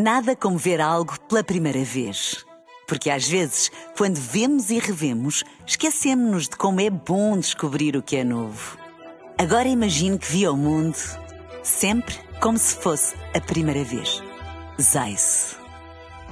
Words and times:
Nada 0.00 0.36
como 0.36 0.56
ver 0.56 0.80
algo 0.80 1.18
pela 1.22 1.42
primeira 1.42 1.82
vez. 1.82 2.46
Porque 2.86 3.10
às 3.10 3.26
vezes, 3.26 3.68
quando 3.96 4.14
vemos 4.14 4.70
e 4.70 4.78
revemos, 4.78 5.42
esquecemos-nos 5.66 6.44
de 6.44 6.56
como 6.56 6.80
é 6.80 6.88
bom 6.88 7.36
descobrir 7.36 7.96
o 7.96 8.02
que 8.02 8.14
é 8.14 8.22
novo. 8.22 8.78
Agora 9.36 9.66
imagine 9.66 10.16
que 10.16 10.30
viu 10.30 10.52
o 10.52 10.56
mundo 10.56 10.96
sempre 11.64 12.14
como 12.40 12.56
se 12.56 12.76
fosse 12.76 13.16
a 13.34 13.40
primeira 13.40 13.82
vez. 13.82 14.22
Zais. 14.80 15.56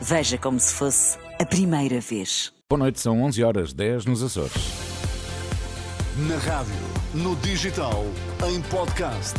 Veja 0.01 0.39
como 0.39 0.61
se 0.61 0.73
fosse 0.73 1.19
a 1.41 1.45
primeira 1.45 2.01
vez. 2.01 2.53
Boa 2.71 2.79
noite, 2.79 3.01
são 3.01 3.21
11 3.25 3.43
horas 3.43 3.73
10 3.73 4.07
nos 4.07 4.23
Açores. 4.23 4.63
Na 6.29 6.37
rádio, 6.37 6.73
no 7.15 7.35
digital, 7.37 8.05
em 8.49 8.63
podcast. 8.63 9.35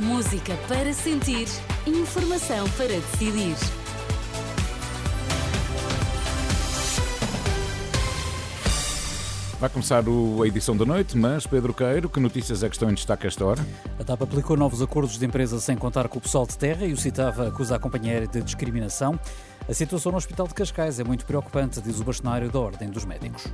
Música 0.00 0.56
para 0.66 0.92
sentir, 0.94 1.46
informação 1.86 2.68
para 2.70 2.88
decidir. 2.88 3.54
Vai 9.60 9.68
começar 9.68 10.08
o- 10.08 10.42
a 10.42 10.46
edição 10.48 10.74
da 10.74 10.86
noite, 10.86 11.18
mas 11.18 11.46
Pedro 11.46 11.74
Queiro, 11.74 12.08
que 12.08 12.18
notícias 12.18 12.62
é 12.62 12.68
que 12.68 12.74
estão 12.74 12.90
em 12.90 12.94
destaque 12.94 13.26
esta 13.26 13.44
hora? 13.44 13.66
A 13.98 14.04
TAP 14.04 14.22
aplicou 14.22 14.56
novos 14.56 14.80
acordos 14.80 15.18
de 15.18 15.26
empresa 15.26 15.60
sem 15.60 15.76
contar 15.76 16.08
com 16.08 16.16
o 16.18 16.20
pessoal 16.20 16.46
de 16.46 16.56
terra 16.56 16.86
e 16.86 16.94
o 16.94 16.96
citava 16.96 17.48
acusa 17.48 17.76
a 17.76 17.78
companheira 17.78 18.26
de 18.26 18.40
discriminação. 18.40 19.20
A 19.68 19.74
situação 19.74 20.12
no 20.12 20.16
Hospital 20.18 20.48
de 20.48 20.54
Cascais 20.54 20.98
é 20.98 21.04
muito 21.04 21.26
preocupante, 21.26 21.78
diz 21.82 22.00
o 22.00 22.04
bastonário 22.04 22.50
da 22.50 22.58
Ordem 22.58 22.88
dos 22.88 23.04
Médicos. 23.04 23.44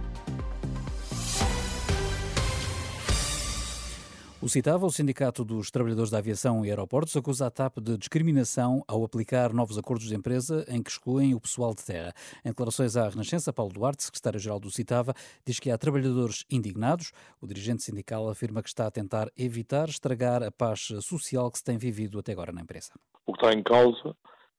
O 4.46 4.48
citava, 4.48 4.86
o 4.86 4.90
Sindicato 4.92 5.44
dos 5.44 5.72
Trabalhadores 5.72 6.08
da 6.08 6.18
Aviação 6.18 6.64
e 6.64 6.70
Aeroportos, 6.70 7.16
acusa 7.16 7.48
a 7.48 7.50
TAP 7.50 7.78
de 7.80 7.98
discriminação 7.98 8.80
ao 8.86 9.02
aplicar 9.02 9.52
novos 9.52 9.76
acordos 9.76 10.06
de 10.06 10.14
empresa 10.14 10.64
em 10.68 10.80
que 10.80 10.88
excluem 10.88 11.34
o 11.34 11.40
pessoal 11.40 11.74
de 11.74 11.84
terra. 11.84 12.14
Em 12.44 12.50
declarações 12.50 12.96
à 12.96 13.08
Renascença, 13.08 13.52
Paulo 13.52 13.72
Duarte, 13.72 14.04
secretário-geral 14.04 14.60
do 14.60 14.70
Citava, 14.70 15.14
diz 15.44 15.58
que 15.58 15.68
há 15.68 15.76
trabalhadores 15.76 16.44
indignados. 16.48 17.10
O 17.42 17.46
dirigente 17.48 17.82
sindical 17.82 18.28
afirma 18.28 18.62
que 18.62 18.68
está 18.68 18.86
a 18.86 18.90
tentar 18.92 19.26
evitar 19.36 19.88
estragar 19.88 20.44
a 20.44 20.52
paz 20.52 20.92
social 21.00 21.50
que 21.50 21.58
se 21.58 21.64
tem 21.64 21.76
vivido 21.76 22.20
até 22.20 22.30
agora 22.30 22.52
na 22.52 22.60
empresa. 22.60 22.92
O 23.26 23.32
que 23.32 23.44
está 23.44 23.52
em 23.52 23.64
causa 23.64 24.14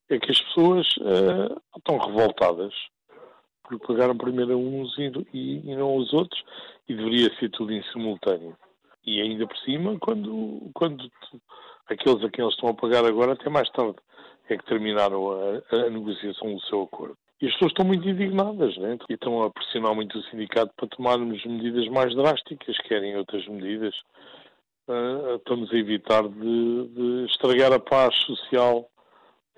é 0.09 0.19
que 0.19 0.29
as 0.29 0.41
pessoas 0.41 0.85
eh, 0.99 1.55
estão 1.77 1.97
revoltadas 1.97 2.73
porque 3.63 3.87
pagaram 3.87 4.17
primeiro 4.17 4.51
a 4.51 4.57
uns 4.57 4.97
e- 4.97 5.61
e 5.63 5.75
não 5.77 5.87
aos 5.87 6.11
outros 6.11 6.43
e 6.89 6.93
deveria 6.93 7.33
ser 7.39 7.49
tudo 7.51 7.71
em 7.71 7.81
simultâneo. 7.93 8.53
E 9.07 9.21
ainda 9.21 9.47
por 9.47 9.57
cima, 9.59 9.97
quando, 9.99 10.69
quando 10.73 11.09
aqueles 11.87 12.21
a 12.23 12.29
quem 12.29 12.43
eles 12.43 12.53
estão 12.53 12.69
a 12.69 12.73
pagar 12.73 13.05
agora, 13.05 13.33
até 13.33 13.49
mais 13.49 13.69
tarde, 13.69 13.95
é 14.49 14.57
que 14.57 14.65
terminaram 14.65 15.31
a, 15.31 15.75
a 15.75 15.89
negociação 15.89 16.53
do 16.53 16.61
seu 16.63 16.83
acordo. 16.83 17.17
E 17.41 17.47
as 17.47 17.53
pessoas 17.53 17.71
estão 17.71 17.85
muito 17.85 18.07
indignadas, 18.07 18.75
né? 18.77 18.97
E 19.09 19.13
estão 19.13 19.41
a 19.43 19.49
pressionar 19.49 19.95
muito 19.95 20.17
o 20.17 20.23
sindicato 20.23 20.73
para 20.75 20.89
tomarmos 20.89 21.45
medidas 21.45 21.87
mais 21.87 22.13
drásticas, 22.15 22.77
querem 22.79 23.15
outras 23.15 23.47
medidas. 23.47 23.95
Ah, 24.89 25.35
estamos 25.37 25.71
a 25.71 25.77
evitar 25.77 26.27
de, 26.27 26.87
de 26.87 27.25
estragar 27.29 27.71
a 27.71 27.79
paz 27.79 28.13
social 28.23 28.89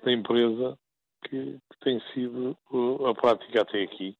da 0.04 0.12
empresa 0.12 0.78
que, 1.24 1.58
que 1.70 1.80
tem 1.80 2.00
sido 2.12 2.56
uh, 2.70 3.06
a 3.06 3.14
prática 3.14 3.62
até 3.62 3.82
aqui. 3.82 4.16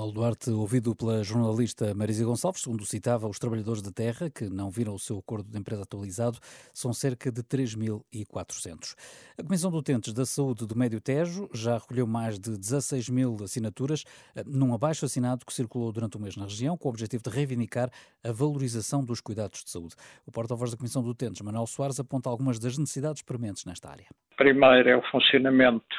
Paulo 0.00 0.14
Duarte, 0.14 0.48
ouvido 0.48 0.96
pela 0.96 1.22
jornalista 1.22 1.94
Marisa 1.94 2.24
Gonçalves, 2.24 2.62
segundo 2.62 2.86
citava, 2.86 3.28
os 3.28 3.38
trabalhadores 3.38 3.82
de 3.82 3.92
terra 3.92 4.30
que 4.30 4.48
não 4.48 4.70
viram 4.70 4.94
o 4.94 4.98
seu 4.98 5.18
acordo 5.18 5.50
de 5.50 5.58
empresa 5.58 5.82
atualizado 5.82 6.38
são 6.72 6.90
cerca 6.90 7.30
de 7.30 7.42
3.400. 7.42 8.94
A 9.36 9.42
Comissão 9.42 9.70
de 9.70 9.76
Utentes 9.76 10.14
da 10.14 10.24
Saúde 10.24 10.66
do 10.66 10.74
Médio 10.74 11.02
Tejo 11.02 11.50
já 11.52 11.76
recolheu 11.76 12.06
mais 12.06 12.38
de 12.38 12.56
16 12.56 13.10
mil 13.10 13.36
assinaturas 13.44 14.04
eh, 14.34 14.42
num 14.46 14.72
abaixo 14.72 15.04
assinado 15.04 15.44
que 15.44 15.52
circulou 15.52 15.92
durante 15.92 16.16
o 16.16 16.20
mês 16.20 16.34
na 16.34 16.44
região, 16.44 16.78
com 16.78 16.88
o 16.88 16.92
objetivo 16.92 17.22
de 17.22 17.28
reivindicar 17.28 17.90
a 18.24 18.32
valorização 18.32 19.04
dos 19.04 19.20
cuidados 19.20 19.62
de 19.62 19.68
saúde. 19.68 19.96
O 20.24 20.32
porta-voz 20.32 20.70
da 20.70 20.78
Comissão 20.78 21.02
de 21.02 21.10
Utentes, 21.10 21.42
Manuel 21.42 21.66
Soares, 21.66 22.00
aponta 22.00 22.30
algumas 22.30 22.58
das 22.58 22.78
necessidades 22.78 23.20
prementes 23.20 23.66
nesta 23.66 23.90
área. 23.90 24.06
Primeiro 24.38 24.88
é 24.88 24.96
o 24.96 25.02
funcionamento 25.10 25.94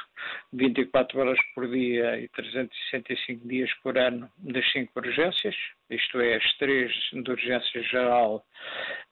24 0.53 1.19
horas 1.19 1.39
por 1.53 1.69
dia 1.69 2.19
e 2.19 2.27
365 2.29 3.47
dias 3.47 3.73
por 3.83 3.97
ano 3.97 4.29
das 4.37 4.69
cinco 4.71 4.91
urgências, 4.95 5.55
isto 5.89 6.19
é, 6.19 6.35
as 6.35 6.57
três 6.57 6.91
de 7.11 7.31
urgência 7.31 7.83
geral, 7.83 8.45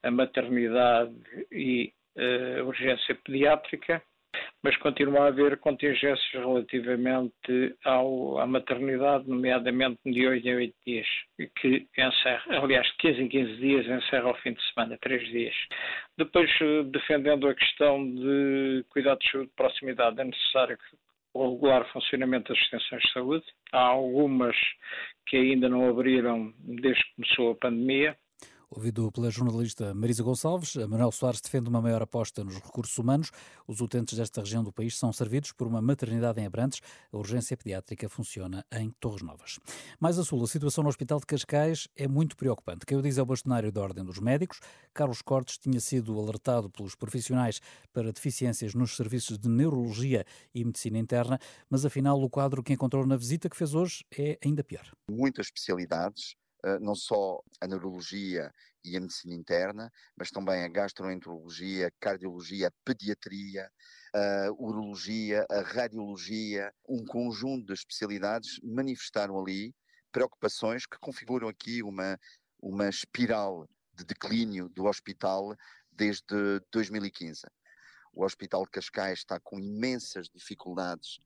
a 0.04 0.12
maternidade 0.12 1.16
e 1.52 1.94
a 2.18 2.64
urgência 2.64 3.16
pediátrica, 3.16 4.02
mas 4.64 4.76
continua 4.78 5.22
a 5.22 5.28
haver 5.28 5.58
contingências 5.58 6.20
relativamente 6.34 7.76
ao, 7.86 8.40
à 8.40 8.46
maternidade, 8.46 9.28
nomeadamente 9.28 10.00
de 10.06 10.28
8 10.28 10.48
em 10.48 10.56
8 10.56 10.76
dias, 10.86 11.08
que 11.60 11.88
encerra, 11.98 12.44
aliás, 12.62 12.86
de 12.88 12.98
15 12.98 13.22
em 13.22 13.30
15 13.30 13.56
dias 13.58 13.86
encerra 13.88 14.28
ao 14.28 14.36
fim 14.38 14.54
de 14.54 14.62
semana, 14.74 14.98
3 15.02 15.28
dias. 15.30 15.56
Depois, 16.18 16.50
eh, 16.62 16.84
defendendo 16.84 17.48
a 17.48 17.56
questão 17.56 18.04
de 18.04 18.86
cuidados 18.90 19.26
de 19.34 19.48
proximidade, 19.56 20.20
é 20.20 20.24
necessário 20.26 20.78
o 21.34 21.52
regular 21.54 21.86
funcionamento 21.92 22.52
das 22.52 22.62
extensões 22.62 23.02
de 23.04 23.14
saúde. 23.14 23.46
Há 23.72 23.82
algumas 23.82 24.56
que 25.28 25.38
ainda 25.38 25.70
não 25.70 25.88
abriram 25.88 26.54
desde 26.58 27.04
que 27.04 27.16
começou 27.16 27.52
a 27.52 27.56
pandemia. 27.56 28.18
Ouvido 28.72 29.12
pela 29.12 29.32
jornalista 29.32 29.96
Marisa 29.96 30.22
Gonçalves, 30.22 30.76
Manuel 30.76 31.12
Soares 31.12 31.42
defende 31.42 31.68
uma 31.68 31.82
maior 31.82 32.04
aposta 32.04 32.44
nos 32.44 32.56
recursos 32.56 32.96
humanos. 33.00 33.32
Os 33.68 33.82
utentes 33.82 34.16
desta 34.16 34.42
região 34.42 34.64
do 34.64 34.72
país 34.72 34.96
são 34.96 35.12
servidos 35.12 35.52
por 35.52 35.66
uma 35.66 35.82
maternidade 35.82 36.40
em 36.40 36.46
Abrantes. 36.46 36.80
A 37.12 37.18
urgência 37.18 37.58
pediátrica 37.58 38.08
funciona 38.08 38.64
em 38.72 38.92
Torres 39.00 39.24
Novas. 39.24 39.60
Mais 40.00 40.20
a 40.20 40.24
sul, 40.24 40.44
a 40.44 40.48
situação 40.48 40.84
no 40.84 40.90
Hospital 40.90 41.20
de 41.20 41.26
Cascais 41.26 41.88
é 41.96 42.08
muito 42.08 42.38
preocupante. 42.38 42.86
Quem 42.86 42.96
o 42.96 43.02
diz 43.02 43.18
é 43.18 43.22
o 43.24 43.26
bastonário 43.26 43.72
da 43.72 43.82
Ordem 43.82 44.06
dos 44.06 44.20
Médicos. 44.20 44.60
Carlos 44.94 45.24
Cortes 45.24 45.58
tinha 45.58 45.80
sido 45.80 46.20
alertado 46.20 46.70
pelos 46.70 46.94
profissionais 46.94 47.60
para 47.92 48.12
deficiências 48.14 48.76
nos 48.76 48.96
serviços 48.96 49.40
de 49.40 49.50
neurologia 49.50 50.24
e 50.54 50.64
medicina 50.64 51.00
interna, 51.00 51.40
mas 51.70 51.86
afinal 51.86 52.22
o 52.22 52.30
quadro 52.30 52.62
que 52.62 52.74
encontrou 52.74 53.06
na 53.08 53.18
visita 53.18 53.50
que 53.50 53.58
fez 53.58 53.74
hoje 53.74 54.06
é 54.16 54.38
ainda 54.46 54.64
pior. 54.64 54.86
muitas 55.10 55.48
especialidades, 55.48 56.36
não 56.82 56.96
só 56.96 57.42
a 57.62 57.68
neurologia 57.68 58.54
e 58.84 58.96
a 58.96 59.00
medicina 59.00 59.34
interna, 59.34 59.92
mas 60.16 60.30
também 60.30 60.64
a 60.64 60.68
gastroenterologia, 60.68 61.88
a 61.88 61.92
cardiologia, 62.00 62.68
a 62.68 62.74
pediatria, 62.84 63.70
a 64.14 64.52
urologia, 64.58 65.46
a 65.50 65.62
radiologia, 65.62 66.74
um 66.88 67.06
conjunto 67.06 67.68
de 67.68 67.74
especialidades 67.74 68.60
manifestaram 68.64 69.40
ali 69.40 69.74
preocupações 70.12 70.86
que 70.86 70.98
configuram 71.00 71.48
aqui 71.48 71.84
uma, 71.84 72.20
uma 72.62 72.90
espiral 72.90 73.68
de 73.94 74.06
declínio 74.06 74.70
do 74.70 74.86
hospital 74.86 75.56
desde 75.92 76.60
2015. 76.72 77.42
O 78.14 78.24
Hospital 78.24 78.64
de 78.64 78.72
Cascais 78.72 79.20
está 79.20 79.40
com 79.40 79.60
imensas 79.60 80.28
dificuldades 80.30 81.20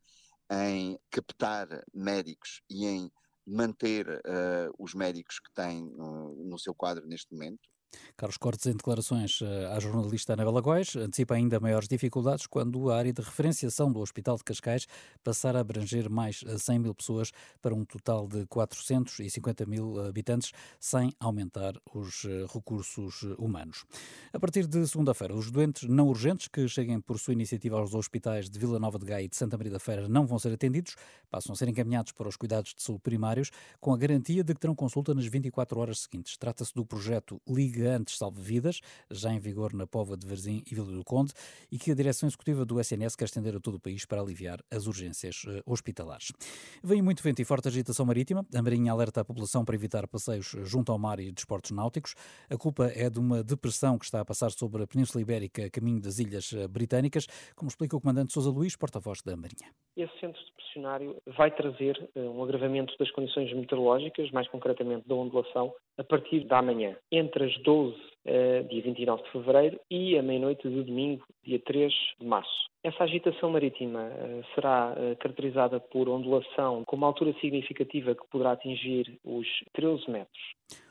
em 0.52 1.00
captar 1.10 1.68
médicos 1.94 2.62
e 2.70 2.86
em 2.86 3.12
manter 3.46 4.08
eh, 4.26 4.70
os 4.78 4.94
médicos 4.94 5.40
que 5.40 5.52
tem 5.54 5.84
no, 5.84 6.36
no 6.46 6.58
seu 6.60 6.74
quadro 6.74 7.06
neste 7.08 7.34
momento. 7.34 7.73
Carlos 8.16 8.38
Cortes, 8.38 8.66
em 8.68 8.74
declarações 8.74 9.40
eh, 9.42 9.66
à 9.76 9.80
jornalista 9.80 10.34
Anabela 10.34 10.62
Góis, 10.62 10.96
antecipa 10.96 11.36
ainda 11.36 11.60
maiores 11.60 11.88
dificuldades 11.88 12.48
quando 12.48 12.90
a 12.90 12.98
área 12.98 13.14
de 13.14 13.22
referenciação 13.22 13.92
do 13.92 14.00
Hospital 14.00 14.38
de 14.38 14.44
Cascais 14.44 14.88
passar 15.24 15.56
a 15.56 15.60
abranger 15.60 16.10
mais 16.10 16.44
eh, 16.48 16.58
100 16.58 16.80
mil 16.80 16.96
pessoas 16.96 17.32
para 17.62 17.74
um 17.74 17.84
total 17.86 18.28
de 18.28 18.46
450 18.48 19.66
mil 19.66 20.00
habitantes, 20.06 20.52
sem 20.80 21.14
aumentar 21.20 21.74
os 21.94 22.26
eh, 22.26 22.46
recursos 22.54 23.24
eh, 23.24 23.36
humanos. 23.38 23.86
A 24.32 24.40
partir 24.40 24.68
de 24.68 24.88
segunda-feira, 24.88 25.36
os 25.36 25.52
doentes 25.52 25.88
não 25.90 26.08
urgentes 26.08 26.48
que 26.48 26.68
cheguem 26.68 27.00
por 27.00 27.20
sua 27.20 27.34
iniciativa 27.34 27.78
aos 27.78 27.94
hospitais 27.94 28.50
de 28.50 28.60
Vila 28.60 28.80
Nova 28.80 29.00
de 29.00 29.06
Gaia 29.06 29.24
e 29.24 29.28
de 29.28 29.36
Santa 29.36 29.58
Maria 29.58 29.74
da 29.74 29.80
Feira 29.80 30.08
não 30.08 30.26
vão 30.26 30.40
ser 30.40 30.54
atendidos, 30.54 30.96
passam 31.30 31.54
a 31.54 31.56
ser 31.56 31.68
encaminhados 31.68 32.12
para 32.12 32.28
os 32.28 32.36
cuidados 32.36 32.74
de 32.74 32.82
saúde 32.82 33.02
primários, 33.02 33.52
com 33.80 33.94
a 33.94 33.98
garantia 33.98 34.44
de 34.44 34.54
que 34.54 34.60
terão 34.60 34.76
consulta 34.76 35.14
nas 35.14 35.26
24 35.26 35.80
horas 35.80 36.00
seguintes. 36.02 36.38
Trata-se 36.38 36.74
do 36.74 36.86
projeto 36.86 37.42
Liga 37.48 37.83
Antes 37.86 38.18
Salve 38.18 38.42
Vidas, 38.42 38.80
já 39.10 39.32
em 39.32 39.40
vigor 39.40 39.74
na 39.74 39.86
Pova 39.86 40.18
de 40.18 40.26
Varzim 40.26 40.64
e 40.70 40.76
Vila 40.76 40.92
do 40.92 41.04
Conde, 41.04 41.34
e 41.72 41.78
que 41.78 41.92
a 41.92 41.96
direção 41.96 42.28
executiva 42.28 42.66
do 42.66 42.80
SNS 42.80 43.16
quer 43.16 43.26
estender 43.26 43.56
a 43.56 43.60
todo 43.60 43.76
o 43.76 43.80
país 43.80 44.06
para 44.06 44.22
aliviar 44.22 44.60
as 44.72 44.88
urgências 44.88 45.46
eh, 45.48 45.62
hospitalares. 45.66 46.32
Vem 46.84 47.02
muito 47.02 47.22
vento 47.22 47.42
e 47.42 47.46
forte 47.46 47.68
agitação 47.68 48.06
marítima. 48.06 48.46
A 48.56 48.62
Marinha 48.62 48.92
alerta 48.92 49.22
a 49.22 49.26
população 49.26 49.66
para 49.66 49.76
evitar 49.76 50.08
passeios 50.08 50.56
junto 50.64 50.92
ao 50.92 51.00
mar 51.00 51.20
e 51.20 51.32
desportos 51.32 51.72
náuticos. 51.72 52.16
A 52.50 52.58
culpa 52.58 52.92
é 52.96 53.10
de 53.10 53.20
uma 53.20 53.44
depressão 53.44 53.98
que 53.98 54.06
está 54.06 54.22
a 54.22 54.26
passar 54.26 54.52
sobre 54.52 54.84
a 54.84 54.88
Península 54.88 55.22
Ibérica, 55.22 55.70
caminho 55.70 56.02
das 56.02 56.20
Ilhas 56.20 56.54
eh, 56.54 56.68
Britânicas, 56.68 57.28
como 57.56 57.70
explica 57.70 57.96
o 57.96 58.02
comandante 58.02 58.34
Sousa 58.34 58.50
Luís, 58.50 58.76
porta-voz 58.76 59.22
da 59.22 59.36
Marinha. 59.36 59.72
Esse 59.96 60.20
centro 60.20 60.42
depressionário 60.74 61.18
vai 61.38 61.52
trazer 61.52 62.10
eh, 62.16 62.20
um 62.22 62.44
agravamento 62.44 62.94
das 62.98 63.12
condições 63.12 63.54
meteorológicas, 63.54 64.32
mais 64.32 64.48
concretamente 64.48 65.08
da 65.08 65.16
ondulação, 65.16 65.74
a 65.98 66.04
partir 66.04 66.46
da 66.46 66.62
manhã. 66.62 66.96
Entre 67.12 67.46
as 67.46 67.58
12 67.64 67.73
those 67.74 68.13
uh, 68.26 68.68
dia 68.68 68.82
29 68.82 69.24
de 69.24 69.32
fevereiro, 69.32 69.80
e 69.90 70.18
à 70.18 70.22
meia-noite 70.22 70.68
do 70.68 70.84
domingo, 70.84 71.26
dia 71.44 71.60
3 71.60 71.94
de 72.20 72.26
março. 72.26 72.70
Essa 72.84 73.06
agitação 73.06 73.50
marítima 73.50 74.10
uh, 74.10 74.44
será 74.54 74.94
uh, 74.94 75.16
caracterizada 75.18 75.80
por 75.80 76.10
ondulação 76.10 76.84
com 76.86 76.96
uma 76.96 77.08
altura 77.08 77.34
significativa 77.40 78.14
que 78.14 78.28
poderá 78.30 78.52
atingir 78.52 79.18
os 79.24 79.48
13 79.74 80.10
metros. 80.12 80.42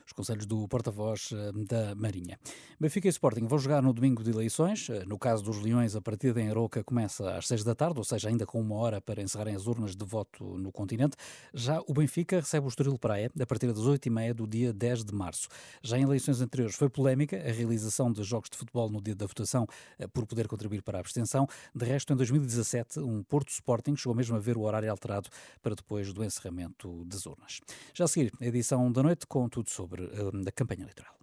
Os 0.05 0.11
conselhos 0.11 0.45
do 0.45 0.67
porta-voz 0.67 1.31
eh, 1.31 1.51
da 1.67 1.95
Marinha. 1.95 2.37
Benfica 2.79 3.07
e 3.07 3.09
Sporting 3.09 3.47
vão 3.47 3.57
jogar 3.57 3.81
no 3.81 3.93
domingo 3.93 4.21
de 4.21 4.31
eleições. 4.31 4.89
Eh, 4.89 5.05
no 5.05 5.17
caso 5.17 5.43
dos 5.43 5.61
Leões, 5.61 5.95
a 5.95 6.01
partida 6.01 6.41
em 6.41 6.49
Aroca 6.49 6.83
começa 6.83 7.37
às 7.37 7.47
seis 7.47 7.63
da 7.63 7.73
tarde, 7.73 7.97
ou 7.97 8.03
seja, 8.03 8.27
ainda 8.27 8.45
com 8.45 8.59
uma 8.59 8.75
hora 8.75 8.99
para 8.99 9.21
encerrarem 9.21 9.55
as 9.55 9.65
urnas 9.65 9.95
de 9.95 10.05
voto 10.05 10.43
no 10.57 10.71
continente. 10.71 11.15
Já 11.53 11.81
o 11.87 11.93
Benfica 11.93 12.35
recebe 12.37 12.65
o 12.65 12.69
Estoril 12.69 12.97
Praia 12.99 13.31
a 13.39 13.45
partir 13.45 13.67
das 13.67 13.85
oito 13.85 14.05
e 14.05 14.09
meia 14.09 14.33
do 14.33 14.45
dia 14.45 14.73
10 14.73 15.05
de 15.05 15.15
março. 15.15 15.47
Já 15.81 15.97
em 15.97 16.03
eleições 16.03 16.41
anteriores 16.41 16.75
foi 16.75 16.89
polémica 17.23 17.37
a 17.37 17.51
realização 17.51 18.11
de 18.11 18.23
jogos 18.23 18.49
de 18.49 18.57
futebol 18.57 18.89
no 18.89 19.01
dia 19.01 19.15
da 19.15 19.25
votação 19.25 19.67
eh, 19.97 20.07
por 20.07 20.25
poder 20.25 20.47
contribuir 20.47 20.81
para 20.81 20.97
a 20.97 21.01
abstenção. 21.01 21.47
De 21.73 21.85
resto, 21.85 22.13
em 22.13 22.15
2017, 22.15 22.99
um 22.99 23.23
Porto 23.23 23.49
Sporting 23.49 23.95
chegou 23.95 24.15
mesmo 24.15 24.35
a 24.35 24.39
ver 24.39 24.57
o 24.57 24.61
horário 24.61 24.89
alterado 24.91 25.29
para 25.61 25.75
depois 25.75 26.13
do 26.13 26.23
encerramento 26.23 27.03
das 27.05 27.25
urnas. 27.25 27.61
Já 27.93 28.05
a 28.05 28.07
seguir, 28.07 28.31
a 28.39 28.45
edição 28.45 28.91
da 28.91 29.01
noite 29.01 29.25
com 29.25 29.47
tudo 29.49 29.69
sobre 29.69 30.03
uh, 30.03 30.31
a 30.47 30.51
campanha 30.51 30.83
eleitoral. 30.83 31.13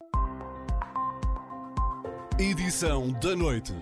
Edição 2.38 3.12
da 3.20 3.36
noite. 3.36 3.74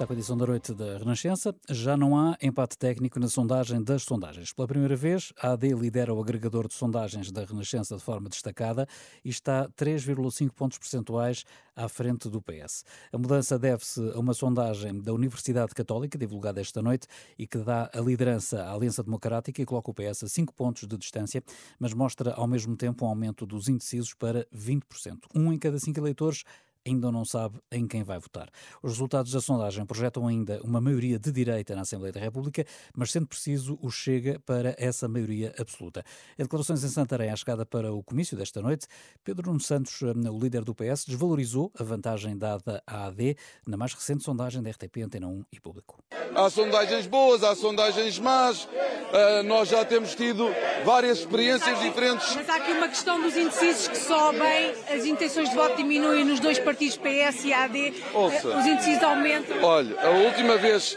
Está 0.00 0.06
com 0.06 0.14
a 0.14 0.16
edição 0.16 0.34
da 0.34 0.46
noite 0.46 0.72
da 0.72 0.96
Renascença. 0.96 1.54
Já 1.68 1.94
não 1.94 2.16
há 2.16 2.34
empate 2.40 2.78
técnico 2.78 3.20
na 3.20 3.28
sondagem 3.28 3.82
das 3.82 4.02
sondagens. 4.02 4.50
Pela 4.50 4.66
primeira 4.66 4.96
vez, 4.96 5.30
a 5.38 5.52
AD 5.52 5.74
lidera 5.74 6.14
o 6.14 6.18
agregador 6.18 6.66
de 6.66 6.72
sondagens 6.72 7.30
da 7.30 7.44
Renascença 7.44 7.94
de 7.98 8.02
forma 8.02 8.30
destacada 8.30 8.88
e 9.22 9.28
está 9.28 9.68
3,5 9.68 10.52
pontos 10.52 10.78
percentuais 10.78 11.44
à 11.76 11.86
frente 11.86 12.30
do 12.30 12.40
PS. 12.40 12.82
A 13.12 13.18
mudança 13.18 13.58
deve-se 13.58 14.00
a 14.14 14.18
uma 14.18 14.32
sondagem 14.32 15.02
da 15.02 15.12
Universidade 15.12 15.74
Católica, 15.74 16.16
divulgada 16.16 16.62
esta 16.62 16.80
noite, 16.80 17.06
e 17.38 17.46
que 17.46 17.58
dá 17.58 17.90
a 17.92 18.00
liderança 18.00 18.62
à 18.62 18.72
Aliança 18.72 19.02
Democrática 19.02 19.60
e 19.60 19.66
coloca 19.66 19.90
o 19.90 19.94
PS 19.94 20.24
a 20.24 20.28
5 20.28 20.54
pontos 20.54 20.88
de 20.88 20.96
distância, 20.96 21.44
mas 21.78 21.92
mostra 21.92 22.32
ao 22.32 22.46
mesmo 22.46 22.74
tempo 22.74 23.04
um 23.04 23.08
aumento 23.10 23.44
dos 23.44 23.68
indecisos 23.68 24.14
para 24.14 24.46
20%. 24.46 25.24
Um 25.34 25.52
em 25.52 25.58
cada 25.58 25.78
cinco 25.78 26.00
eleitores 26.00 26.44
ainda 26.86 27.10
não 27.12 27.24
sabe 27.24 27.58
em 27.70 27.86
quem 27.86 28.02
vai 28.02 28.18
votar. 28.18 28.48
Os 28.82 28.92
resultados 28.92 29.32
da 29.32 29.40
sondagem 29.40 29.84
projetam 29.84 30.26
ainda 30.26 30.60
uma 30.62 30.80
maioria 30.80 31.18
de 31.18 31.30
direita 31.30 31.74
na 31.74 31.82
Assembleia 31.82 32.12
da 32.12 32.20
República, 32.20 32.64
mas 32.96 33.10
sendo 33.10 33.26
preciso 33.26 33.78
o 33.82 33.90
chega 33.90 34.40
para 34.40 34.74
essa 34.78 35.08
maioria 35.08 35.54
absoluta. 35.58 36.04
Em 36.38 36.42
declarações 36.42 36.82
em 36.82 36.88
Santarém, 36.88 37.30
à 37.30 37.36
chegada 37.36 37.66
para 37.66 37.92
o 37.92 38.02
comício 38.02 38.36
desta 38.36 38.60
noite, 38.60 38.86
Pedro 39.22 39.48
Nuno 39.48 39.60
Santos, 39.60 40.00
eh, 40.02 40.30
o 40.30 40.38
líder 40.38 40.64
do 40.64 40.74
PS, 40.74 41.04
desvalorizou 41.06 41.70
a 41.78 41.82
vantagem 41.82 42.36
dada 42.36 42.82
à 42.86 43.06
AD 43.06 43.36
na 43.66 43.76
mais 43.76 43.92
recente 43.92 44.24
sondagem 44.24 44.62
da 44.62 44.70
RTP, 44.70 45.02
Antena 45.02 45.26
1 45.26 45.44
e 45.52 45.60
Público. 45.60 46.02
Há 46.34 46.48
sondagens 46.48 47.06
boas, 47.06 47.42
há 47.42 47.54
sondagens 47.54 48.18
más, 48.18 48.64
uh, 48.64 49.42
nós 49.44 49.68
já 49.68 49.84
temos 49.84 50.14
tido 50.14 50.48
várias 50.84 51.18
experiências 51.18 51.80
diferentes. 51.80 52.34
Mas 52.34 52.48
há 52.48 52.56
aqui 52.56 52.72
uma 52.72 52.88
questão 52.88 53.20
dos 53.20 53.36
indecisos 53.36 53.88
que 53.88 53.98
sobem, 53.98 54.70
as 54.88 55.04
intenções 55.04 55.50
de 55.50 55.54
voto 55.54 55.76
diminuem 55.76 56.24
nos 56.24 56.40
dois 56.40 56.58
partidos 56.58 56.69
PS 56.74 57.44
e 57.44 57.52
AD, 57.52 57.94
Ouça, 58.14 58.48
os 58.48 58.66
indecisos 58.66 59.02
aumentam. 59.02 59.62
Olha, 59.62 60.00
a 60.00 60.10
última 60.10 60.56
vez 60.56 60.96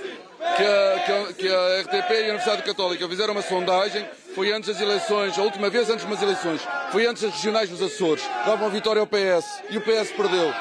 que 0.55 0.63
a, 0.63 0.99
que, 1.05 1.11
a, 1.11 1.33
que 1.33 1.47
a, 1.47 1.81
RTP 1.81 2.11
e 2.11 2.15
a 2.15 2.29
Universidade 2.29 2.63
Católica 2.63 3.07
fizeram 3.07 3.33
uma 3.33 3.41
sondagem 3.41 4.05
foi 4.35 4.51
antes 4.51 4.69
das 4.69 4.81
eleições, 4.81 5.37
a 5.37 5.41
última 5.41 5.69
vez 5.69 5.89
antes 5.89 6.05
das 6.05 6.21
eleições, 6.21 6.61
foi 6.91 7.05
antes 7.05 7.23
das 7.23 7.33
regionais 7.33 7.69
dos 7.69 7.81
Açores. 7.81 8.23
Dava 8.45 8.63
uma 8.63 8.69
vitória 8.69 8.99
ao 8.99 9.07
PS 9.07 9.63
e 9.69 9.77
o 9.77 9.81
PS 9.81 10.11
perdeu. 10.11 10.53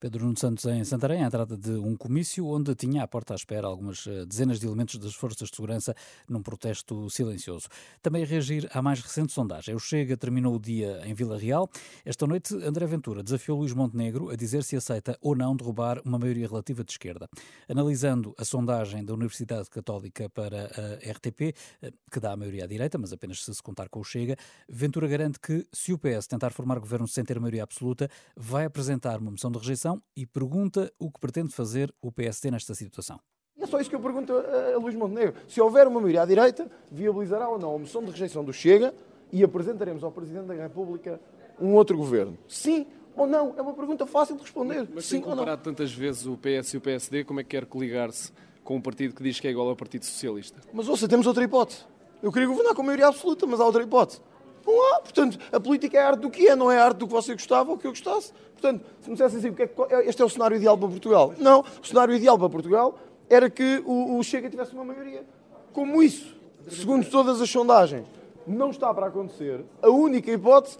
Pedro 0.00 0.24
Nuno 0.24 0.38
Santos 0.38 0.64
em 0.66 0.84
Santarém, 0.84 1.24
à 1.24 1.26
entrada 1.26 1.56
de 1.56 1.72
um 1.72 1.96
comício 1.96 2.46
onde 2.46 2.72
tinha 2.76 3.02
à 3.02 3.08
porta 3.08 3.34
à 3.34 3.36
espera 3.36 3.66
algumas 3.66 4.06
eh, 4.06 4.24
dezenas 4.24 4.60
de 4.60 4.66
elementos 4.66 4.96
das 4.96 5.12
forças 5.12 5.48
de 5.48 5.56
segurança 5.56 5.92
num 6.28 6.40
protesto 6.40 7.10
silencioso. 7.10 7.66
Também 8.00 8.22
a 8.22 8.26
reagir 8.26 8.70
à 8.72 8.80
mais 8.80 9.00
recente 9.00 9.32
sondagem. 9.32 9.74
O 9.74 9.80
Chega 9.80 10.16
terminou 10.16 10.54
o 10.54 10.60
dia 10.60 11.02
em 11.04 11.14
Vila 11.14 11.36
Real. 11.36 11.68
Esta 12.04 12.28
noite, 12.28 12.54
André 12.54 12.86
Ventura 12.86 13.24
desafiou 13.24 13.58
Luís 13.58 13.72
Montenegro 13.72 14.30
a 14.30 14.36
dizer 14.36 14.62
se 14.62 14.76
aceita 14.76 15.18
ou 15.20 15.34
não 15.34 15.56
derrubar 15.56 16.00
uma 16.04 16.16
maioria 16.16 16.46
relativa 16.46 16.84
de 16.84 16.92
esquerda. 16.92 17.28
Analisando 17.68 18.32
a 18.38 18.44
sondagem 18.44 19.04
da 19.04 19.14
Universidade 19.14 19.68
Católica 19.68 20.30
para 20.30 20.66
a 20.66 21.10
RTP, 21.10 21.56
eh, 21.82 21.92
que 22.08 22.20
dá 22.20 22.34
a 22.34 22.36
maioria 22.36 22.64
à 22.64 22.66
direita, 22.68 22.98
mas 22.98 23.12
apenas 23.12 23.42
se 23.42 23.52
se 23.52 23.62
contar 23.62 23.88
com 23.88 23.98
o 23.98 24.04
Chega, 24.04 24.36
Ventura 24.68 25.08
garante 25.08 25.40
que, 25.40 25.66
se 25.72 25.92
o 25.92 25.98
PS 25.98 26.28
tentar 26.28 26.50
formar 26.50 26.78
governo 26.78 27.08
sem 27.08 27.24
ter 27.24 27.40
maioria 27.40 27.64
absoluta, 27.64 28.08
vai 28.36 28.64
apresentar 28.64 29.18
uma 29.18 29.32
moção 29.32 29.50
de 29.50 29.58
rejeição 29.58 29.87
e 30.16 30.26
pergunta 30.26 30.92
o 30.98 31.10
que 31.10 31.20
pretende 31.20 31.52
fazer 31.52 31.94
o 32.02 32.10
PSD 32.10 32.50
nesta 32.50 32.74
situação. 32.74 33.20
É 33.60 33.66
só 33.66 33.80
isso 33.80 33.90
que 33.90 33.96
eu 33.96 34.00
pergunto 34.00 34.32
a, 34.32 34.74
a 34.74 34.78
Luís 34.78 34.94
Montenegro. 34.94 35.34
Se 35.48 35.60
houver 35.60 35.86
uma 35.86 36.00
maioria 36.00 36.22
à 36.22 36.26
direita, 36.26 36.70
viabilizará 36.90 37.48
ou 37.48 37.58
não 37.58 37.74
a 37.74 37.78
moção 37.78 38.02
de 38.04 38.10
rejeição 38.10 38.44
do 38.44 38.52
Chega 38.52 38.94
e 39.32 39.42
apresentaremos 39.42 40.02
ao 40.04 40.12
Presidente 40.12 40.46
da 40.46 40.54
República 40.54 41.20
um 41.60 41.74
outro 41.74 41.96
governo? 41.96 42.38
Sim 42.48 42.86
ou 43.16 43.26
não? 43.26 43.54
É 43.56 43.62
uma 43.62 43.74
pergunta 43.74 44.06
fácil 44.06 44.36
de 44.36 44.42
responder. 44.42 44.80
Mas, 44.80 44.90
mas 44.94 45.04
Sim 45.06 45.20
tem 45.20 45.30
comparado 45.30 45.62
tantas 45.62 45.92
vezes 45.92 46.24
o 46.26 46.36
PS 46.36 46.74
e 46.74 46.76
o 46.76 46.80
PSD, 46.80 47.24
como 47.24 47.40
é 47.40 47.42
que 47.42 47.50
quer 47.50 47.66
coligar-se 47.66 48.32
com 48.62 48.76
um 48.76 48.80
partido 48.80 49.14
que 49.14 49.22
diz 49.22 49.40
que 49.40 49.48
é 49.48 49.50
igual 49.50 49.68
ao 49.68 49.76
Partido 49.76 50.04
Socialista? 50.04 50.60
Mas 50.72 50.88
ouça, 50.88 51.08
temos 51.08 51.26
outra 51.26 51.42
hipótese. 51.42 51.80
Eu 52.22 52.32
queria 52.32 52.48
governar 52.48 52.74
com 52.74 52.82
maioria 52.82 53.08
absoluta, 53.08 53.46
mas 53.46 53.60
há 53.60 53.64
outra 53.64 53.82
hipótese. 53.82 54.20
Não 54.68 54.94
há. 54.94 55.00
Portanto, 55.00 55.38
a 55.50 55.58
política 55.58 55.96
é 55.96 56.02
a 56.02 56.08
arte 56.08 56.20
do 56.20 56.30
que 56.30 56.46
é, 56.46 56.54
não 56.54 56.70
é 56.70 56.78
a 56.78 56.84
arte 56.84 56.98
do 56.98 57.06
que 57.06 57.12
você 57.12 57.32
gostava 57.32 57.70
ou 57.70 57.78
que 57.78 57.86
eu 57.86 57.90
gostasse. 57.90 58.32
Portanto, 58.52 58.84
se 59.00 59.08
me 59.08 59.16
dissessem 59.16 59.38
assim, 59.38 59.54
é 59.88 60.08
este 60.08 60.20
é 60.20 60.24
o 60.24 60.28
cenário 60.28 60.56
ideal 60.56 60.76
para 60.76 60.88
Portugal. 60.88 61.32
Não, 61.38 61.64
o 61.82 61.86
cenário 61.86 62.14
ideal 62.14 62.38
para 62.38 62.50
Portugal 62.50 62.98
era 63.30 63.48
que 63.48 63.82
o, 63.86 64.18
o 64.18 64.22
Chega 64.22 64.50
tivesse 64.50 64.74
uma 64.74 64.84
maioria. 64.84 65.24
Como 65.72 66.02
isso, 66.02 66.36
segundo 66.68 67.08
todas 67.08 67.40
as 67.40 67.48
sondagens, 67.48 68.06
não 68.46 68.70
está 68.70 68.92
para 68.92 69.06
acontecer, 69.06 69.64
a 69.80 69.88
única 69.88 70.30
hipótese 70.30 70.76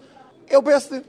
é 0.47 0.57
o 0.57 0.61
PSD. 0.61 1.01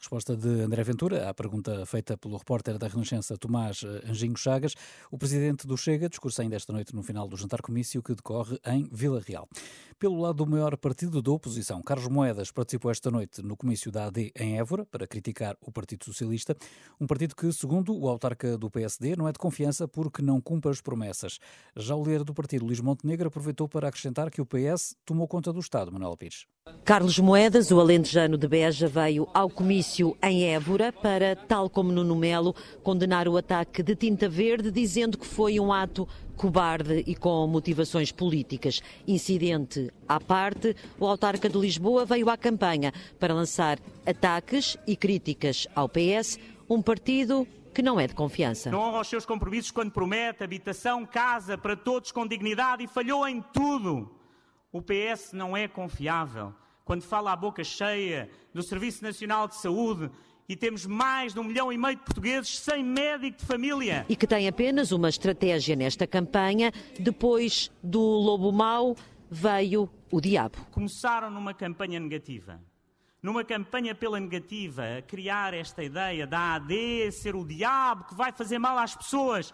Resposta 0.00 0.36
de 0.36 0.48
André 0.62 0.84
Ventura 0.84 1.28
à 1.28 1.34
pergunta 1.34 1.84
feita 1.84 2.16
pelo 2.16 2.36
repórter 2.36 2.78
da 2.78 2.86
Renascença 2.86 3.36
Tomás 3.36 3.82
eh, 3.82 4.08
Anjinho 4.08 4.36
Chagas. 4.36 4.74
O 5.10 5.18
presidente 5.18 5.66
do 5.66 5.76
Chega 5.76 6.08
discursa 6.08 6.42
ainda 6.42 6.54
esta 6.54 6.72
noite 6.72 6.94
no 6.94 7.02
final 7.02 7.26
do 7.26 7.36
jantar 7.36 7.60
comício 7.60 8.00
que 8.00 8.14
decorre 8.14 8.60
em 8.64 8.88
Vila 8.92 9.20
Real. 9.20 9.48
Pelo 9.98 10.20
lado 10.20 10.36
do 10.36 10.46
maior 10.46 10.76
partido 10.76 11.20
da 11.20 11.32
oposição, 11.32 11.82
Carlos 11.82 12.06
Moedas 12.06 12.52
participou 12.52 12.92
esta 12.92 13.10
noite 13.10 13.42
no 13.42 13.56
comício 13.56 13.90
da 13.90 14.06
AD 14.06 14.30
em 14.38 14.56
Évora 14.56 14.86
para 14.86 15.04
criticar 15.04 15.56
o 15.60 15.72
Partido 15.72 16.04
Socialista, 16.04 16.56
um 17.00 17.06
partido 17.06 17.34
que, 17.34 17.52
segundo 17.52 17.92
o 17.92 18.08
autarca 18.08 18.56
do 18.56 18.70
PSD, 18.70 19.16
não 19.16 19.26
é 19.26 19.32
de 19.32 19.38
confiança 19.40 19.88
porque 19.88 20.22
não 20.22 20.40
cumpre 20.40 20.70
as 20.70 20.80
promessas. 20.80 21.40
Já 21.74 21.96
o 21.96 22.04
líder 22.04 22.22
do 22.22 22.32
partido, 22.32 22.64
Luís 22.64 22.78
Montenegro, 22.78 23.26
aproveitou 23.26 23.68
para 23.68 23.88
acrescentar 23.88 24.30
que 24.30 24.40
o 24.40 24.46
PS 24.46 24.94
tomou 25.04 25.26
conta 25.26 25.52
do 25.52 25.58
Estado, 25.58 25.90
Manuel 25.90 26.16
Pires. 26.16 26.46
Carlos 26.84 27.18
Moedas, 27.18 27.70
o 27.70 27.80
alentejano 27.80 28.38
de 28.38 28.48
Beja, 28.48 28.88
veio 28.88 29.28
ao 29.34 29.50
comício 29.50 30.16
em 30.22 30.44
Évora 30.44 30.92
para, 30.92 31.36
tal 31.36 31.68
como 31.68 31.92
Nuno 31.92 32.16
Melo, 32.16 32.54
condenar 32.82 33.28
o 33.28 33.36
ataque 33.36 33.82
de 33.82 33.94
Tinta 33.94 34.28
Verde, 34.28 34.70
dizendo 34.70 35.18
que 35.18 35.26
foi 35.26 35.60
um 35.60 35.72
ato 35.72 36.08
cobarde 36.36 37.04
e 37.06 37.14
com 37.14 37.46
motivações 37.46 38.10
políticas. 38.10 38.80
Incidente 39.06 39.92
à 40.08 40.18
parte, 40.18 40.74
o 40.98 41.06
autarca 41.06 41.48
de 41.48 41.58
Lisboa 41.58 42.06
veio 42.06 42.30
à 42.30 42.36
campanha 42.36 42.92
para 43.18 43.34
lançar 43.34 43.78
ataques 44.06 44.78
e 44.86 44.96
críticas 44.96 45.66
ao 45.74 45.88
PS, 45.88 46.38
um 46.70 46.80
partido 46.80 47.46
que 47.74 47.82
não 47.82 48.00
é 48.00 48.06
de 48.06 48.14
confiança. 48.14 48.70
Não 48.70 48.80
honra 48.80 49.02
os 49.02 49.08
seus 49.08 49.26
compromissos 49.26 49.70
quando 49.70 49.90
promete 49.90 50.42
habitação, 50.42 51.04
casa 51.04 51.58
para 51.58 51.76
todos 51.76 52.10
com 52.10 52.26
dignidade 52.26 52.84
e 52.84 52.88
falhou 52.88 53.28
em 53.28 53.42
tudo. 53.52 54.17
O 54.70 54.82
PS 54.82 55.32
não 55.32 55.56
é 55.56 55.66
confiável. 55.66 56.54
Quando 56.84 57.02
fala 57.02 57.32
à 57.32 57.36
boca 57.36 57.64
cheia 57.64 58.28
do 58.52 58.62
Serviço 58.62 59.02
Nacional 59.02 59.48
de 59.48 59.56
Saúde 59.56 60.10
e 60.46 60.54
temos 60.54 60.84
mais 60.84 61.32
de 61.32 61.40
um 61.40 61.44
milhão 61.44 61.72
e 61.72 61.78
meio 61.78 61.96
de 61.96 62.02
portugueses 62.02 62.58
sem 62.58 62.84
médico 62.84 63.38
de 63.38 63.46
família. 63.46 64.04
E 64.10 64.14
que 64.14 64.26
tem 64.26 64.46
apenas 64.46 64.92
uma 64.92 65.08
estratégia 65.08 65.74
nesta 65.74 66.06
campanha. 66.06 66.70
Depois 67.00 67.70
do 67.82 68.00
lobo 68.00 68.52
mau 68.52 68.94
veio 69.30 69.88
o 70.10 70.20
diabo. 70.20 70.58
Começaram 70.70 71.30
numa 71.30 71.54
campanha 71.54 71.98
negativa. 71.98 72.60
Numa 73.22 73.44
campanha 73.44 73.94
pela 73.94 74.20
negativa, 74.20 74.98
a 74.98 75.02
criar 75.02 75.54
esta 75.54 75.82
ideia 75.82 76.26
da 76.26 76.56
AD 76.56 77.10
ser 77.10 77.34
o 77.34 77.44
diabo 77.44 78.04
que 78.04 78.14
vai 78.14 78.32
fazer 78.32 78.58
mal 78.58 78.76
às 78.76 78.94
pessoas 78.94 79.52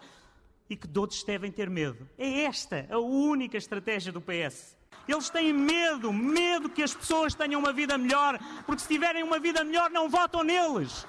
e 0.69 0.75
que 0.75 0.87
todos 0.89 1.23
devem 1.23 1.51
ter 1.51 1.69
medo. 1.69 2.07
É 2.17 2.41
esta 2.41 2.85
a 2.89 2.99
única 2.99 3.57
estratégia 3.57 4.11
do 4.11 4.19
PS. 4.19 4.75
Eles 5.07 5.29
têm 5.29 5.53
medo, 5.53 6.11
medo 6.11 6.69
que 6.69 6.81
as 6.81 6.93
pessoas 6.93 7.33
tenham 7.35 7.59
uma 7.59 7.71
vida 7.71 7.97
melhor, 7.97 8.39
porque 8.65 8.81
se 8.81 8.87
tiverem 8.87 9.23
uma 9.23 9.39
vida 9.39 9.63
melhor 9.63 9.89
não 9.91 10.09
votam 10.09 10.43
neles. 10.43 11.05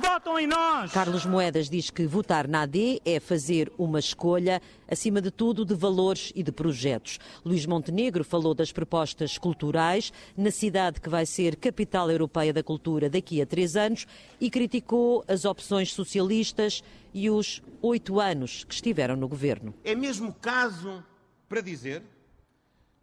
votam 0.00 0.38
em 0.38 0.46
nós. 0.46 0.90
Carlos 0.90 1.24
Moedas 1.24 1.70
diz 1.70 1.90
que 1.90 2.06
votar 2.06 2.48
na 2.48 2.62
AD 2.62 3.00
é 3.04 3.20
fazer 3.20 3.70
uma 3.78 4.00
escolha, 4.00 4.60
acima 4.90 5.20
de 5.20 5.30
tudo, 5.30 5.64
de 5.64 5.74
valores 5.74 6.32
e 6.34 6.42
de 6.42 6.50
projetos. 6.50 7.20
Luís 7.44 7.66
Montenegro 7.66 8.24
falou 8.24 8.52
das 8.54 8.72
propostas 8.72 9.38
culturais 9.38 10.12
na 10.36 10.50
cidade 10.50 11.00
que 11.00 11.08
vai 11.08 11.24
ser 11.24 11.54
capital 11.56 12.10
europeia 12.10 12.52
da 12.52 12.62
cultura 12.64 13.08
daqui 13.08 13.40
a 13.40 13.46
três 13.46 13.76
anos 13.76 14.06
e 14.40 14.50
criticou 14.50 15.22
as 15.28 15.44
opções 15.44 15.92
socialistas 15.92 16.82
e 17.14 17.30
os 17.30 17.62
oito 17.80 18.18
anos 18.18 18.64
que 18.64 18.74
estiveram 18.74 19.14
no 19.14 19.28
governo. 19.28 19.72
É 19.84 19.94
mesmo 19.94 20.32
caso 20.32 21.04
para 21.48 21.60
dizer 21.60 22.02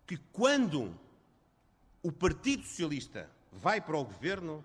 que 0.06 0.18
quando 0.32 0.94
o 2.02 2.12
Partido 2.12 2.64
Socialista 2.64 3.30
vai 3.52 3.80
para 3.80 3.98
o 3.98 4.04
governo, 4.04 4.64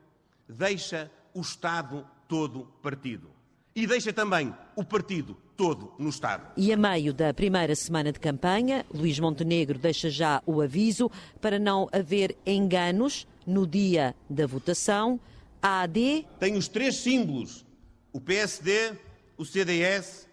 deixa 0.48 1.10
o 1.32 1.40
Estado 1.40 2.06
todo 2.26 2.64
partido. 2.82 3.30
E 3.74 3.86
deixa 3.86 4.12
também 4.12 4.52
o 4.74 4.82
partido 4.82 5.36
todo 5.56 5.92
no 5.98 6.08
Estado. 6.08 6.52
E 6.56 6.72
a 6.72 6.76
meio 6.76 7.12
da 7.12 7.32
primeira 7.32 7.74
semana 7.74 8.12
de 8.12 8.18
campanha, 8.18 8.84
Luís 8.92 9.18
Montenegro 9.20 9.78
deixa 9.78 10.10
já 10.10 10.42
o 10.46 10.60
aviso 10.60 11.10
para 11.40 11.58
não 11.58 11.88
haver 11.92 12.36
enganos 12.44 13.26
no 13.46 13.66
dia 13.66 14.14
da 14.28 14.46
votação. 14.46 15.20
A 15.62 15.82
AD 15.82 16.26
tem 16.38 16.56
os 16.56 16.66
três 16.68 16.96
símbolos: 16.96 17.64
o 18.12 18.20
PSD, 18.20 18.94
o 19.36 19.44
CDS 19.44 20.28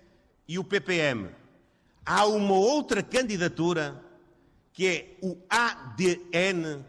e 0.47 0.57
o 0.57 0.63
PPM. 0.63 1.29
Há 2.05 2.25
uma 2.25 2.55
outra 2.55 3.01
candidatura 3.01 4.04
que 4.75 4.87
é 4.87 5.17
o 5.21 5.37
ADN, 5.49 6.83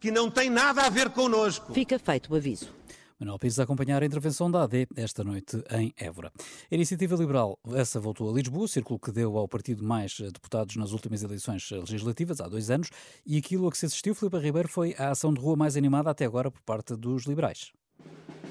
que 0.00 0.10
não 0.10 0.28
tem 0.28 0.50
nada 0.50 0.82
a 0.82 0.90
ver 0.90 1.10
connosco. 1.10 1.72
Fica 1.72 1.96
feito 1.96 2.32
o 2.32 2.36
aviso. 2.36 2.76
Manuel 3.18 3.38
Pires 3.38 3.58
a 3.58 3.62
acompanhar 3.62 4.02
a 4.02 4.06
intervenção 4.06 4.50
da 4.50 4.62
AD 4.62 4.88
esta 4.96 5.24
noite 5.24 5.62
em 5.70 5.92
Évora. 5.96 6.32
A 6.70 6.74
Iniciativa 6.74 7.16
Liberal, 7.16 7.58
essa 7.74 7.98
voltou 7.98 8.30
a 8.30 8.32
Lisboa, 8.32 8.68
círculo 8.68 8.98
que 8.98 9.10
deu 9.10 9.36
ao 9.36 9.48
partido 9.48 9.84
mais 9.84 10.18
deputados 10.18 10.76
nas 10.76 10.92
últimas 10.92 11.22
eleições 11.22 11.68
legislativas, 11.70 12.40
há 12.40 12.48
dois 12.48 12.70
anos, 12.70 12.90
e 13.24 13.38
aquilo 13.38 13.66
a 13.68 13.70
que 13.70 13.78
se 13.78 13.86
assistiu, 13.86 14.14
Filipe 14.14 14.38
Ribeiro, 14.38 14.68
foi 14.68 14.94
a 14.98 15.10
ação 15.10 15.32
de 15.32 15.40
rua 15.40 15.56
mais 15.56 15.76
animada 15.76 16.10
até 16.10 16.24
agora 16.24 16.50
por 16.50 16.60
parte 16.62 16.96
dos 16.96 17.24
liberais. 17.24 17.72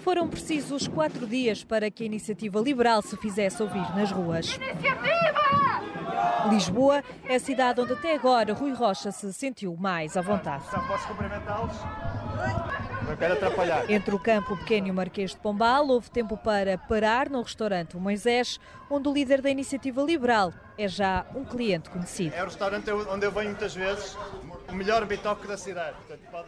Foram 0.04 0.30
precisos 0.30 0.88
quatro 0.88 1.28
dias 1.28 1.64
para 1.64 1.92
que 1.92 2.04
a 2.04 2.06
Iniciativa 2.06 2.60
Liberal 2.62 3.02
se 3.02 3.18
fizesse 3.18 3.62
ouvir 3.62 3.96
nas 3.96 4.12
ruas. 4.12 4.48
Iniciativa! 4.56 5.97
Lisboa 6.50 7.04
é 7.26 7.36
a 7.36 7.40
cidade 7.40 7.82
onde 7.82 7.94
até 7.94 8.16
agora 8.16 8.54
Rui 8.54 8.74
Rocha 8.74 9.12
se 9.12 9.32
sentiu 9.34 9.76
mais 9.76 10.16
à 10.16 10.22
vontade. 10.22 10.64
Já 10.72 10.80
posso 10.80 11.08
cumprimentá-los? 11.08 11.76
Não 13.08 13.16
quero 13.16 13.34
atrapalhar. 13.34 13.90
Entre 13.90 14.14
o 14.14 14.20
campo 14.20 14.58
pequeno 14.58 14.88
e 14.88 14.92
o 14.92 14.94
Marquês 14.94 15.32
de 15.32 15.38
Pombal, 15.38 15.88
houve 15.88 16.10
tempo 16.10 16.36
para 16.38 16.78
parar 16.78 17.30
no 17.30 17.42
restaurante 17.42 17.96
Moisés, 17.98 18.60
onde 18.90 19.08
o 19.08 19.14
líder 19.14 19.42
da 19.42 19.50
Iniciativa 19.50 20.02
Liberal 20.02 20.54
é 20.78 20.88
já 20.88 21.26
um 21.34 21.46
cliente 21.46 21.90
conhecido. 21.90 22.36
É 22.36 22.42
o 22.42 22.46
restaurante 22.46 22.92
onde 22.92 23.26
eu 23.26 23.32
venho 23.32 23.50
muitas 23.50 23.74
vezes, 23.74 24.18
o 24.70 24.74
melhor 24.74 25.06
bitoque 25.06 25.48
da 25.48 25.58
cidade. 25.58 25.96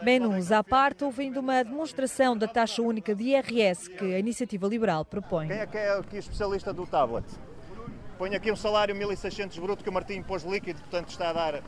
Menus 0.04 0.52
à 0.52 0.64
parte, 0.64 1.04
houve 1.04 1.24
ainda 1.24 1.40
uma 1.40 1.64
demonstração 1.64 2.38
da 2.38 2.48
taxa 2.48 2.82
única 2.82 3.16
de 3.16 3.24
IRS 3.24 3.90
que 3.90 4.14
a 4.14 4.20
Iniciativa 4.20 4.68
Liberal 4.68 5.06
propõe. 5.06 5.48
Quem 5.48 5.60
é 5.60 5.66
que 5.66 5.78
é 5.78 5.98
aqui 5.98 6.18
especialista 6.18 6.74
do 6.74 6.86
tablet? 6.86 7.26
Põe 8.20 8.36
aqui 8.36 8.52
um 8.52 8.56
salário 8.56 8.94
1.600 8.94 9.58
bruto 9.62 9.82
que 9.82 9.90
o 9.90 9.94
Martim 9.94 10.16
impôs 10.16 10.44
líquido, 10.44 10.82
portanto 10.82 11.08
está 11.08 11.30
a 11.30 11.34
dar 11.34 11.64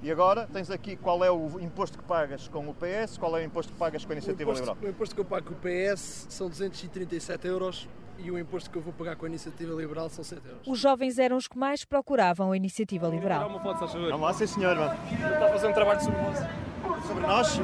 e 0.00 0.10
agora 0.12 0.46
tens 0.52 0.70
aqui 0.70 0.94
qual 0.94 1.24
é 1.24 1.30
o 1.32 1.58
imposto 1.58 1.98
que 1.98 2.04
pagas 2.04 2.46
com 2.46 2.68
o 2.68 2.74
PS, 2.74 3.18
qual 3.18 3.36
é 3.36 3.40
o 3.40 3.44
imposto 3.44 3.72
que 3.72 3.78
pagas 3.78 4.04
com 4.04 4.12
a 4.12 4.14
Iniciativa 4.14 4.48
o 4.48 4.52
imposto, 4.52 4.70
Liberal? 4.70 4.88
O 4.88 4.94
imposto 4.94 5.14
que 5.16 5.20
eu 5.20 5.24
pago 5.24 5.46
com 5.48 5.54
o 5.54 5.56
PS 5.56 6.26
são 6.28 6.48
237 6.48 7.48
euros 7.48 7.88
e 8.16 8.30
o 8.30 8.38
imposto 8.38 8.70
que 8.70 8.78
eu 8.78 8.82
vou 8.82 8.92
pagar 8.92 9.16
com 9.16 9.26
a 9.26 9.28
Iniciativa 9.28 9.74
Liberal 9.74 10.08
são 10.08 10.22
7 10.22 10.40
euros. 10.46 10.68
Os 10.68 10.78
jovens 10.78 11.18
eram 11.18 11.36
os 11.36 11.48
que 11.48 11.58
mais 11.58 11.84
procuravam 11.84 12.52
a 12.52 12.56
Iniciativa 12.56 13.08
Liberal. 13.08 13.48
Uma 13.48 13.58
foto, 13.60 13.86
Vamos 13.88 14.20
lá, 14.20 14.32
sim 14.32 14.46
senhor. 14.46 14.76
Mano. 14.76 14.96
Está 15.12 15.46
a 15.46 15.48
fazer 15.48 15.66
um 15.66 15.72
trabalho 15.72 16.00
sobre 16.00 16.22
nós. 16.22 16.65
Sobre 17.06 17.26
nós? 17.26 17.60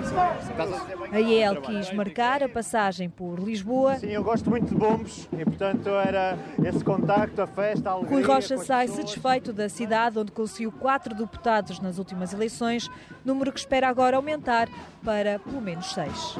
A 1.12 1.20
IEL 1.20 1.60
quis 1.62 1.92
marcar 1.92 2.42
a 2.42 2.48
passagem 2.48 3.08
por 3.08 3.38
Lisboa. 3.38 3.96
Sim, 3.96 4.08
eu 4.08 4.22
gosto 4.22 4.48
muito 4.48 4.66
de 4.66 4.74
bombos 4.74 5.28
e, 5.32 5.44
portanto, 5.44 5.88
era 5.88 6.38
esse 6.64 6.84
contacto, 6.84 7.40
a 7.42 7.46
festa, 7.46 7.90
a 7.90 7.92
alegria. 7.92 8.16
Rui 8.16 8.22
Rocha 8.22 8.56
sai 8.58 8.88
satisfeito 8.88 9.52
da 9.52 9.68
cidade 9.68 10.18
onde 10.18 10.32
conseguiu 10.32 10.72
quatro 10.72 11.14
deputados 11.14 11.80
nas 11.80 11.98
últimas 11.98 12.32
eleições, 12.32 12.88
número 13.24 13.52
que 13.52 13.58
espera 13.58 13.88
agora 13.88 14.16
aumentar 14.16 14.68
para 15.04 15.38
pelo 15.38 15.60
menos 15.60 15.92
seis. 15.92 16.36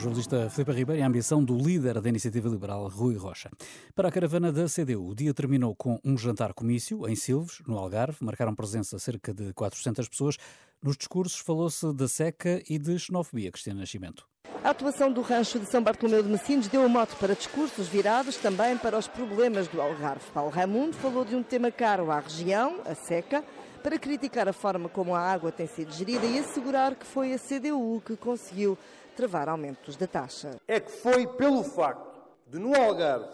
Jornalista 0.00 0.48
Filipe 0.48 0.72
Ribeiro 0.72 1.00
e 1.00 1.02
a 1.02 1.06
ambição 1.06 1.44
do 1.44 1.54
líder 1.56 2.00
da 2.00 2.08
Iniciativa 2.08 2.48
Liberal, 2.48 2.88
Rui 2.88 3.16
Rocha. 3.16 3.50
Para 3.94 4.08
a 4.08 4.10
caravana 4.10 4.50
da 4.50 4.64
CDU, 4.64 5.08
o 5.08 5.14
dia 5.14 5.34
terminou 5.34 5.74
com 5.76 6.00
um 6.02 6.16
jantar-comício 6.16 7.06
em 7.06 7.14
Silves, 7.14 7.60
no 7.66 7.76
Algarve. 7.76 8.16
Marcaram 8.22 8.54
presença 8.54 8.98
cerca 8.98 9.34
de 9.34 9.52
400 9.52 10.08
pessoas. 10.08 10.36
Nos 10.82 10.96
discursos 10.96 11.38
falou-se 11.38 11.92
da 11.92 12.08
seca 12.08 12.62
e 12.68 12.78
de 12.78 12.98
xenofobia, 12.98 13.52
Cristina 13.52 13.80
Nascimento. 13.80 14.26
A 14.64 14.70
atuação 14.70 15.12
do 15.12 15.20
rancho 15.20 15.58
de 15.58 15.66
São 15.66 15.82
Bartolomeu 15.82 16.22
de 16.22 16.30
Messinos 16.30 16.68
deu 16.68 16.82
a 16.82 16.88
mote 16.88 17.14
para 17.16 17.34
discursos 17.34 17.86
virados 17.86 18.36
também 18.36 18.78
para 18.78 18.96
os 18.96 19.06
problemas 19.06 19.68
do 19.68 19.80
Algarve. 19.82 20.24
Paulo 20.32 20.50
Raimundo 20.50 20.96
falou 20.96 21.24
de 21.26 21.36
um 21.36 21.42
tema 21.42 21.70
caro 21.70 22.10
à 22.10 22.20
região, 22.20 22.80
a 22.86 22.94
seca, 22.94 23.44
para 23.82 23.98
criticar 23.98 24.48
a 24.48 24.52
forma 24.52 24.88
como 24.88 25.14
a 25.14 25.20
água 25.20 25.50
tem 25.50 25.66
sido 25.66 25.92
gerida 25.92 26.26
e 26.26 26.38
assegurar 26.38 26.94
que 26.94 27.06
foi 27.06 27.32
a 27.32 27.38
CDU 27.38 28.02
que 28.04 28.16
conseguiu 28.16 28.76
travar 29.10 29.48
aumentos 29.48 29.96
da 29.96 30.06
taxa. 30.06 30.60
É 30.66 30.80
que 30.80 30.90
foi 30.90 31.26
pelo 31.26 31.62
facto 31.62 32.20
de 32.46 32.58
no 32.58 32.74
Algarve 32.74 33.28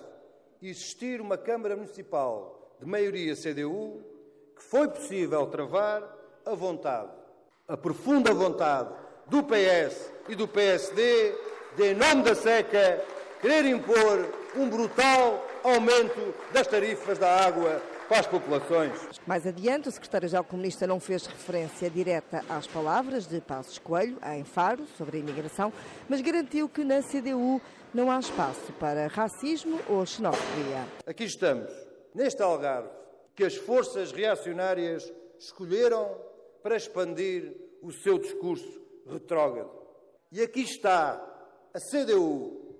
existir 0.63 1.21
uma 1.21 1.37
Câmara 1.37 1.77
Municipal 1.77 2.77
de 2.81 2.87
maioria 2.87 3.35
CDU 3.35 4.03
que 4.57 4.63
foi 4.63 4.89
possível 4.89 5.47
travar 5.47 6.03
a 6.45 6.55
vontade, 6.55 7.11
a 7.69 7.77
profunda 7.77 8.33
vontade 8.33 8.91
do 9.27 9.43
PS 9.43 10.11
e 10.29 10.35
do 10.35 10.49
PSD 10.49 11.35
de, 11.77 11.93
em 11.93 11.95
nome 11.95 12.23
da 12.23 12.35
seca, 12.35 13.05
querer 13.41 13.65
impor 13.67 14.27
um 14.57 14.69
brutal 14.69 15.47
aumento 15.63 16.35
das 16.53 16.67
tarifas 16.67 17.19
da 17.19 17.45
água 17.45 17.83
para 18.09 18.21
as 18.21 18.27
populações. 18.27 18.93
Mais 19.27 19.47
adiante, 19.47 19.89
o 19.89 19.93
secretário-geral 19.93 20.45
comunista 20.45 20.87
não 20.87 21.01
fez 21.01 21.27
referência 21.27 21.91
direta 21.91 22.45
às 22.49 22.67
palavras 22.67 23.27
de 23.27 23.41
Passos 23.41 23.79
Coelho, 23.79 24.19
em 24.35 24.45
Faro, 24.45 24.87
sobre 24.97 25.17
a 25.17 25.21
imigração, 25.21 25.73
mas 26.09 26.21
garantiu 26.21 26.69
que 26.69 26.85
na 26.85 27.03
CDU 27.03 27.61
não 27.93 28.11
há 28.11 28.19
espaço 28.19 28.73
para 28.79 29.09
racismo 29.09 29.81
ou 29.89 30.05
xenofobia. 30.07 30.87
Aqui 31.07 31.25
estamos, 31.25 31.73
neste 32.15 32.43
Algarve, 32.43 32.89
que 33.35 33.45
as 33.45 33.57
forças 33.57 34.13
reacionárias 34.13 35.13
escolheram 35.39 36.17
para 36.63 36.77
expandir 36.77 37.55
o 37.83 37.93
seu 37.93 38.19
discurso 38.19 38.81
retrógrado. 39.11 39.71
E 40.33 40.43
aqui 40.43 40.63
está 40.63 41.23
a 41.73 41.79
CDU, 41.79 42.77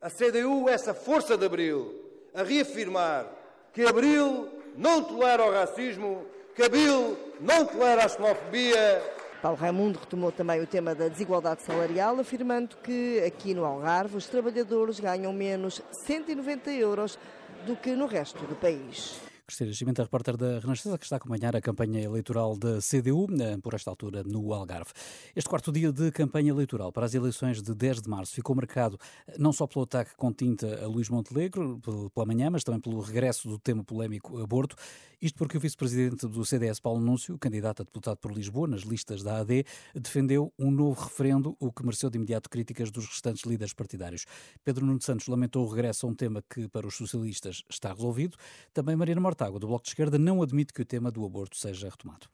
a 0.00 0.08
CDU, 0.10 0.68
essa 0.68 0.94
força 0.94 1.36
de 1.36 1.44
Abril, 1.44 2.04
a 2.34 2.42
reafirmar 2.42 3.30
que 3.72 3.82
Abril 3.82 4.55
não 4.76 5.02
tolera 5.02 5.44
o 5.44 5.52
racismo, 5.52 6.24
que 6.54 6.62
Abril 6.62 7.16
não 7.40 7.64
tolera 7.64 8.04
a 8.04 8.08
xenofobia. 8.08 9.02
Paulo 9.42 9.58
Raimundo 9.58 9.98
retomou 9.98 10.32
também 10.32 10.60
o 10.60 10.66
tema 10.66 10.94
da 10.94 11.08
desigualdade 11.08 11.62
salarial, 11.62 12.18
afirmando 12.18 12.76
que 12.82 13.22
aqui 13.24 13.54
no 13.54 13.64
Algarve 13.64 14.16
os 14.16 14.26
trabalhadores 14.26 14.98
ganham 14.98 15.32
menos 15.32 15.82
190 16.04 16.70
euros 16.70 17.18
do 17.66 17.76
que 17.76 17.90
no 17.90 18.06
resto 18.06 18.44
do 18.44 18.54
país. 18.54 19.20
Cristina 19.46 19.72
Gimenta, 19.72 20.02
repórter 20.02 20.36
da 20.36 20.58
Renascença, 20.58 20.98
que 20.98 21.04
está 21.04 21.14
a 21.14 21.18
acompanhar 21.18 21.54
a 21.54 21.60
campanha 21.60 22.00
eleitoral 22.00 22.56
da 22.56 22.80
CDU, 22.80 23.28
eh, 23.40 23.56
por 23.62 23.74
esta 23.74 23.88
altura 23.88 24.24
no 24.24 24.52
Algarve. 24.52 24.90
Este 25.36 25.48
quarto 25.48 25.70
dia 25.70 25.92
de 25.92 26.10
campanha 26.10 26.50
eleitoral 26.50 26.90
para 26.90 27.06
as 27.06 27.14
eleições 27.14 27.62
de 27.62 27.72
10 27.72 28.02
de 28.02 28.10
março 28.10 28.34
ficou 28.34 28.56
marcado 28.56 28.98
eh, 29.28 29.36
não 29.38 29.52
só 29.52 29.68
pelo 29.68 29.84
ataque 29.84 30.16
com 30.16 30.32
tinta 30.32 30.82
a 30.82 30.88
Luís 30.88 31.08
Montenegro 31.08 31.80
pela 32.12 32.26
manhã, 32.26 32.50
mas 32.50 32.64
também 32.64 32.80
pelo 32.80 33.00
regresso 33.00 33.48
do 33.48 33.56
tema 33.56 33.84
polémico 33.84 34.36
aborto. 34.42 34.74
Isto 35.22 35.38
porque 35.38 35.56
o 35.56 35.60
vice-presidente 35.60 36.26
do 36.26 36.44
CDS, 36.44 36.78
Paulo 36.78 37.00
Núncio, 37.00 37.38
candidato 37.38 37.80
a 37.80 37.84
deputado 37.84 38.18
por 38.18 38.32
Lisboa, 38.32 38.68
nas 38.68 38.82
listas 38.82 39.22
da 39.22 39.38
AD, 39.38 39.64
defendeu 39.94 40.52
um 40.58 40.70
novo 40.70 41.00
referendo, 41.00 41.56
o 41.58 41.72
que 41.72 41.82
mereceu 41.82 42.10
de 42.10 42.18
imediato 42.18 42.50
críticas 42.50 42.90
dos 42.90 43.06
restantes 43.06 43.44
líderes 43.44 43.72
partidários. 43.72 44.26
Pedro 44.62 44.84
Nuno 44.84 45.00
Santos 45.00 45.26
lamentou 45.26 45.64
o 45.64 45.70
regresso 45.70 46.04
a 46.04 46.10
um 46.10 46.14
tema 46.14 46.44
que, 46.50 46.68
para 46.68 46.86
os 46.86 46.96
socialistas, 46.96 47.62
está 47.70 47.94
resolvido. 47.94 48.36
Também 48.74 48.94
Mariana 48.94 49.22
Mortágua, 49.36 49.60
do 49.60 49.66
Bloco 49.66 49.82
de 49.82 49.90
Esquerda, 49.90 50.16
não 50.16 50.40
admite 50.40 50.72
que 50.72 50.80
o 50.80 50.84
tema 50.84 51.10
do 51.10 51.22
aborto 51.22 51.58
seja 51.58 51.90
retomado. 51.90 52.26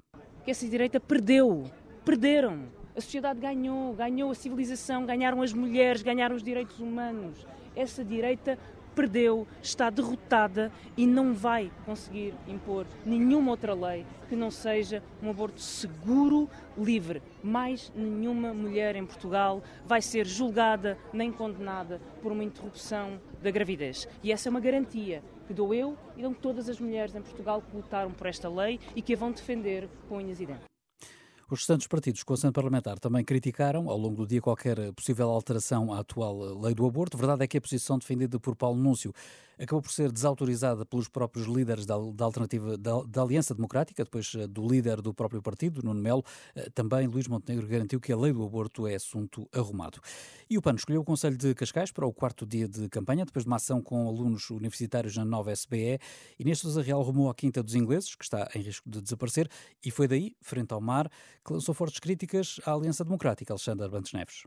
Que 0.44 0.52
essa 0.52 0.68
direita 0.68 1.00
perdeu. 1.00 1.68
Perderam. 2.04 2.68
A 2.94 3.00
sociedade 3.00 3.40
ganhou, 3.40 3.92
ganhou 3.92 4.30
a 4.30 4.34
civilização, 4.36 5.04
ganharam 5.04 5.42
as 5.42 5.52
mulheres, 5.52 6.00
ganharam 6.00 6.36
os 6.36 6.44
direitos 6.44 6.78
humanos. 6.78 7.44
Essa 7.74 8.04
direita 8.04 8.56
perdeu, 8.94 9.48
está 9.60 9.90
derrotada 9.90 10.70
e 10.96 11.04
não 11.04 11.34
vai 11.34 11.72
conseguir 11.84 12.34
impor 12.46 12.86
nenhuma 13.04 13.50
outra 13.50 13.74
lei 13.74 14.06
que 14.28 14.36
não 14.36 14.50
seja 14.50 15.02
um 15.20 15.28
aborto 15.28 15.60
seguro, 15.60 16.48
livre. 16.78 17.20
Mais 17.42 17.92
nenhuma 17.96 18.54
mulher 18.54 18.94
em 18.94 19.04
Portugal 19.04 19.60
vai 19.84 20.00
ser 20.00 20.24
julgada 20.24 20.96
nem 21.12 21.32
condenada 21.32 22.00
por 22.22 22.30
uma 22.30 22.44
interrupção 22.44 23.20
da 23.42 23.50
gravidez. 23.50 24.06
E 24.22 24.30
essa 24.30 24.48
é 24.48 24.50
uma 24.50 24.60
garantia 24.60 25.20
que 25.52 25.56
dou 25.56 25.74
eu 25.74 25.98
e 26.16 26.22
dão 26.22 26.32
todas 26.32 26.66
as 26.66 26.80
mulheres 26.80 27.14
em 27.14 27.20
Portugal 27.20 27.60
que 27.60 27.76
lutaram 27.76 28.10
por 28.10 28.26
esta 28.26 28.48
lei 28.48 28.80
e 28.96 29.02
que 29.02 29.12
a 29.12 29.16
vão 29.16 29.30
defender 29.30 29.86
com 30.08 30.16
unhas 30.16 30.40
e 30.40 30.46
dentes. 30.46 30.64
Os 31.50 31.58
restantes 31.58 31.86
partidos 31.86 32.22
com 32.22 32.32
assento 32.32 32.54
parlamentar 32.54 32.98
também 32.98 33.22
criticaram 33.22 33.90
ao 33.90 33.98
longo 33.98 34.16
do 34.16 34.26
dia 34.26 34.40
qualquer 34.40 34.90
possível 34.94 35.28
alteração 35.28 35.92
à 35.92 35.98
atual 35.98 36.58
lei 36.58 36.74
do 36.74 36.86
aborto. 36.86 37.18
Verdade 37.18 37.44
é 37.44 37.46
que 37.46 37.58
a 37.58 37.60
posição 37.60 37.98
defendida 37.98 38.40
por 38.40 38.56
Paulo 38.56 38.78
Núncio 38.78 39.12
acabou 39.58 39.82
por 39.82 39.92
ser 39.92 40.10
desautorizada 40.10 40.84
pelos 40.84 41.08
próprios 41.08 41.46
líderes 41.46 41.86
da, 41.86 41.94
da 42.14 42.24
alternativa 42.24 42.76
da, 42.76 43.02
da, 43.02 43.22
Aliança 43.22 43.54
Democrática, 43.54 44.04
depois 44.04 44.32
eh, 44.34 44.46
do 44.46 44.66
líder 44.66 45.00
do 45.00 45.14
próprio 45.14 45.42
partido, 45.42 45.82
Nuno 45.82 46.00
Melo. 46.00 46.24
Eh, 46.54 46.68
também 46.74 47.06
Luís 47.06 47.28
Montenegro 47.28 47.66
garantiu 47.66 48.00
que 48.00 48.12
a 48.12 48.16
lei 48.16 48.32
do 48.32 48.44
aborto 48.44 48.86
é 48.86 48.94
assunto 48.94 49.48
arrumado. 49.52 50.00
E 50.48 50.58
o 50.58 50.62
PAN 50.62 50.74
escolheu 50.74 51.00
o 51.00 51.04
Conselho 51.04 51.36
de 51.36 51.54
Cascais 51.54 51.90
para 51.90 52.06
o 52.06 52.12
quarto 52.12 52.46
dia 52.46 52.68
de 52.68 52.88
campanha, 52.88 53.24
depois 53.24 53.44
de 53.44 53.48
uma 53.48 53.56
ação 53.56 53.80
com 53.82 54.08
alunos 54.08 54.50
universitários 54.50 55.16
na 55.16 55.24
nova 55.24 55.52
SBE. 55.52 55.98
Inês 56.38 56.58
Sousa 56.58 56.82
Real 56.82 57.02
rumou 57.02 57.30
à 57.30 57.34
Quinta 57.34 57.62
dos 57.62 57.74
Ingleses, 57.74 58.14
que 58.14 58.24
está 58.24 58.48
em 58.54 58.60
risco 58.60 58.88
de 58.88 59.00
desaparecer, 59.00 59.48
e 59.84 59.90
foi 59.90 60.08
daí, 60.08 60.34
frente 60.40 60.72
ao 60.72 60.80
mar, 60.80 61.10
que 61.44 61.52
lançou 61.52 61.74
fortes 61.74 62.00
críticas 62.00 62.60
à 62.64 62.72
Aliança 62.72 63.04
Democrática, 63.04 63.52
Alexandre 63.52 63.88
Bantes 63.88 64.12
Neves. 64.12 64.44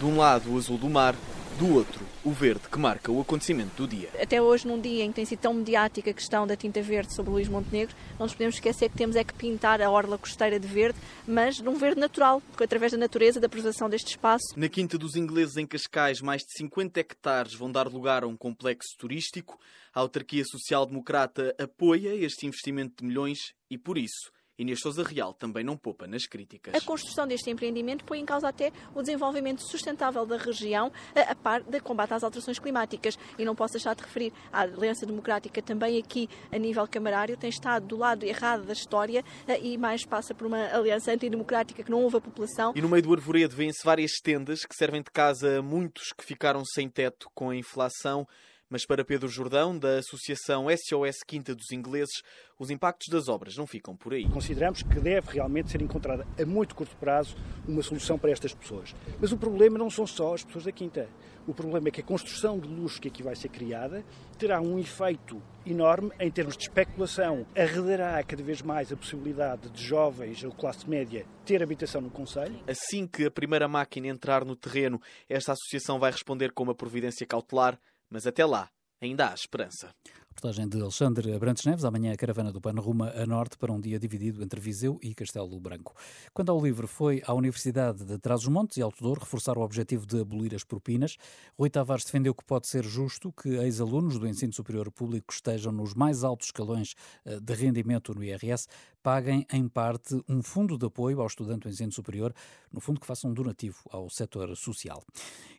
De 0.00 0.06
um 0.06 0.16
lado, 0.16 0.54
o 0.54 0.56
azul 0.56 0.78
do 0.78 0.88
mar, 0.88 1.14
do 1.58 1.74
outro, 1.74 2.06
o 2.24 2.30
verde, 2.30 2.70
que 2.72 2.78
marca 2.78 3.12
o 3.12 3.20
acontecimento 3.20 3.76
do 3.76 3.86
dia. 3.86 4.08
Até 4.18 4.40
hoje, 4.40 4.66
num 4.66 4.80
dia 4.80 5.04
em 5.04 5.10
que 5.10 5.16
tem 5.16 5.26
sido 5.26 5.40
tão 5.40 5.52
mediática 5.52 6.10
a 6.10 6.14
questão 6.14 6.46
da 6.46 6.56
tinta 6.56 6.80
verde 6.80 7.14
sobre 7.14 7.30
Luís 7.32 7.48
Montenegro, 7.48 7.94
não 8.18 8.24
nos 8.24 8.32
podemos 8.32 8.54
esquecer 8.54 8.88
que 8.88 8.96
temos 8.96 9.14
é 9.14 9.22
que 9.22 9.34
pintar 9.34 9.82
a 9.82 9.90
orla 9.90 10.16
costeira 10.16 10.58
de 10.58 10.66
verde, 10.66 10.98
mas 11.28 11.60
num 11.60 11.74
verde 11.74 12.00
natural, 12.00 12.40
porque 12.40 12.64
através 12.64 12.92
da 12.92 12.96
natureza, 12.96 13.38
da 13.38 13.46
preservação 13.46 13.90
deste 13.90 14.12
espaço. 14.12 14.54
Na 14.56 14.70
Quinta 14.70 14.96
dos 14.96 15.16
Ingleses, 15.16 15.58
em 15.58 15.66
Cascais, 15.66 16.22
mais 16.22 16.40
de 16.40 16.54
50 16.56 16.98
hectares 16.98 17.52
vão 17.52 17.70
dar 17.70 17.86
lugar 17.86 18.24
a 18.24 18.26
um 18.26 18.38
complexo 18.38 18.96
turístico. 18.96 19.58
A 19.92 20.00
autarquia 20.00 20.44
social-democrata 20.46 21.54
apoia 21.58 22.14
este 22.14 22.46
investimento 22.46 23.02
de 23.02 23.04
milhões 23.06 23.52
e, 23.68 23.76
por 23.76 23.98
isso, 23.98 24.32
Inês 24.60 24.80
Sousa 24.80 25.02
Real 25.02 25.32
também 25.32 25.64
não 25.64 25.76
poupa 25.76 26.06
nas 26.06 26.26
críticas. 26.26 26.74
A 26.74 26.80
construção 26.80 27.26
deste 27.26 27.50
empreendimento 27.50 28.04
põe 28.04 28.20
em 28.20 28.26
causa 28.26 28.48
até 28.48 28.70
o 28.94 29.00
desenvolvimento 29.00 29.62
sustentável 29.62 30.26
da 30.26 30.36
região, 30.36 30.92
a 31.14 31.34
par 31.34 31.62
da 31.62 31.80
combate 31.80 32.12
às 32.12 32.22
alterações 32.22 32.58
climáticas. 32.58 33.18
E 33.38 33.44
não 33.44 33.54
posso 33.54 33.74
deixar 33.74 33.94
de 33.94 34.02
referir 34.02 34.32
a 34.52 34.60
Aliança 34.60 35.06
Democrática 35.06 35.62
também 35.62 35.98
aqui 35.98 36.28
a 36.52 36.58
nível 36.58 36.86
camarário 36.86 37.36
tem 37.36 37.48
estado 37.48 37.86
do 37.86 37.96
lado 37.96 38.24
errado 38.24 38.64
da 38.64 38.72
história 38.72 39.24
eh, 39.46 39.60
e 39.60 39.78
mais 39.78 40.04
passa 40.04 40.34
por 40.34 40.46
uma 40.46 40.66
aliança 40.74 41.12
antidemocrática 41.12 41.82
que 41.82 41.90
não 41.90 42.02
houve 42.02 42.16
a 42.16 42.20
população. 42.20 42.72
E 42.76 42.80
no 42.80 42.88
meio 42.88 43.02
do 43.02 43.12
arvoredo 43.12 43.54
vêem-se 43.54 43.84
várias 43.84 44.12
tendas 44.22 44.64
que 44.64 44.74
servem 44.74 45.02
de 45.02 45.10
casa 45.10 45.58
a 45.58 45.62
muitos 45.62 46.12
que 46.12 46.24
ficaram 46.24 46.62
sem 46.64 46.88
teto 46.88 47.30
com 47.34 47.50
a 47.50 47.56
inflação. 47.56 48.26
Mas 48.70 48.86
para 48.86 49.04
Pedro 49.04 49.26
Jordão, 49.28 49.76
da 49.76 49.98
Associação 49.98 50.66
SOS 50.70 51.24
Quinta 51.26 51.56
dos 51.56 51.72
Ingleses, 51.72 52.22
os 52.56 52.70
impactos 52.70 53.08
das 53.08 53.28
obras 53.28 53.56
não 53.56 53.66
ficam 53.66 53.96
por 53.96 54.14
aí. 54.14 54.28
Consideramos 54.28 54.80
que 54.84 55.00
deve 55.00 55.32
realmente 55.32 55.72
ser 55.72 55.82
encontrada 55.82 56.24
a 56.40 56.46
muito 56.46 56.76
curto 56.76 56.96
prazo 56.96 57.34
uma 57.66 57.82
solução 57.82 58.16
para 58.16 58.30
estas 58.30 58.54
pessoas. 58.54 58.94
Mas 59.20 59.32
o 59.32 59.36
problema 59.36 59.76
não 59.76 59.90
são 59.90 60.06
só 60.06 60.34
as 60.34 60.44
pessoas 60.44 60.66
da 60.66 60.70
Quinta. 60.70 61.08
O 61.48 61.52
problema 61.52 61.88
é 61.88 61.90
que 61.90 62.00
a 62.00 62.04
construção 62.04 62.60
de 62.60 62.68
luxo 62.68 63.00
que 63.00 63.08
aqui 63.08 63.24
vai 63.24 63.34
ser 63.34 63.48
criada 63.48 64.04
terá 64.38 64.60
um 64.60 64.78
efeito 64.78 65.42
enorme 65.66 66.12
em 66.20 66.30
termos 66.30 66.56
de 66.56 66.62
especulação. 66.62 67.44
Arredará 67.56 68.22
cada 68.22 68.42
vez 68.42 68.62
mais 68.62 68.92
a 68.92 68.96
possibilidade 68.96 69.68
de 69.68 69.82
jovens 69.82 70.44
ou 70.44 70.52
classe 70.52 70.88
média 70.88 71.26
ter 71.44 71.60
habitação 71.60 72.00
no 72.00 72.10
Conselho. 72.10 72.62
Assim 72.68 73.04
que 73.04 73.24
a 73.24 73.30
primeira 73.32 73.66
máquina 73.66 74.06
entrar 74.06 74.44
no 74.44 74.54
terreno, 74.54 75.00
esta 75.28 75.54
associação 75.54 75.98
vai 75.98 76.12
responder 76.12 76.52
com 76.52 76.62
uma 76.62 76.74
providência 76.74 77.26
cautelar 77.26 77.76
mas 78.10 78.26
até 78.26 78.44
lá, 78.44 78.68
ainda 79.00 79.30
há 79.30 79.34
esperança. 79.34 79.94
Reportagem 80.30 80.68
de 80.68 80.80
Alexandre 80.80 81.34
Abrantes 81.34 81.66
Neves. 81.66 81.84
Amanhã 81.84 82.12
a 82.12 82.16
caravana 82.16 82.52
do 82.52 82.60
PAN 82.60 82.80
ruma 82.80 83.10
a 83.10 83.26
norte 83.26 83.58
para 83.58 83.72
um 83.72 83.80
dia 83.80 83.98
dividido 83.98 84.42
entre 84.42 84.60
Viseu 84.60 84.98
e 85.02 85.14
Castelo 85.14 85.58
Branco. 85.60 85.94
Quando 86.32 86.50
ao 86.50 86.64
livro 86.64 86.86
foi 86.86 87.20
à 87.26 87.34
Universidade 87.34 88.04
de 88.04 88.16
Trás-os-Montes 88.16 88.76
e 88.76 88.82
Alto 88.82 89.02
Douro 89.02 89.20
reforçar 89.20 89.58
o 89.58 89.60
objetivo 89.60 90.06
de 90.06 90.20
abolir 90.20 90.54
as 90.54 90.64
propinas, 90.64 91.16
Rui 91.58 91.68
Tavares 91.68 92.04
defendeu 92.04 92.34
que 92.34 92.44
pode 92.44 92.68
ser 92.68 92.84
justo 92.84 93.32
que 93.32 93.50
ex-alunos 93.50 94.18
do 94.18 94.26
ensino 94.26 94.52
superior 94.52 94.90
público 94.90 95.32
estejam 95.32 95.72
nos 95.72 95.94
mais 95.94 96.24
altos 96.24 96.46
escalões 96.46 96.94
eh, 97.24 97.38
de 97.40 97.52
rendimento 97.52 98.14
no 98.14 98.24
IRS 98.24 98.66
paguem 99.02 99.46
em 99.52 99.68
parte 99.68 100.22
um 100.28 100.42
fundo 100.42 100.76
de 100.76 100.86
apoio 100.86 101.20
ao 101.20 101.26
estudante 101.26 101.62
do 101.62 101.68
ensino 101.68 101.92
superior, 101.92 102.34
no 102.72 102.80
fundo 102.80 103.00
que 103.00 103.06
façam 103.06 103.30
um 103.30 103.34
donativo 103.34 103.78
ao 103.90 104.08
setor 104.08 104.56
social. 104.56 105.02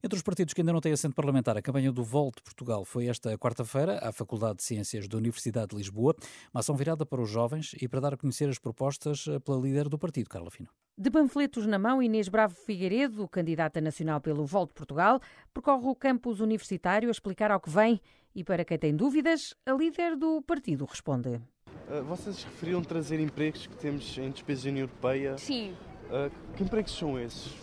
Entre 0.03 0.15
os 0.15 0.21
partidos 0.21 0.53
que 0.53 0.61
ainda 0.61 0.73
não 0.73 0.81
têm 0.81 0.91
assento 0.91 1.15
parlamentar, 1.15 1.57
a 1.57 1.61
campanha 1.61 1.91
do 1.91 2.03
Volte 2.03 2.41
Portugal 2.41 2.85
foi 2.85 3.07
esta 3.07 3.37
quarta-feira 3.37 3.99
à 3.99 4.11
Faculdade 4.11 4.57
de 4.57 4.63
Ciências 4.63 5.07
da 5.07 5.17
Universidade 5.17 5.69
de 5.69 5.75
Lisboa, 5.75 6.15
uma 6.53 6.59
ação 6.59 6.75
virada 6.75 7.05
para 7.05 7.21
os 7.21 7.29
jovens 7.29 7.75
e 7.81 7.87
para 7.87 7.99
dar 7.99 8.13
a 8.13 8.17
conhecer 8.17 8.49
as 8.49 8.59
propostas 8.59 9.25
eh, 9.27 9.39
pela 9.39 9.59
líder 9.59 9.89
do 9.89 9.97
partido, 9.97 10.29
Carla 10.29 10.49
Fino. 10.49 10.69
De 10.97 11.09
panfletos 11.09 11.65
na 11.65 11.79
mão, 11.79 12.03
Inês 12.03 12.27
Bravo 12.27 12.53
Figueiredo, 12.53 13.27
candidata 13.27 13.81
nacional 13.81 14.21
pelo 14.21 14.45
Volte 14.45 14.73
Portugal, 14.73 15.19
percorre 15.53 15.87
o 15.87 15.95
campus 15.95 16.39
universitário 16.39 17.09
a 17.09 17.11
explicar 17.11 17.49
ao 17.49 17.59
que 17.59 17.69
vem 17.69 17.99
e 18.33 18.43
para 18.43 18.63
quem 18.63 18.77
tem 18.77 18.95
dúvidas, 18.95 19.53
a 19.65 19.73
líder 19.73 20.15
do 20.15 20.41
partido 20.41 20.85
responde. 20.85 21.41
Uh, 21.89 22.03
vocês 22.03 22.43
referiam 22.43 22.81
trazer 22.81 23.19
empregos 23.19 23.67
que 23.67 23.75
temos 23.75 24.17
em 24.17 24.31
despesas 24.31 24.63
da 24.63 24.69
União 24.69 24.83
Europeia. 24.83 25.37
Sim. 25.37 25.75
Uh, 26.05 26.31
que 26.55 26.63
empregos 26.63 26.97
são 26.97 27.19
esses? 27.19 27.53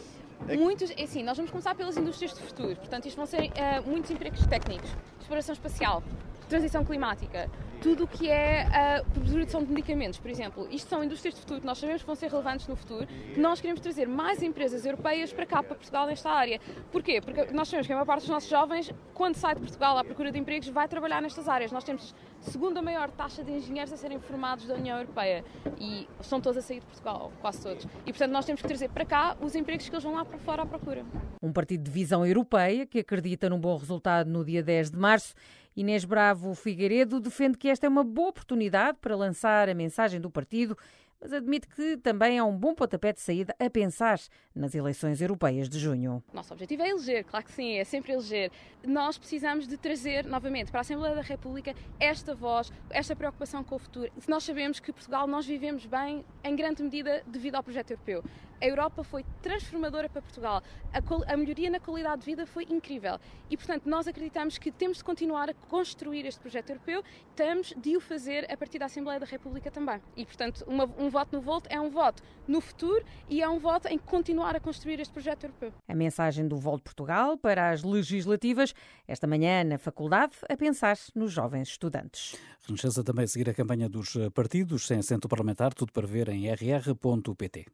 É 0.47 0.57
Muitos, 0.57 0.91
é 0.91 1.03
assim, 1.03 1.23
nós 1.23 1.37
vamos 1.37 1.51
começar 1.51 1.75
pelas 1.75 1.97
indústrias 1.97 2.33
de 2.33 2.41
futuro, 2.41 2.77
portanto, 2.77 3.07
isto 3.07 3.17
vão 3.17 3.27
ser 3.27 3.47
uh, 3.47 3.89
muitos 3.89 4.11
empregos 4.11 4.47
técnicos, 4.47 4.89
exploração 5.21 5.53
espacial, 5.53 6.03
transição 6.49 6.85
climática, 6.85 7.49
tudo 7.81 8.05
o 8.05 8.09
que 8.09 8.29
é 8.29 8.63
a 8.63 9.05
produção 9.05 9.63
de 9.63 9.71
medicamentos, 9.71 10.19
por 10.19 10.31
exemplo. 10.31 10.67
Isto 10.71 10.89
são 10.89 11.05
indústrias 11.05 11.35
de 11.35 11.41
futuro 11.41 11.61
que 11.61 11.67
nós 11.67 11.79
sabemos 11.79 12.03
que 12.03 12.07
vão 12.07 12.17
ser 12.17 12.31
relevantes 12.31 12.67
no 12.67 12.75
futuro, 12.75 13.07
que 13.07 13.39
nós 13.39 13.61
queremos 13.61 13.81
trazer 13.81 14.09
mais 14.09 14.43
empresas 14.43 14.85
europeias 14.85 15.33
para 15.33 15.47
cá, 15.47 15.63
para 15.63 15.77
Portugal, 15.77 16.07
nesta 16.07 16.31
área. 16.31 16.61
Porquê? 16.91 17.21
Porque 17.21 17.53
nós 17.53 17.69
sabemos 17.69 17.87
que 17.87 17.93
a 17.93 17.97
maior 17.97 18.07
parte 18.07 18.21
dos 18.23 18.31
nossos 18.31 18.49
jovens, 18.49 18.93
quando 19.15 19.37
sai 19.37 19.55
de 19.55 19.61
Portugal 19.61 19.97
à 19.97 20.05
procura 20.05 20.33
de 20.33 20.39
empregos, 20.39 20.69
vai 20.69 20.89
trabalhar 20.89 21.23
nestas 21.23 21.49
áreas. 21.49 21.71
Nós 21.71 21.85
temos 21.85 22.15
segunda 22.41 22.83
maior 22.83 23.11
taxa 23.11 23.45
de 23.45 23.53
engenheiros 23.53 23.93
a 23.93 23.97
serem 23.97 24.19
formados 24.19 24.67
da 24.67 24.75
União 24.75 24.99
Europeia 24.99 25.45
e 25.79 26.09
são 26.21 26.41
todos 26.41 26.59
a 26.59 26.63
sair 26.63 26.81
de 26.81 26.87
Portugal, 26.87 27.33
quase 27.41 27.63
todos. 27.63 27.87
E, 28.05 28.13
portanto, 28.13 28.33
nós 28.33 28.45
temos 28.45 28.61
que 28.61 28.69
trazer 28.69 28.89
para 28.89 29.05
cá 29.05 29.37
os 29.41 29.55
empregos 29.55 29.89
que 29.89 29.95
eles 29.95 30.05
vão 30.05 30.15
lá 30.15 30.25
para 30.25 30.39
fora 30.39 30.63
à 30.63 30.67
procura. 30.67 31.05
Um 31.43 31.53
partido 31.53 31.85
de 31.85 31.91
visão 31.91 32.27
europeia 32.27 32.87
que 32.87 32.99
acredita 32.99 33.49
num 33.49 33.61
bom 33.61 33.77
resultado 33.77 34.29
no 34.29 34.45
dia 34.45 34.63
10 34.63 34.91
de 34.91 34.97
março 34.97 35.35
Inês 35.79 36.05
Bravo 36.05 36.57
Figueiredo 36.57 37.21
defende 37.21 37.57
que 37.57 37.69
esta 37.69 37.87
é 37.87 37.89
uma 37.89 38.03
boa 38.03 38.31
oportunidade 38.31 38.99
para 39.01 39.15
lançar 39.15 39.69
a 39.69 39.75
mensagem 39.75 40.21
do 40.21 40.29
partido, 40.29 40.77
mas 41.21 41.33
admite 41.33 41.69
que 41.69 41.97
também 41.99 42.37
é 42.37 42.43
um 42.43 42.57
bom 42.57 42.75
pontapé 42.75 43.13
de 43.13 43.21
saída 43.21 43.55
a 43.61 43.71
pensar 43.71 44.19
nas 44.53 44.75
eleições 44.75 45.21
europeias 45.21 45.69
de 45.69 45.79
junho. 45.79 46.21
Nosso 46.33 46.53
objetivo 46.53 46.83
é 46.83 46.89
eleger, 46.89 47.25
claro 47.25 47.47
que 47.47 47.53
sim, 47.53 47.77
é 47.77 47.85
sempre 47.85 48.13
eleger. 48.13 48.51
Nós 48.85 49.19
precisamos 49.19 49.69
de 49.69 49.77
trazer 49.77 50.25
novamente 50.27 50.73
para 50.73 50.81
a 50.81 50.83
Assembleia 50.83 51.15
da 51.15 51.23
República 51.23 51.73
esta 52.01 52.35
voz, 52.35 52.73
esta 52.91 53.15
preocupação 53.15 53.63
com 53.63 53.77
o 53.77 53.79
futuro. 53.79 54.11
Nós 54.27 54.43
sabemos 54.43 54.81
que 54.81 54.93
Portugal 54.93 55.29
nós 55.29 55.47
vivemos 55.47 55.87
bem 55.87 56.25
em 56.43 56.57
grande 56.57 56.83
medida 56.83 57.23
devido 57.25 57.55
ao 57.55 57.63
projeto 57.63 57.93
europeu 57.93 58.25
a 58.61 58.67
Europa 58.67 59.05
foi 59.05 59.25
transformadora 59.43 60.09
para 60.09 60.23
Portugal. 60.23 60.63
A, 60.93 61.33
a, 61.33 61.37
melhoria 61.37 61.71
na 61.71 61.81
qualidade 61.81 62.21
de 62.21 62.27
vida 62.27 62.47
foi 62.47 62.67
incrível. 62.71 63.19
E, 63.51 63.57
portanto, 63.57 63.87
nós 63.87 64.07
acreditamos 64.07 64.59
que 64.59 64.71
temos 64.71 64.99
de 64.99 65.05
continuar 65.05 65.51
a 65.51 65.55
construir 65.55 66.27
este 66.27 66.41
projeto 66.41 66.71
europeu, 66.71 67.03
temos 67.35 67.73
de 67.77 67.97
o 67.97 68.01
fazer 68.01 68.51
a 68.51 68.57
partir 68.57 68.79
da 68.79 68.87
Assembleia 68.87 69.21
da 69.21 69.27
República 69.27 69.71
também. 69.71 70.01
E, 70.17 70.25
portanto, 70.25 70.65
uma, 70.67 70.85
um 70.99 71.09
voto 71.09 71.37
no 71.37 71.43
Volt 71.43 71.67
é 71.69 71.81
um 71.81 71.91
voto 71.91 72.23
no 72.47 72.61
futuro 72.61 73.05
e 73.29 73.43
é 73.43 73.49
um 73.49 73.59
voto 73.59 73.89
em 73.89 73.99
continuar 73.99 74.57
a 74.57 74.61
construir 74.61 75.01
este 75.01 75.13
projeto 75.13 75.45
europeu. 75.45 75.73
A 75.87 75.95
mensagem 75.95 76.47
do 76.47 76.57
Volt 76.57 76.83
Portugal 76.83 77.37
para 77.37 77.71
as 77.71 77.83
legislativas, 77.83 78.75
esta 79.07 79.27
manhã 79.27 79.65
na 79.65 79.79
faculdade, 79.79 80.37
a 80.49 80.57
pensar 80.57 80.97
nos 81.15 81.33
jovens 81.33 81.69
estudantes. 81.69 82.37
Renascença 82.67 83.05
também 83.05 83.25
a 83.25 83.29
seguir 83.29 83.49
a 83.49 83.55
campanha 83.55 83.89
dos 83.89 84.17
partidos 84.35 84.87
sem 84.87 84.99
assento 84.99 85.29
parlamentar, 85.29 85.73
tudo 85.73 85.93
para 85.93 86.07
ver 86.07 86.29
em 86.29 86.51
rr.pt. 86.51 87.67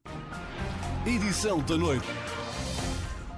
Edição 1.06 1.60
da 1.60 1.76
noite. 1.76 2.06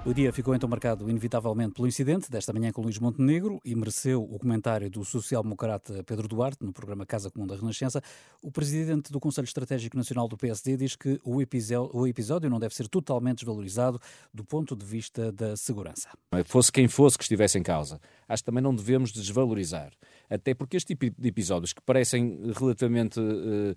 O 0.05 0.13
dia 0.13 0.31
ficou 0.31 0.55
então 0.55 0.69
marcado 0.69 1.09
inevitavelmente 1.09 1.73
pelo 1.73 1.87
incidente 1.87 2.31
desta 2.31 2.53
manhã 2.53 2.71
com 2.71 2.81
Luís 2.81 2.97
Montenegro 2.97 3.59
e 3.65 3.75
mereceu 3.75 4.23
o 4.23 4.39
comentário 4.39 4.89
do 4.89 5.03
social-democrata 5.03 6.01
Pedro 6.05 6.29
Duarte 6.29 6.63
no 6.63 6.71
programa 6.71 7.05
Casa 7.05 7.29
Comum 7.29 7.45
da 7.45 7.55
Renascença. 7.55 8.01
O 8.41 8.49
presidente 8.49 9.11
do 9.11 9.19
Conselho 9.19 9.45
Estratégico 9.45 9.97
Nacional 9.97 10.27
do 10.29 10.37
PSD 10.37 10.77
diz 10.77 10.95
que 10.95 11.19
o 11.25 11.41
episódio, 11.41 12.49
não 12.49 12.59
deve 12.59 12.73
ser 12.73 12.87
totalmente 12.87 13.39
desvalorizado 13.39 13.99
do 14.33 14.45
ponto 14.45 14.77
de 14.77 14.85
vista 14.85 15.29
da 15.31 15.57
segurança. 15.57 16.09
Fosse 16.45 16.71
quem 16.71 16.87
fosse 16.87 17.17
que 17.17 17.23
estivesse 17.25 17.57
em 17.57 17.63
causa, 17.63 17.99
acho 18.29 18.41
que 18.43 18.45
também 18.45 18.63
não 18.63 18.73
devemos 18.73 19.11
desvalorizar. 19.11 19.91
Até 20.29 20.53
porque 20.53 20.77
este 20.77 20.95
tipo 20.95 21.21
de 21.21 21.27
episódios 21.27 21.73
que 21.73 21.81
parecem 21.81 22.51
relativamente 22.57 23.19
uh, 23.19 23.23
uh, 23.23 23.75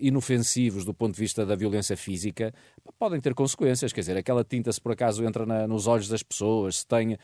inofensivos 0.00 0.84
do 0.84 0.92
ponto 0.92 1.14
de 1.14 1.20
vista 1.20 1.46
da 1.46 1.54
violência 1.54 1.96
física 1.96 2.52
podem 2.98 3.20
ter 3.20 3.34
consequências. 3.34 3.92
Quer 3.92 4.00
dizer, 4.00 4.16
aquela 4.16 4.44
tinta, 4.44 4.72
se 4.72 4.80
por 4.80 4.92
acaso 4.92 5.24
entra 5.24 5.46
na, 5.46 5.66
nos 5.72 5.86
olhos 5.86 6.08
das 6.08 6.22
pessoas, 6.22 6.78
se 6.78 6.86
tem, 6.86 7.14
uh, 7.14 7.18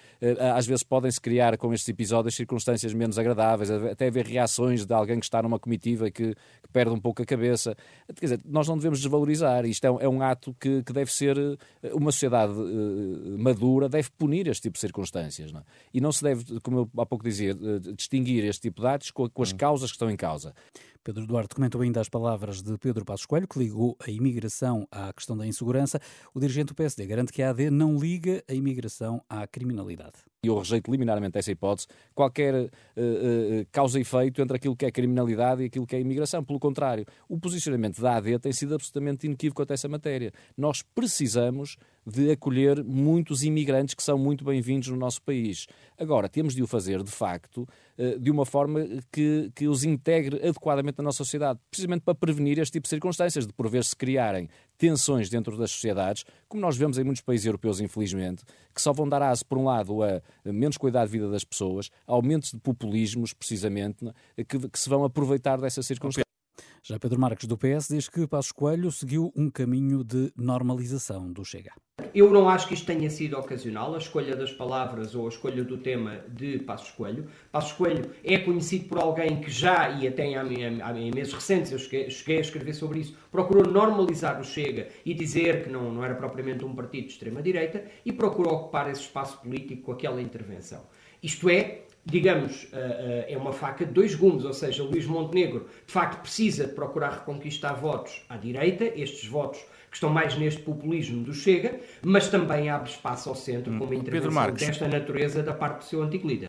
às 0.54 0.66
vezes 0.66 0.82
podem-se 0.82 1.20
criar 1.20 1.56
com 1.56 1.72
estes 1.72 1.88
episódios 1.88 2.34
circunstâncias 2.34 2.92
menos 2.92 3.18
agradáveis, 3.18 3.70
até 3.70 4.08
haver 4.08 4.26
reações 4.26 4.84
de 4.84 4.92
alguém 4.92 5.20
que 5.20 5.26
está 5.26 5.42
numa 5.42 5.58
comitiva 5.58 6.10
que, 6.10 6.34
que 6.34 6.68
perde 6.72 6.92
um 6.92 6.98
pouco 6.98 7.22
a 7.22 7.24
cabeça. 7.24 7.76
Quer 8.16 8.26
dizer, 8.26 8.40
nós 8.44 8.66
não 8.66 8.76
devemos 8.76 9.00
desvalorizar. 9.00 9.64
Isto 9.64 9.86
é 9.86 9.90
um, 9.90 10.00
é 10.00 10.08
um 10.08 10.22
ato 10.22 10.54
que, 10.58 10.82
que, 10.82 10.92
deve 10.92 11.12
ser. 11.12 11.36
Uma 11.92 12.10
sociedade 12.10 12.52
madura 13.38 13.88
deve 13.88 14.08
punir 14.18 14.48
este 14.48 14.62
tipo 14.62 14.74
de 14.74 14.80
circunstâncias. 14.80 15.52
Não 15.52 15.60
é? 15.60 15.64
E 15.92 16.00
não 16.00 16.10
se 16.10 16.22
deve, 16.22 16.60
como 16.60 16.78
eu 16.78 16.90
há 16.98 17.06
pouco 17.06 17.24
dizia, 17.24 17.54
distinguir 17.96 18.44
este 18.44 18.62
tipo 18.62 18.80
de 18.80 18.88
atos 18.88 19.10
com, 19.10 19.28
com 19.28 19.42
as 19.42 19.52
hum. 19.52 19.56
causas 19.56 19.90
que 19.90 19.96
estão 19.96 20.10
em 20.10 20.16
causa. 20.16 20.54
Pedro 21.08 21.26
Duarte 21.26 21.54
comentou 21.54 21.80
ainda 21.80 22.02
as 22.02 22.08
palavras 22.10 22.60
de 22.60 22.76
Pedro 22.76 23.02
Passos 23.02 23.24
Coelho, 23.24 23.48
que 23.48 23.58
ligou 23.58 23.96
a 24.06 24.10
imigração 24.10 24.86
à 24.92 25.10
questão 25.10 25.34
da 25.34 25.46
insegurança. 25.46 25.98
O 26.34 26.38
dirigente 26.38 26.66
do 26.66 26.74
PSD 26.74 27.06
garante 27.06 27.32
que 27.32 27.42
a 27.42 27.48
AD 27.48 27.70
não 27.70 27.96
liga 27.96 28.44
a 28.46 28.52
imigração 28.52 29.24
à 29.26 29.46
criminalidade. 29.46 30.18
Eu 30.40 30.56
rejeito 30.56 30.88
liminarmente 30.88 31.36
essa 31.36 31.50
hipótese, 31.50 31.88
qualquer 32.14 32.54
uh, 32.54 32.66
uh, 32.66 33.66
causa 33.72 33.98
e 33.98 34.02
efeito 34.02 34.40
entre 34.40 34.56
aquilo 34.56 34.76
que 34.76 34.86
é 34.86 34.90
criminalidade 34.92 35.62
e 35.62 35.66
aquilo 35.66 35.84
que 35.84 35.96
é 35.96 36.00
imigração. 36.00 36.44
Pelo 36.44 36.60
contrário, 36.60 37.04
o 37.28 37.36
posicionamento 37.40 38.00
da 38.00 38.18
AD 38.18 38.38
tem 38.38 38.52
sido 38.52 38.72
absolutamente 38.76 39.26
inequívoco 39.26 39.62
até 39.62 39.74
essa 39.74 39.88
matéria. 39.88 40.32
Nós 40.56 40.80
precisamos 40.94 41.76
de 42.06 42.30
acolher 42.30 42.84
muitos 42.84 43.42
imigrantes 43.42 43.96
que 43.96 44.02
são 44.02 44.16
muito 44.16 44.44
bem-vindos 44.44 44.88
no 44.90 44.96
nosso 44.96 45.20
país. 45.22 45.66
Agora, 45.98 46.28
temos 46.28 46.54
de 46.54 46.62
o 46.62 46.68
fazer, 46.68 47.02
de 47.02 47.10
facto, 47.10 47.68
de 48.18 48.30
uma 48.30 48.46
forma 48.46 48.80
que, 49.12 49.50
que 49.54 49.66
os 49.66 49.84
integre 49.84 50.36
adequadamente 50.36 50.98
na 50.98 51.04
nossa 51.04 51.18
sociedade, 51.18 51.58
precisamente 51.68 52.02
para 52.02 52.14
prevenir 52.14 52.58
este 52.60 52.74
tipo 52.74 52.84
de 52.84 52.90
circunstâncias, 52.90 53.46
de 53.46 53.52
por 53.52 53.68
vezes 53.68 53.88
se 53.88 53.96
criarem 53.96 54.48
tensões 54.78 55.28
dentro 55.28 55.56
das 55.56 55.72
sociedades, 55.72 56.24
como 56.48 56.62
nós 56.62 56.76
vemos 56.76 56.96
em 56.96 57.04
muitos 57.04 57.20
países 57.20 57.44
europeus, 57.44 57.80
infelizmente, 57.80 58.44
que 58.72 58.80
só 58.80 58.92
vão 58.92 59.08
dar 59.08 59.20
aso, 59.22 59.44
por 59.44 59.58
um 59.58 59.64
lado, 59.64 60.02
a 60.02 60.22
menos 60.44 60.78
qualidade 60.78 61.10
de 61.10 61.18
vida 61.18 61.30
das 61.30 61.44
pessoas, 61.44 61.90
aumentos 62.06 62.52
de 62.52 62.58
populismos, 62.60 63.32
precisamente, 63.32 64.06
que, 64.36 64.68
que 64.68 64.78
se 64.78 64.88
vão 64.88 65.04
aproveitar 65.04 65.60
dessas 65.60 65.84
circunstâncias. 65.84 66.27
Já 66.88 66.98
Pedro 66.98 67.20
Marques, 67.20 67.46
do 67.46 67.58
PS, 67.58 67.88
diz 67.90 68.08
que 68.08 68.26
Passos 68.26 68.50
Coelho 68.50 68.90
seguiu 68.90 69.30
um 69.36 69.50
caminho 69.50 70.02
de 70.02 70.32
normalização 70.34 71.30
do 71.30 71.44
Chega. 71.44 71.72
Eu 72.14 72.30
não 72.30 72.48
acho 72.48 72.66
que 72.66 72.72
isto 72.72 72.86
tenha 72.86 73.10
sido 73.10 73.38
ocasional, 73.38 73.94
a 73.94 73.98
escolha 73.98 74.34
das 74.34 74.52
palavras 74.52 75.14
ou 75.14 75.26
a 75.26 75.28
escolha 75.28 75.62
do 75.62 75.76
tema 75.76 76.24
de 76.30 76.60
Passos 76.60 76.90
Coelho. 76.92 77.26
Passos 77.52 77.72
Coelho 77.72 78.10
é 78.24 78.38
conhecido 78.38 78.88
por 78.88 79.02
alguém 79.02 79.38
que 79.38 79.50
já, 79.50 79.90
e 79.90 80.08
até 80.08 80.24
em, 80.24 81.10
meses 81.14 81.34
recentes 81.34 81.72
eu 81.72 81.78
cheguei, 81.78 82.08
cheguei, 82.08 82.38
a 82.38 82.40
escrever 82.40 82.72
sobre 82.72 83.00
isso, 83.00 83.14
procurou 83.30 83.70
normalizar 83.70 84.40
o 84.40 84.44
Chega 84.44 84.88
e 85.04 85.12
dizer 85.12 85.64
que 85.64 85.68
não, 85.68 85.92
não 85.92 86.02
era 86.02 86.14
propriamente 86.14 86.64
um 86.64 86.74
partido 86.74 87.08
de 87.08 87.12
extrema-direita 87.12 87.84
e 88.02 88.14
procurou 88.14 88.54
ocupar 88.54 88.90
esse 88.90 89.02
espaço 89.02 89.42
político 89.42 89.82
com 89.82 89.92
aquela 89.92 90.22
intervenção. 90.22 90.86
Isto 91.22 91.50
é, 91.50 91.82
digamos, 92.10 92.64
uh, 92.64 92.66
uh, 92.66 93.24
é 93.28 93.36
uma 93.36 93.52
faca 93.52 93.84
de 93.84 93.92
dois 93.92 94.14
gumes, 94.14 94.44
ou 94.44 94.52
seja, 94.52 94.82
Luís 94.82 95.06
Montenegro 95.06 95.68
de 95.86 95.92
facto 95.92 96.22
precisa 96.22 96.66
de 96.66 96.72
procurar 96.72 97.10
reconquistar 97.10 97.74
votos 97.74 98.22
à 98.28 98.36
direita, 98.36 98.84
estes 98.84 99.28
votos 99.28 99.60
que 99.90 99.96
estão 99.96 100.10
mais 100.10 100.36
neste 100.36 100.62
populismo 100.62 101.22
do 101.22 101.32
Chega, 101.32 101.80
mas 102.02 102.28
também 102.28 102.68
abre 102.70 102.90
espaço 102.90 103.28
ao 103.28 103.34
centro 103.34 103.72
hum, 103.72 103.78
com 103.78 103.84
uma 103.84 103.94
intervenção 103.94 104.52
desta 104.52 104.88
natureza 104.88 105.42
da 105.42 105.52
parte 105.52 105.78
do 105.78 105.84
seu 105.84 106.02
antigo 106.02 106.26
líder. 106.26 106.47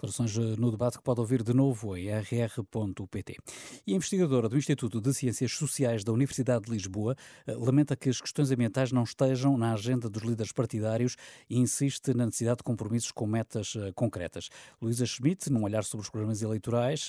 Declarações 0.00 0.38
eh, 0.38 0.54
no 0.56 0.70
debate 0.70 0.96
que 0.96 1.02
pode 1.02 1.18
ouvir 1.18 1.42
de 1.42 1.52
novo 1.52 1.96
em 1.96 2.08
rr.pt. 2.08 3.36
E 3.84 3.92
a 3.92 3.96
investigadora 3.96 4.48
do 4.48 4.56
Instituto 4.56 5.00
de 5.00 5.12
Ciências 5.12 5.50
Sociais 5.50 6.04
da 6.04 6.12
Universidade 6.12 6.66
de 6.66 6.70
Lisboa 6.70 7.16
eh, 7.44 7.54
lamenta 7.56 7.96
que 7.96 8.08
as 8.08 8.20
questões 8.20 8.52
ambientais 8.52 8.92
não 8.92 9.02
estejam 9.02 9.58
na 9.58 9.72
agenda 9.72 10.08
dos 10.08 10.22
líderes 10.22 10.52
partidários 10.52 11.16
e 11.50 11.58
insiste 11.58 12.14
na 12.14 12.26
necessidade 12.26 12.58
de 12.58 12.62
compromissos 12.62 13.10
com 13.10 13.26
metas 13.26 13.74
eh, 13.76 13.90
concretas. 13.92 14.50
Luísa 14.80 15.04
Schmidt, 15.04 15.50
num 15.50 15.64
olhar 15.64 15.82
sobre 15.82 16.04
os 16.04 16.10
programas 16.10 16.42
eleitorais, 16.42 17.08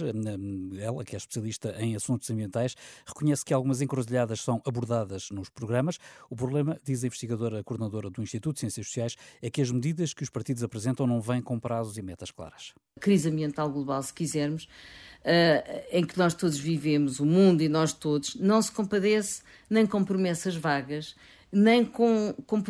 ela, 0.80 1.06
que 1.06 1.16
é 1.16 1.18
especialista 1.18 1.76
em 1.80 1.96
assuntos 1.96 2.28
ambientais, 2.32 2.76
reconhece 3.06 3.46
que 3.46 3.54
algumas 3.54 3.84
encruzilhadas 3.84 4.42
são 4.42 4.64
abordadas 4.66 5.30
nos 5.30 5.48
programas. 5.48 6.00
O 6.28 6.36
problema, 6.36 6.76
diz 6.84 7.04
a 7.04 7.06
investigadora 7.06 7.64
coordenadora 7.64 8.10
do 8.10 8.24
Instituto 8.24 8.56
de 8.56 8.62
Ciências 8.62 8.88
Sociais, 8.88 9.16
é 9.44 9.50
que 9.52 9.62
as 9.62 9.70
medidas 9.70 10.12
que 10.12 10.24
os 10.24 10.30
partidos 10.32 10.64
apresentam 10.64 11.06
não 11.06 11.22
vêm 11.22 11.40
com 11.40 11.60
prazos 11.60 11.96
e 11.96 12.02
metas 12.02 12.32
claras 12.32 12.79
crise 13.00 13.30
ambiental 13.30 13.70
global, 13.70 14.02
se 14.04 14.14
quisermos, 14.14 14.64
uh, 14.64 15.84
em 15.92 16.06
que 16.06 16.18
nós 16.18 16.34
todos 16.34 16.58
vivemos, 16.58 17.20
o 17.20 17.26
mundo 17.26 17.62
e 17.62 17.70
nós 17.70 17.94
todos, 17.94 18.36
não 18.36 18.62
se 18.62 18.72
compadece 18.72 19.42
nem 19.70 19.86
com 19.86 20.04
promessas 20.04 20.56
vagas, 20.56 21.16
nem 21.52 21.84
com, 21.84 22.34
com, 22.46 22.62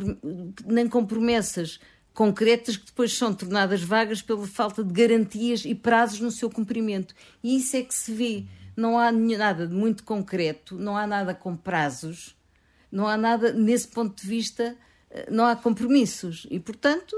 nem 0.66 0.88
com 0.88 1.06
promessas 1.06 1.80
concretas 2.14 2.76
que 2.76 2.86
depois 2.86 3.14
são 3.14 3.34
tornadas 3.34 3.82
vagas 3.82 4.22
pela 4.22 4.46
falta 4.46 4.84
de 4.84 4.92
garantias 4.92 5.64
e 5.66 5.74
prazos 5.74 6.20
no 6.20 6.32
seu 6.32 6.50
cumprimento. 6.50 7.16
E 7.44 7.58
isso 7.58 7.78
é 7.78 7.82
que 7.82 7.94
se 7.94 8.12
vê. 8.12 8.46
Não 8.76 8.98
há 8.98 9.12
nada 9.12 9.68
de 9.68 9.74
muito 9.74 10.04
concreto, 10.04 10.78
não 10.78 10.96
há 10.96 11.06
nada 11.06 11.34
com 11.34 11.56
prazos, 11.56 12.36
não 12.92 13.08
há 13.08 13.18
nada, 13.18 13.52
nesse 13.52 13.90
ponto 13.90 14.22
de 14.22 14.28
vista, 14.28 14.76
eh, 15.10 15.28
não 15.30 15.46
há 15.46 15.56
compromissos. 15.56 16.48
E, 16.50 16.60
portanto, 16.60 17.16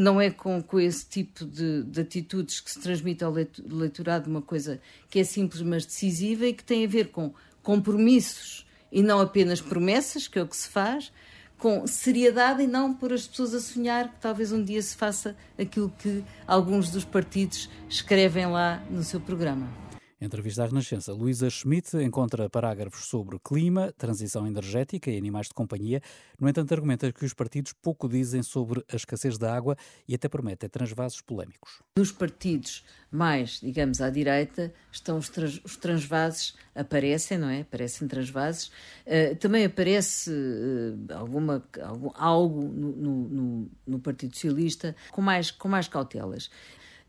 não 0.00 0.20
é 0.20 0.30
com, 0.30 0.60
com 0.60 0.80
esse 0.80 1.06
tipo 1.06 1.44
de, 1.44 1.84
de, 1.84 2.00
atitudes 2.00 2.60
que 2.60 2.70
se 2.70 2.80
transmite 2.80 3.22
ao 3.22 3.32
leitorado 3.32 4.28
uma 4.28 4.42
coisa 4.42 4.80
que 5.08 5.20
é 5.20 5.24
simples 5.24 5.62
mas 5.62 5.86
decisiva 5.86 6.46
e 6.46 6.52
que 6.52 6.64
tem 6.64 6.84
a 6.84 6.88
ver 6.88 7.10
com 7.10 7.32
compromissos 7.62 8.66
e 8.90 9.02
não 9.02 9.20
apenas 9.20 9.60
promessas, 9.60 10.28
que 10.28 10.38
é 10.38 10.42
o 10.42 10.46
que 10.46 10.56
se 10.56 10.68
faz, 10.68 11.12
com 11.56 11.86
seriedade 11.86 12.64
e 12.64 12.66
não 12.66 12.92
por 12.92 13.12
as 13.12 13.26
pessoas 13.26 13.54
a 13.54 13.60
sonhar 13.60 14.08
que 14.08 14.20
talvez 14.20 14.52
um 14.52 14.62
dia 14.62 14.82
se 14.82 14.96
faça 14.96 15.36
aquilo 15.56 15.92
que 15.98 16.22
alguns 16.46 16.90
dos 16.90 17.04
partidos 17.04 17.70
escrevem 17.88 18.46
lá 18.46 18.82
no 18.90 19.02
seu 19.02 19.20
programa. 19.20 19.91
Entrevista 20.22 20.62
à 20.62 20.66
Renascença. 20.66 21.12
Luísa 21.12 21.50
Schmidt 21.50 21.96
encontra 21.96 22.48
parágrafos 22.48 23.06
sobre 23.06 23.40
clima, 23.40 23.92
transição 23.98 24.46
energética 24.46 25.10
e 25.10 25.18
animais 25.18 25.48
de 25.48 25.54
companhia. 25.54 26.00
No 26.38 26.48
entanto, 26.48 26.72
argumenta 26.72 27.10
que 27.12 27.24
os 27.24 27.34
partidos 27.34 27.72
pouco 27.72 28.08
dizem 28.08 28.40
sobre 28.40 28.84
a 28.88 28.94
escassez 28.94 29.36
da 29.36 29.52
água 29.52 29.76
e 30.06 30.14
até 30.14 30.28
promete 30.28 30.68
transvasos 30.68 31.20
polémicos. 31.20 31.82
Nos 31.98 32.12
partidos 32.12 32.84
mais, 33.10 33.58
digamos, 33.60 34.00
à 34.00 34.10
direita, 34.10 34.72
estão 34.92 35.18
os, 35.18 35.28
trans, 35.28 35.60
os 35.64 35.76
transvases, 35.76 36.54
aparecem, 36.72 37.36
não 37.36 37.48
é? 37.48 37.62
Aparecem 37.62 38.06
transvases. 38.06 38.68
Uh, 39.04 39.34
também 39.40 39.64
aparece 39.64 40.30
uh, 40.30 41.14
alguma, 41.14 41.64
algum, 41.82 42.10
algo 42.14 42.62
no, 42.62 42.92
no, 42.92 43.70
no 43.84 43.98
Partido 43.98 44.34
Socialista 44.34 44.94
com 45.10 45.20
mais, 45.20 45.50
com 45.50 45.68
mais 45.68 45.88
cautelas. 45.88 46.48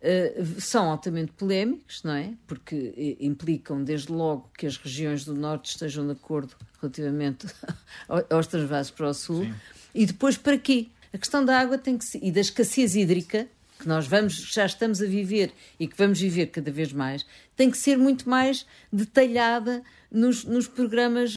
Uh, 0.03 0.59
são 0.59 0.91
altamente 0.91 1.31
polémicos, 1.31 2.03
não 2.03 2.13
é? 2.13 2.33
Porque 2.45 2.93
eh, 2.97 3.25
implicam, 3.25 3.81
desde 3.81 4.11
logo, 4.11 4.49
que 4.57 4.65
as 4.65 4.75
regiões 4.75 5.23
do 5.23 5.33
Norte 5.33 5.69
estejam 5.69 6.05
de 6.05 6.11
acordo 6.11 6.53
relativamente 6.81 7.47
aos 8.29 8.47
transvasos 8.47 8.91
para 8.91 9.07
o 9.07 9.13
Sul. 9.13 9.45
Sim. 9.45 9.53
E 9.95 10.05
depois, 10.05 10.37
para 10.37 10.57
quê? 10.57 10.87
A 11.13 11.17
questão 11.17 11.45
da 11.45 11.57
água 11.57 11.77
tem 11.77 11.97
que 11.97 12.03
ser, 12.03 12.19
e 12.21 12.33
da 12.33 12.41
escassez 12.41 12.97
hídrica, 12.97 13.47
que 13.79 13.87
nós 13.87 14.05
vamos, 14.05 14.33
já 14.33 14.65
estamos 14.65 15.01
a 15.01 15.05
viver 15.05 15.53
e 15.79 15.87
que 15.87 15.97
vamos 15.97 16.19
viver 16.19 16.47
cada 16.47 16.71
vez 16.71 16.91
mais, 16.91 17.25
tem 17.55 17.71
que 17.71 17.77
ser 17.77 17.97
muito 17.97 18.27
mais 18.29 18.65
detalhada 18.91 19.83
nos, 20.11 20.43
nos 20.43 20.67
programas 20.67 21.35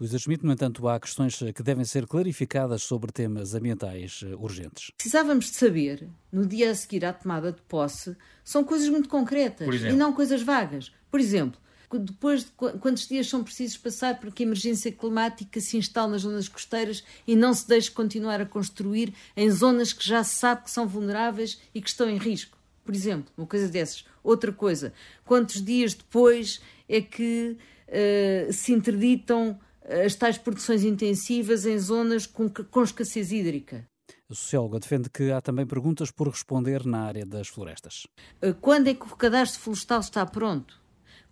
Luísa 0.00 0.18
Schmidt, 0.18 0.46
no 0.46 0.52
entanto, 0.52 0.88
há 0.88 0.98
questões 0.98 1.36
que 1.54 1.62
devem 1.62 1.84
ser 1.84 2.06
clarificadas 2.06 2.82
sobre 2.82 3.12
temas 3.12 3.54
ambientais 3.54 4.22
eh, 4.24 4.34
urgentes. 4.34 4.90
Precisávamos 4.96 5.50
de 5.50 5.56
saber, 5.56 6.08
no 6.32 6.46
dia 6.46 6.70
a 6.70 6.74
seguir 6.74 7.04
à 7.04 7.12
tomada 7.12 7.52
de 7.52 7.60
posse, 7.60 8.16
são 8.42 8.64
coisas 8.64 8.88
muito 8.88 9.10
concretas 9.10 9.68
e 9.82 9.92
não 9.92 10.14
coisas 10.14 10.40
vagas. 10.40 10.90
Por 11.10 11.20
exemplo, 11.20 11.60
depois 11.92 12.44
de 12.44 12.50
quantos 12.78 13.06
dias 13.06 13.28
são 13.28 13.44
precisos 13.44 13.76
passar 13.76 14.18
para 14.18 14.30
que 14.30 14.42
a 14.42 14.46
emergência 14.46 14.90
climática 14.90 15.60
se 15.60 15.76
instale 15.76 16.12
nas 16.12 16.22
zonas 16.22 16.48
costeiras 16.48 17.04
e 17.26 17.36
não 17.36 17.52
se 17.52 17.68
deixe 17.68 17.90
continuar 17.90 18.40
a 18.40 18.46
construir 18.46 19.12
em 19.36 19.50
zonas 19.50 19.92
que 19.92 20.06
já 20.06 20.24
se 20.24 20.36
sabe 20.36 20.62
que 20.62 20.70
são 20.70 20.88
vulneráveis 20.88 21.60
e 21.74 21.82
que 21.82 21.90
estão 21.90 22.08
em 22.08 22.16
risco. 22.16 22.56
Por 22.86 22.94
exemplo, 22.94 23.30
uma 23.36 23.46
coisa 23.46 23.68
dessas. 23.68 24.06
Outra 24.24 24.50
coisa, 24.50 24.94
quantos 25.26 25.62
dias 25.62 25.92
depois 25.92 26.58
é 26.88 27.02
que 27.02 27.58
uh, 27.86 28.50
se 28.50 28.72
interditam 28.72 29.60
as 30.04 30.14
tais 30.14 30.38
produções 30.38 30.84
intensivas 30.84 31.66
em 31.66 31.78
zonas 31.78 32.26
com, 32.26 32.48
com 32.48 32.82
escassez 32.82 33.32
hídrica. 33.32 33.86
A 34.30 34.34
socióloga 34.34 34.78
defende 34.78 35.10
que 35.10 35.30
há 35.32 35.40
também 35.40 35.66
perguntas 35.66 36.10
por 36.10 36.28
responder 36.28 36.86
na 36.86 37.02
área 37.02 37.26
das 37.26 37.48
florestas. 37.48 38.06
Eh, 38.40 38.54
quando 38.60 38.88
é 38.88 38.94
que 38.94 39.04
o 39.04 39.16
cadastro 39.16 39.60
florestal 39.60 40.00
está 40.00 40.24
pronto? 40.24 40.80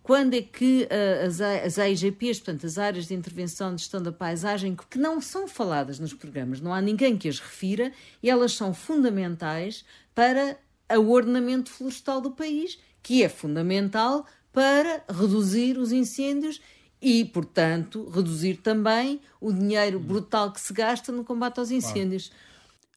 Quando 0.03 0.33
é 0.33 0.41
que 0.41 0.83
uh, 0.83 1.27
as, 1.27 1.39
as 1.39 1.77
AIGPs, 1.77 2.39
portanto, 2.39 2.65
as 2.65 2.77
áreas 2.77 3.05
de 3.07 3.13
intervenção 3.13 3.75
de 3.75 3.81
gestão 3.81 4.01
da 4.01 4.11
paisagem, 4.11 4.75
que 4.89 4.97
não 4.97 5.21
são 5.21 5.47
faladas 5.47 5.99
nos 5.99 6.13
programas, 6.13 6.59
não 6.59 6.73
há 6.73 6.81
ninguém 6.81 7.17
que 7.17 7.29
as 7.29 7.39
refira, 7.39 7.91
e 8.23 8.29
elas 8.29 8.53
são 8.53 8.73
fundamentais 8.73 9.85
para 10.15 10.57
o 10.97 11.11
ordenamento 11.11 11.69
florestal 11.69 12.21
do 12.21 12.31
país, 12.31 12.79
que 13.03 13.23
é 13.23 13.29
fundamental 13.29 14.25
para 14.51 15.03
reduzir 15.07 15.77
os 15.77 15.91
incêndios 15.91 16.59
e, 17.01 17.23
portanto, 17.25 18.09
reduzir 18.09 18.57
também 18.57 19.21
o 19.39 19.51
dinheiro 19.53 19.99
brutal 19.99 20.51
que 20.51 20.59
se 20.59 20.73
gasta 20.73 21.11
no 21.11 21.23
combate 21.23 21.59
aos 21.59 21.71
incêndios. 21.71 22.29
Claro. 22.29 22.48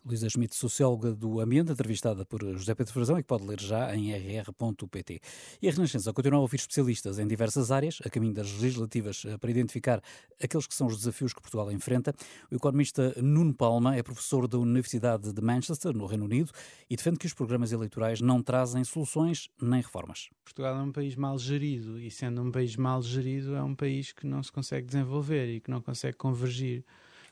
Luísa 0.04 0.28
Schmidt, 0.28 0.56
socióloga 0.56 1.12
do 1.12 1.38
ambiente, 1.38 1.70
entrevistada 1.70 2.24
por 2.24 2.42
José 2.42 2.74
Pedro 2.74 2.92
Frazão 2.92 3.18
e 3.18 3.22
que 3.22 3.28
pode 3.28 3.46
ler 3.46 3.60
já 3.60 3.94
em 3.94 4.12
rr.pt. 4.12 5.20
E 5.62 5.68
a 5.68 5.70
Renascença 5.70 6.12
continua 6.12 6.40
a 6.40 6.42
ouvir 6.42 6.56
especialistas 6.56 7.20
em 7.20 7.26
diversas 7.26 7.70
áreas, 7.70 8.00
a 8.04 8.10
caminho 8.10 8.34
das 8.34 8.52
legislativas, 8.58 9.24
eh, 9.24 9.38
para 9.38 9.50
identificar 9.50 10.02
aqueles 10.42 10.66
que 10.66 10.74
são 10.74 10.88
os 10.88 10.96
desafios 10.96 11.32
que 11.32 11.40
Portugal 11.40 11.70
enfrenta. 11.70 12.12
O 12.50 12.56
economista 12.56 13.14
Nuno 13.22 13.54
Palma 13.54 13.94
é 13.94 14.02
professor 14.02 14.48
da 14.48 14.58
Universidade 14.58 15.32
de 15.32 15.40
Manchester, 15.40 15.96
no 15.96 16.06
Reino 16.06 16.24
Unido, 16.24 16.50
e 16.90 16.96
defende 16.96 17.18
que 17.18 17.26
os 17.26 17.34
programas 17.34 17.70
eleitorais 17.70 18.20
não 18.20 18.42
trazem 18.42 18.82
soluções 18.82 19.48
nem 19.60 19.80
reformas. 19.80 20.30
Portugal 20.44 20.76
é 20.76 20.82
um 20.82 20.90
país 20.90 21.14
mal 21.14 21.38
gerido 21.38 22.00
e, 22.00 22.10
sendo 22.10 22.42
um 22.42 22.50
país 22.50 22.74
mal 22.74 23.00
gerido, 23.02 23.54
é 23.54 23.62
um 23.62 23.74
país 23.74 24.10
que 24.12 24.26
não 24.26 24.42
se 24.42 24.50
consegue 24.50 24.84
desenvolver 24.84 25.46
e 25.46 25.60
que 25.60 25.70
não 25.70 25.80
consegue 25.80 26.16
convergir 26.16 26.84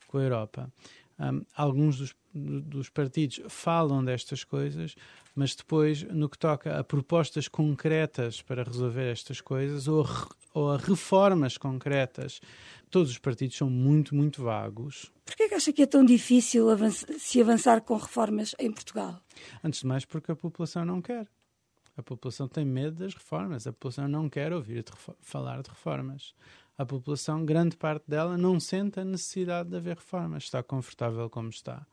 com 0.07 0.19
a 0.19 0.23
Europa. 0.23 0.73
Um, 1.21 1.45
alguns 1.55 1.99
dos, 1.99 2.15
dos, 2.33 2.89
partidos 2.89 3.43
falam 3.49 4.03
destas 4.03 4.43
coisas, 4.43 4.97
mas 5.35 5.55
depois, 5.55 6.03
no 6.05 6.31
que 6.31 6.39
toca 6.39 6.79
a 6.79 6.83
propostas 6.83 7.47
concretas 7.47 8.41
para 8.41 8.63
resolver 8.63 9.13
estas 9.13 9.39
coisas 9.39 9.87
ou 9.87 10.03
a, 10.05 10.29
ou 10.55 10.71
a 10.73 10.79
reformas 10.79 11.59
concretas, 11.59 12.41
todos 12.91 13.11
os 13.11 13.19
partidos 13.19 13.59
são 13.59 13.69
muito, 13.69 14.15
muito 14.15 14.43
vagos. 14.43 15.13
Por 15.27 15.37
que 15.37 15.55
acha 15.55 15.75
que 15.75 15.83
é 15.83 15.87
tão 15.87 16.03
difícil 16.03 16.67
se 17.19 17.39
avançar 17.43 17.83
com 17.83 17.99
reformas 17.99 18.55
em 18.59 18.73
Portugal? 18.73 19.21
Antes 19.63 19.81
de 19.81 19.87
mais, 19.87 20.07
porque 20.07 20.33
a 20.33 20.37
população 20.37 20.87
não 20.87 21.03
quer. 21.03 21.29
A 21.99 22.03
população 22.03 22.49
tem 22.49 22.65
medo 22.65 22.97
das 22.97 23.13
reformas, 23.13 23.67
a 23.67 23.73
população 23.73 24.09
não 24.09 24.27
quer 24.27 24.55
ouvir 24.55 24.83
de 24.83 24.93
falar 25.21 25.61
de 25.61 25.69
reformas 25.69 26.35
a 26.81 26.87
população, 26.87 27.45
grande 27.45 27.77
parte 27.77 28.05
dela, 28.09 28.39
não 28.39 28.59
sente 28.59 28.99
a 28.99 29.05
necessidade 29.05 29.69
de 29.69 29.77
haver 29.77 29.97
reformas, 29.97 30.45
está 30.45 30.63
confortável 30.63 31.29
como 31.29 31.51
está. 31.51 31.87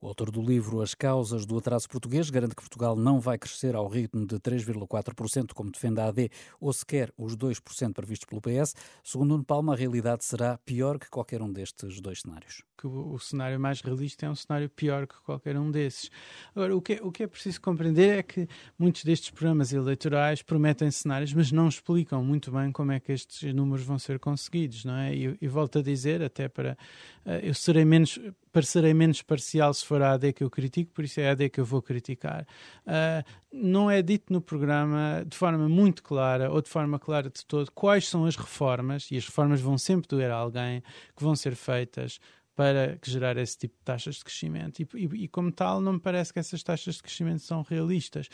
O 0.00 0.06
autor 0.06 0.30
do 0.30 0.40
livro 0.40 0.80
As 0.80 0.94
Causas 0.94 1.44
do 1.44 1.58
Atraso 1.58 1.88
Português 1.88 2.30
garante 2.30 2.54
que 2.54 2.62
Portugal 2.62 2.94
não 2.94 3.18
vai 3.18 3.36
crescer 3.36 3.74
ao 3.74 3.88
ritmo 3.88 4.24
de 4.24 4.36
3,4%, 4.36 5.52
como 5.52 5.72
defende 5.72 6.00
a 6.00 6.06
AD, 6.06 6.30
ou 6.60 6.72
sequer 6.72 7.12
os 7.18 7.36
2% 7.36 7.92
previstos 7.94 8.24
pelo 8.24 8.40
PS. 8.40 8.76
Segundo 9.02 9.30
Nuno 9.30 9.44
Palma, 9.44 9.72
a 9.72 9.76
realidade 9.76 10.24
será 10.24 10.56
pior 10.58 11.00
que 11.00 11.10
qualquer 11.10 11.42
um 11.42 11.52
destes 11.52 12.00
dois 12.00 12.20
cenários. 12.20 12.62
O, 12.84 13.14
o 13.14 13.18
cenário 13.18 13.58
mais 13.58 13.80
realista 13.80 14.24
é 14.24 14.30
um 14.30 14.36
cenário 14.36 14.70
pior 14.70 15.04
que 15.04 15.16
qualquer 15.22 15.58
um 15.58 15.68
desses. 15.68 16.12
Agora, 16.54 16.76
o 16.76 16.80
que, 16.80 16.92
é, 16.92 17.00
o 17.02 17.10
que 17.10 17.24
é 17.24 17.26
preciso 17.26 17.60
compreender 17.60 18.18
é 18.18 18.22
que 18.22 18.46
muitos 18.78 19.02
destes 19.02 19.30
programas 19.30 19.72
eleitorais 19.72 20.42
prometem 20.42 20.92
cenários, 20.92 21.34
mas 21.34 21.50
não 21.50 21.66
explicam 21.66 22.22
muito 22.22 22.52
bem 22.52 22.70
como 22.70 22.92
é 22.92 23.00
que 23.00 23.10
estes 23.10 23.52
números 23.52 23.84
vão 23.84 23.98
ser 23.98 24.20
conseguidos, 24.20 24.84
não 24.84 24.94
é? 24.94 25.12
E, 25.12 25.36
e 25.40 25.48
volto 25.48 25.80
a 25.80 25.82
dizer, 25.82 26.22
até 26.22 26.48
para. 26.48 26.78
Uh, 27.26 27.30
eu 27.42 27.54
serei 27.54 27.84
menos 27.84 28.16
parecerei 28.58 28.92
menos 28.92 29.22
parcial 29.22 29.72
se 29.72 29.86
for 29.86 30.02
a 30.02 30.14
AD 30.14 30.32
que 30.32 30.42
eu 30.42 30.50
critico, 30.50 30.92
por 30.92 31.04
isso 31.04 31.20
é 31.20 31.28
a 31.28 31.32
AD 31.32 31.48
que 31.48 31.60
eu 31.60 31.64
vou 31.64 31.80
criticar. 31.80 32.44
Uh, 32.84 33.24
não 33.52 33.88
é 33.88 34.02
dito 34.02 34.32
no 34.32 34.40
programa 34.40 35.24
de 35.24 35.36
forma 35.36 35.68
muito 35.68 36.02
clara 36.02 36.50
ou 36.50 36.60
de 36.60 36.68
forma 36.68 36.98
clara 36.98 37.30
de 37.30 37.46
todo 37.46 37.70
quais 37.70 38.08
são 38.08 38.24
as 38.24 38.34
reformas, 38.34 39.08
e 39.12 39.16
as 39.16 39.24
reformas 39.24 39.60
vão 39.60 39.78
sempre 39.78 40.08
doer 40.08 40.32
a 40.32 40.34
alguém, 40.34 40.82
que 41.16 41.22
vão 41.22 41.36
ser 41.36 41.54
feitas 41.54 42.18
para 42.56 42.98
gerar 43.04 43.36
esse 43.36 43.56
tipo 43.56 43.76
de 43.76 43.84
taxas 43.84 44.16
de 44.16 44.24
crescimento. 44.24 44.80
E, 44.80 44.88
e, 44.96 45.24
e 45.24 45.28
como 45.28 45.52
tal, 45.52 45.80
não 45.80 45.92
me 45.92 46.00
parece 46.00 46.32
que 46.32 46.40
essas 46.40 46.60
taxas 46.60 46.96
de 46.96 47.02
crescimento 47.04 47.42
são 47.42 47.62
realistas. 47.62 48.28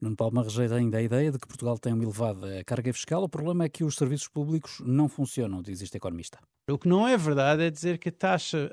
Nuno 0.00 0.16
Palma 0.16 0.42
rejeita 0.42 0.76
ainda 0.76 0.98
a 0.98 1.02
ideia 1.02 1.32
de 1.32 1.38
que 1.38 1.46
Portugal 1.46 1.78
tem 1.78 1.92
uma 1.92 2.04
elevada 2.04 2.62
carga 2.64 2.92
fiscal. 2.92 3.22
O 3.22 3.28
problema 3.28 3.64
é 3.64 3.68
que 3.68 3.82
os 3.82 3.96
serviços 3.96 4.28
públicos 4.28 4.80
não 4.84 5.08
funcionam, 5.08 5.60
diz 5.60 5.82
este 5.82 5.96
economista. 5.96 6.38
O 6.70 6.76
que 6.76 6.86
não 6.86 7.08
é 7.08 7.16
verdade 7.16 7.62
é 7.62 7.70
dizer 7.70 7.96
que 7.96 8.10
a 8.10 8.12
taxa, 8.12 8.70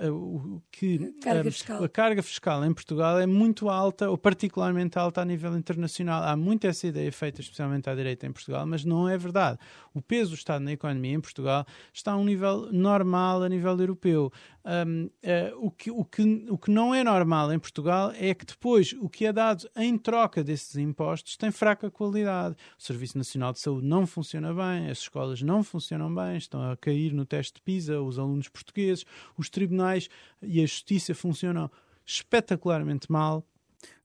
que 0.70 1.14
carga 1.24 1.50
a, 1.50 1.86
a, 1.86 1.90
carga 1.90 2.22
fiscal 2.22 2.66
em 2.66 2.74
Portugal 2.74 3.18
é 3.20 3.26
muito 3.26 3.70
alta, 3.70 4.10
ou 4.10 4.18
particularmente 4.18 5.00
alta 5.00 5.22
a 5.22 5.26
nível 5.26 5.58
internacional. 5.58 6.22
Há 6.24 6.36
muito 6.36 6.68
essa 6.68 6.86
ideia 6.88 7.10
feita, 7.10 7.40
especialmente 7.40 7.90
à 7.90 7.96
direita 7.96 8.28
em 8.28 8.34
Portugal, 8.34 8.66
mas 8.66 8.84
não 8.84 9.08
é 9.08 9.18
verdade. 9.18 9.58
O 9.94 10.02
peso 10.02 10.32
do 10.32 10.36
Estado 10.36 10.62
na 10.62 10.74
economia 10.74 11.14
em 11.14 11.22
Portugal 11.22 11.66
está 11.94 12.12
a 12.12 12.18
um 12.18 12.26
nível 12.26 12.70
normal 12.74 13.44
a 13.44 13.48
nível 13.48 13.80
europeu. 13.80 14.30
Um, 14.66 15.06
uh, 15.06 15.12
eh, 15.22 15.54
o, 15.58 15.70
que, 15.70 15.92
o, 15.92 16.04
que, 16.04 16.24
o 16.50 16.58
que 16.58 16.72
não 16.72 16.94
é 16.94 17.04
normal 17.04 17.54
em 17.54 17.60
Portugal 17.60 18.12
é 18.16 18.34
que 18.34 18.46
depois 18.46 18.94
o 19.00 19.08
que 19.08 19.28
é 19.28 19.32
dado 19.32 19.70
em 19.76 19.96
troca 19.96 20.44
desses 20.44 20.76
impostos 20.76 21.38
tem 21.38 21.52
fraca 21.52 21.92
qualidade. 21.92 22.56
O 22.78 22.82
Serviço 22.82 23.16
Nacional 23.16 23.54
de 23.54 23.60
Saúde 23.60 23.86
não 23.86 24.08
funciona 24.08 24.52
bem, 24.52 24.90
as 24.90 25.00
escolas 25.00 25.42
não 25.44 25.64
funcionam 25.64 26.14
bem, 26.14 26.38
estão 26.38 26.72
a 26.72 26.76
cair 26.76 27.14
no 27.14 27.26
teste 27.26 27.54
de 27.54 27.62
PISA 27.62 28.02
os 28.02 28.18
alunos 28.18 28.50
portugueses, 28.50 29.06
os 29.38 29.52
tribunais 29.52 30.10
e 30.42 30.60
a 30.60 30.66
justiça 30.66 31.14
funcionam 31.14 31.70
espetacularmente 32.04 33.12
mal 33.12 33.46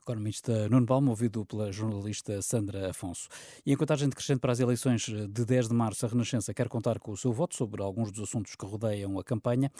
economista 0.02 0.68
Nuno 0.68 0.86
Palma, 0.86 1.10
ouvido 1.10 1.44
pela 1.44 1.70
jornalista 1.70 2.40
Sandra 2.42 2.90
Afonso. 2.90 3.28
E 3.64 3.72
em 3.72 3.76
contagem 3.76 4.08
decrescente 4.08 4.40
para 4.40 4.52
as 4.52 4.60
eleições 4.60 5.02
de 5.02 5.44
10 5.44 5.68
de 5.68 5.74
março, 5.74 6.04
a 6.04 6.08
Renascença 6.08 6.54
quer 6.54 6.68
contar 6.68 6.98
com 6.98 7.12
o 7.12 7.16
seu 7.16 7.32
voto 7.32 7.54
sobre 7.54 7.82
alguns 7.82 8.10
dos 8.10 8.28
assuntos 8.28 8.54
que 8.54 8.66
rodeiam 8.66 9.18
a 9.18 9.24
campanha. 9.24 9.70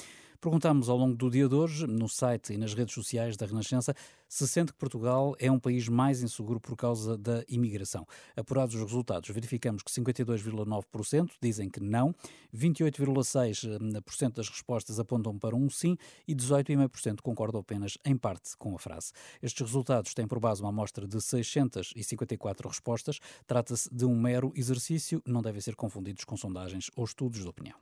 Perguntámos 0.41 0.89
ao 0.89 0.97
longo 0.97 1.15
do 1.17 1.31
dia 1.31 1.49
de 1.49 1.55
hoje, 1.55 1.87
no 1.87 2.09
site 2.09 2.55
e 2.55 2.57
nas 2.57 2.73
redes 2.75 2.95
sociais 2.95 3.37
da 3.37 3.47
Renascença, 3.47 3.95
se 4.31 4.47
sente 4.47 4.73
que 4.73 4.79
Portugal 4.79 5.35
é 5.41 5.51
um 5.51 5.59
país 5.59 5.89
mais 5.89 6.23
inseguro 6.23 6.61
por 6.61 6.77
causa 6.77 7.19
da 7.19 7.43
imigração. 7.49 8.07
Apurados 8.37 8.77
os 8.77 8.81
resultados, 8.81 9.29
verificamos 9.29 9.83
que 9.83 9.91
52,9% 9.91 11.33
dizem 11.43 11.69
que 11.69 11.81
não, 11.81 12.15
28,6% 12.55 14.33
das 14.33 14.49
respostas 14.49 15.01
apontam 15.01 15.37
para 15.37 15.57
um 15.57 15.69
sim 15.69 15.97
e 16.29 16.35
18,5% 16.35 17.21
concordam 17.21 17.61
apenas 17.61 17.99
em 18.05 18.17
parte 18.17 18.57
com 18.57 18.77
a 18.77 18.79
frase. 18.79 19.13
Estes 19.43 19.67
resultados 19.67 20.15
têm 20.15 20.29
por 20.29 20.39
base 20.39 20.63
uma 20.63 20.69
amostra 20.69 21.09
de 21.09 21.21
654 21.21 22.69
respostas. 22.69 23.19
Trata-se 23.49 23.93
de 23.93 24.05
um 24.05 24.19
mero 24.19 24.53
exercício, 24.55 25.21
não 25.27 25.43
devem 25.43 25.61
ser 25.61 25.75
confundidos 25.75 26.25
com 26.25 26.37
sondagens 26.37 26.89
ou 26.95 27.05
estudos 27.05 27.41
de 27.41 27.49
opinião. 27.49 27.77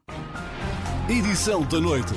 Edição 1.11 1.67
da 1.69 1.79
noite. 1.79 2.15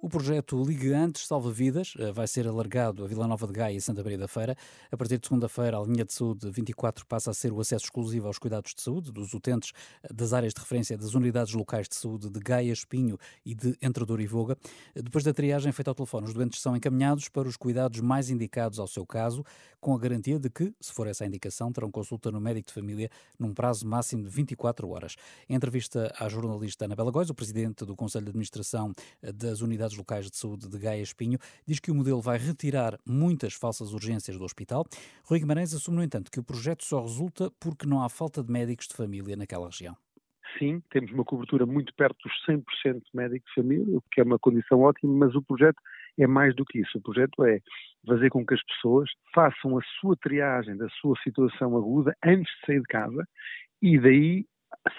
O 0.00 0.08
projeto 0.08 0.62
Ligue 0.62 0.92
Antes 0.92 1.26
Salva 1.26 1.50
Vidas 1.50 1.94
eh, 1.98 2.12
vai 2.12 2.28
ser 2.28 2.46
alargado 2.46 3.04
a 3.04 3.08
Vila 3.08 3.26
Nova 3.26 3.48
de 3.48 3.52
Gaia 3.52 3.76
e 3.76 3.80
Santa 3.80 4.00
Maria 4.00 4.16
da 4.16 4.28
Feira. 4.28 4.56
A 4.92 4.96
partir 4.96 5.18
de 5.18 5.26
segunda-feira, 5.26 5.76
a 5.76 5.82
linha 5.82 6.04
de 6.04 6.12
saúde 6.12 6.48
24 6.52 7.04
passa 7.04 7.32
a 7.32 7.34
ser 7.34 7.52
o 7.52 7.60
acesso 7.60 7.86
exclusivo 7.86 8.28
aos 8.28 8.38
cuidados 8.38 8.74
de 8.76 8.80
saúde 8.80 9.10
dos 9.10 9.34
utentes 9.34 9.72
eh, 10.04 10.12
das 10.14 10.32
áreas 10.32 10.54
de 10.54 10.60
referência 10.60 10.96
das 10.96 11.14
unidades 11.14 11.52
locais 11.52 11.88
de 11.88 11.96
saúde 11.96 12.30
de 12.30 12.38
Gaia, 12.38 12.72
Espinho 12.72 13.18
e 13.44 13.56
de 13.56 13.76
Entrador 13.82 14.20
e 14.20 14.26
Voga. 14.26 14.56
Eh, 14.94 15.02
depois 15.02 15.24
da 15.24 15.34
triagem 15.34 15.72
feita 15.72 15.90
ao 15.90 15.96
telefone, 15.96 16.28
os 16.28 16.32
doentes 16.32 16.60
são 16.60 16.76
encaminhados 16.76 17.28
para 17.28 17.48
os 17.48 17.56
cuidados 17.56 17.98
mais 18.00 18.30
indicados 18.30 18.78
ao 18.78 18.86
seu 18.86 19.04
caso, 19.04 19.44
com 19.80 19.92
a 19.94 19.98
garantia 19.98 20.38
de 20.38 20.48
que, 20.48 20.72
se 20.80 20.92
for 20.92 21.08
essa 21.08 21.24
a 21.24 21.26
indicação, 21.26 21.72
terão 21.72 21.90
consulta 21.90 22.30
no 22.30 22.40
médico 22.40 22.68
de 22.68 22.74
família 22.74 23.10
num 23.36 23.52
prazo 23.52 23.84
máximo 23.84 24.22
de 24.22 24.30
24 24.30 24.88
horas. 24.88 25.16
Em 25.48 25.56
entrevista 25.56 26.14
à 26.20 26.28
jornalista 26.28 26.84
Anabela 26.84 27.10
Góis, 27.10 27.30
o 27.30 27.34
presidente 27.34 27.84
do 27.84 27.96
Conselho 27.96 28.26
de 28.26 28.30
Administração 28.30 28.92
das 29.34 29.60
unidades 29.60 29.87
locais 29.96 30.30
de 30.30 30.36
saúde 30.36 30.68
de 30.68 30.78
Gaia 30.78 31.02
Espinho, 31.02 31.38
diz 31.66 31.78
que 31.78 31.90
o 31.90 31.94
modelo 31.94 32.20
vai 32.20 32.38
retirar 32.38 32.98
muitas 33.06 33.54
falsas 33.54 33.92
urgências 33.92 34.36
do 34.36 34.44
hospital. 34.44 34.84
Rui 35.24 35.38
Guimarães 35.38 35.74
assume, 35.74 35.98
no 35.98 36.02
entanto, 36.02 36.30
que 36.30 36.40
o 36.40 36.44
projeto 36.44 36.84
só 36.84 37.00
resulta 37.00 37.50
porque 37.60 37.86
não 37.86 38.02
há 38.02 38.08
falta 38.08 38.42
de 38.42 38.52
médicos 38.52 38.88
de 38.88 38.94
família 38.94 39.36
naquela 39.36 39.66
região. 39.66 39.96
Sim, 40.58 40.82
temos 40.90 41.12
uma 41.12 41.24
cobertura 41.24 41.66
muito 41.66 41.92
perto 41.94 42.16
dos 42.24 42.32
100% 42.48 42.64
de 42.94 43.10
médico 43.14 43.46
de 43.46 43.54
família, 43.54 43.96
o 43.96 44.02
que 44.10 44.20
é 44.20 44.24
uma 44.24 44.38
condição 44.38 44.80
ótima, 44.80 45.12
mas 45.12 45.34
o 45.34 45.42
projeto 45.42 45.80
é 46.18 46.26
mais 46.26 46.54
do 46.56 46.64
que 46.64 46.80
isso. 46.80 46.98
O 46.98 47.02
projeto 47.02 47.44
é 47.44 47.60
fazer 48.06 48.30
com 48.30 48.44
que 48.44 48.54
as 48.54 48.62
pessoas 48.64 49.10
façam 49.34 49.78
a 49.78 49.82
sua 50.00 50.16
triagem 50.16 50.76
da 50.76 50.88
sua 51.00 51.16
situação 51.22 51.76
aguda 51.76 52.16
antes 52.24 52.52
de 52.60 52.66
sair 52.66 52.80
de 52.80 52.86
casa 52.86 53.24
e 53.82 53.98
daí 53.98 54.46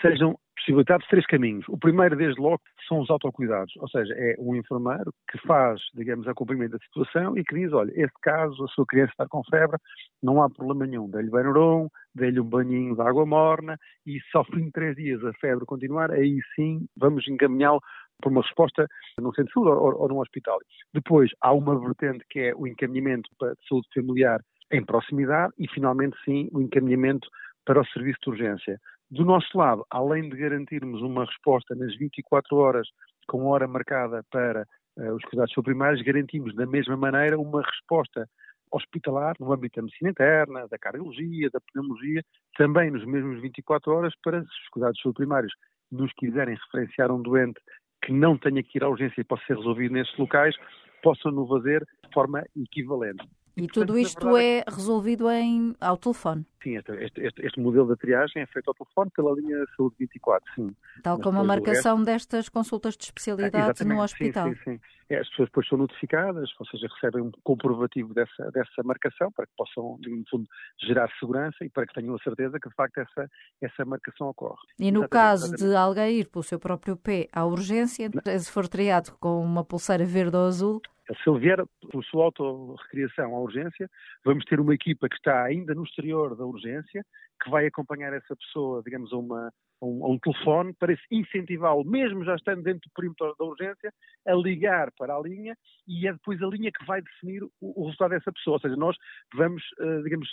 sejam 0.01 0.37
possibilidade 0.69 1.03
de 1.03 1.09
três 1.09 1.25
caminhos. 1.25 1.65
O 1.67 1.77
primeiro, 1.77 2.15
desde 2.15 2.39
logo, 2.39 2.61
são 2.87 2.99
os 2.99 3.09
autocuidados, 3.09 3.73
ou 3.77 3.89
seja, 3.89 4.13
é 4.15 4.35
um 4.39 4.55
enfermeiro 4.55 5.11
que 5.29 5.39
faz, 5.47 5.81
digamos, 5.95 6.27
acompanhamento 6.27 6.77
da 6.77 6.85
situação 6.85 7.37
e 7.37 7.43
que 7.43 7.55
diz, 7.55 7.73
olha, 7.73 7.91
este 7.95 8.19
caso, 8.21 8.63
a 8.63 8.67
sua 8.67 8.85
criança 8.85 9.11
está 9.11 9.27
com 9.27 9.43
febre, 9.49 9.77
não 10.21 10.41
há 10.41 10.49
problema 10.49 10.85
nenhum, 10.85 11.09
dê-lhe 11.09 11.29
Benuron, 11.29 11.89
dê-lhe 12.13 12.39
um 12.39 12.45
banhinho 12.45 12.95
de 12.95 13.01
água 13.01 13.25
morna 13.25 13.77
e 14.05 14.19
se 14.19 14.37
ao 14.37 14.45
fim 14.45 14.65
de 14.65 14.71
três 14.71 14.95
dias 14.95 15.23
a 15.23 15.33
febre 15.33 15.65
continuar, 15.65 16.11
aí 16.11 16.39
sim 16.55 16.85
vamos 16.95 17.27
encaminhá-lo 17.27 17.81
por 18.21 18.31
uma 18.31 18.41
resposta 18.41 18.85
num 19.19 19.31
centro 19.33 19.45
de 19.45 19.53
saúde 19.53 19.71
ou, 19.71 20.01
ou 20.01 20.07
num 20.09 20.19
hospital. 20.19 20.59
Depois, 20.93 21.31
há 21.41 21.51
uma 21.53 21.79
vertente 21.79 22.23
que 22.29 22.39
é 22.39 22.55
o 22.55 22.67
encaminhamento 22.67 23.29
para 23.39 23.55
saúde 23.67 23.87
familiar 23.93 24.39
em 24.71 24.85
proximidade 24.85 25.53
e, 25.57 25.67
finalmente, 25.69 26.15
sim, 26.23 26.47
o 26.51 26.61
encaminhamento 26.61 27.27
para 27.65 27.81
o 27.81 27.85
serviço 27.87 28.19
de 28.23 28.29
urgência. 28.29 28.79
Do 29.11 29.25
nosso 29.25 29.57
lado, 29.57 29.83
além 29.89 30.29
de 30.29 30.37
garantirmos 30.37 31.01
uma 31.01 31.25
resposta 31.25 31.73
nas 31.73 31.95
24 31.97 32.55
horas 32.55 32.87
com 33.27 33.45
hora 33.47 33.67
marcada 33.67 34.23
para 34.31 34.67
uh, 34.97 35.15
os 35.15 35.23
cuidados 35.23 35.53
primários, 35.63 36.03
garantimos 36.03 36.55
da 36.55 36.67
mesma 36.67 36.95
maneira 36.95 37.39
uma 37.39 37.63
resposta 37.63 38.29
hospitalar 38.71 39.35
no 39.39 39.51
âmbito 39.51 39.77
da 39.77 39.81
medicina 39.81 40.11
interna, 40.11 40.67
da 40.67 40.77
cardiologia, 40.77 41.49
da 41.51 41.59
pneumologia, 41.59 42.23
também 42.55 42.91
nos 42.91 43.03
mesmos 43.03 43.41
24 43.41 43.91
horas 43.91 44.13
para 44.23 44.41
os 44.41 44.69
cuidados 44.71 45.01
primários 45.15 45.53
nos 45.91 46.13
quiserem 46.13 46.55
referenciar 46.55 47.11
um 47.11 47.19
doente 47.19 47.59
que 48.03 48.13
não 48.13 48.37
tenha 48.37 48.61
que 48.61 48.77
ir 48.77 48.83
à 48.83 48.89
urgência 48.89 49.21
e 49.21 49.23
possa 49.23 49.43
ser 49.47 49.57
resolvido 49.57 49.93
nesses 49.93 50.15
locais, 50.19 50.55
possam 51.01 51.31
no 51.31 51.47
fazer 51.47 51.83
de 52.05 52.13
forma 52.13 52.43
equivalente. 52.55 53.27
E, 53.55 53.67
tudo 53.67 53.97
isto 53.97 54.37
é 54.37 54.63
resolvido 54.67 55.29
em, 55.29 55.75
ao 55.79 55.97
telefone? 55.97 56.45
Sim, 56.63 56.77
este, 56.77 56.91
este, 56.93 57.45
este, 57.45 57.59
modelo 57.59 57.87
de 57.87 57.95
triagem 57.97 58.43
é 58.43 58.45
feito 58.45 58.67
ao 58.69 58.73
telefone 58.73 59.11
pela 59.15 59.33
linha 59.33 59.65
Saúde 59.75 59.95
24, 59.99 60.53
sim. 60.55 60.75
Tal 61.03 61.17
Mas 61.17 61.23
como 61.23 61.39
a 61.39 61.43
marcação 61.43 61.97
resto... 61.97 62.05
destas 62.05 62.49
consultas 62.49 62.97
de 62.97 63.05
especialidade 63.05 63.81
ah, 63.81 63.85
no 63.85 64.01
hospital. 64.01 64.49
Sim, 64.49 64.55
sim, 64.55 64.77
sim. 64.77 64.98
É, 65.09 65.17
as 65.17 65.27
pessoas 65.29 65.49
depois 65.49 65.67
são 65.67 65.77
notificadas, 65.77 66.49
ou 66.59 66.65
seja, 66.67 66.87
recebem 66.93 67.23
um 67.23 67.31
comprovativo 67.43 68.13
dessa, 68.13 68.51
dessa 68.51 68.83
marcação 68.83 69.31
para 69.31 69.47
que 69.47 69.53
possam, 69.57 69.97
no 70.05 70.23
fundo, 70.29 70.47
gerar 70.81 71.09
segurança 71.19 71.65
e 71.65 71.69
para 71.69 71.87
que 71.87 71.93
tenham 71.93 72.15
a 72.15 72.19
certeza 72.19 72.59
que, 72.59 72.69
de 72.69 72.75
facto, 72.75 72.99
essa, 72.99 73.27
essa 73.61 73.85
marcação 73.85 74.29
ocorre. 74.29 74.59
E 74.79 74.91
no 74.91 74.99
exatamente, 74.99 75.09
caso 75.09 75.45
exatamente. 75.45 75.69
de 75.69 75.75
alguém 75.75 76.19
ir 76.19 76.29
pelo 76.29 76.43
seu 76.43 76.59
próprio 76.59 76.95
pé 76.95 77.27
à 77.33 77.43
urgência, 77.45 78.09
se 78.39 78.51
for 78.51 78.67
triado 78.67 79.13
com 79.19 79.43
uma 79.43 79.63
pulseira 79.63 80.05
verde 80.05 80.37
ou 80.37 80.45
azul, 80.45 80.81
se 81.23 81.29
ele 81.29 81.39
vier 81.39 81.65
por 81.91 82.03
sua 82.05 82.25
autorrecriação 82.25 83.35
à 83.35 83.39
urgência, 83.39 83.89
vamos 84.23 84.45
ter 84.45 84.59
uma 84.59 84.75
equipa 84.75 85.09
que 85.09 85.15
está 85.15 85.43
ainda 85.43 85.73
no 85.73 85.83
exterior 85.83 86.35
da 86.35 86.45
urgência, 86.45 87.03
que 87.41 87.49
vai 87.49 87.65
acompanhar 87.65 88.13
essa 88.13 88.35
pessoa, 88.35 88.81
digamos, 88.83 89.11
a, 89.13 89.17
uma, 89.17 89.51
um, 89.81 90.13
um, 90.13 90.19
telefone, 90.19 90.73
para 90.73 90.95
incentivá-lo, 91.11 91.83
mesmo 91.85 92.23
já 92.23 92.35
estando 92.35 92.63
dentro 92.63 92.81
do 92.81 92.93
perímetro 92.93 93.35
da 93.37 93.45
urgência, 93.45 93.93
a 94.27 94.33
ligar 94.33 94.91
para 94.97 95.15
a 95.15 95.21
linha 95.21 95.55
e 95.87 96.07
é 96.07 96.11
depois 96.11 96.41
a 96.41 96.47
linha 96.47 96.71
que 96.71 96.85
vai 96.85 97.01
definir 97.01 97.43
o, 97.43 97.51
o 97.61 97.85
resultado 97.85 98.11
dessa 98.11 98.31
pessoa. 98.31 98.55
Ou 98.55 98.61
seja, 98.61 98.75
nós 98.75 98.95
vamos, 99.33 99.63
uh, 99.79 100.03
digamos, 100.03 100.29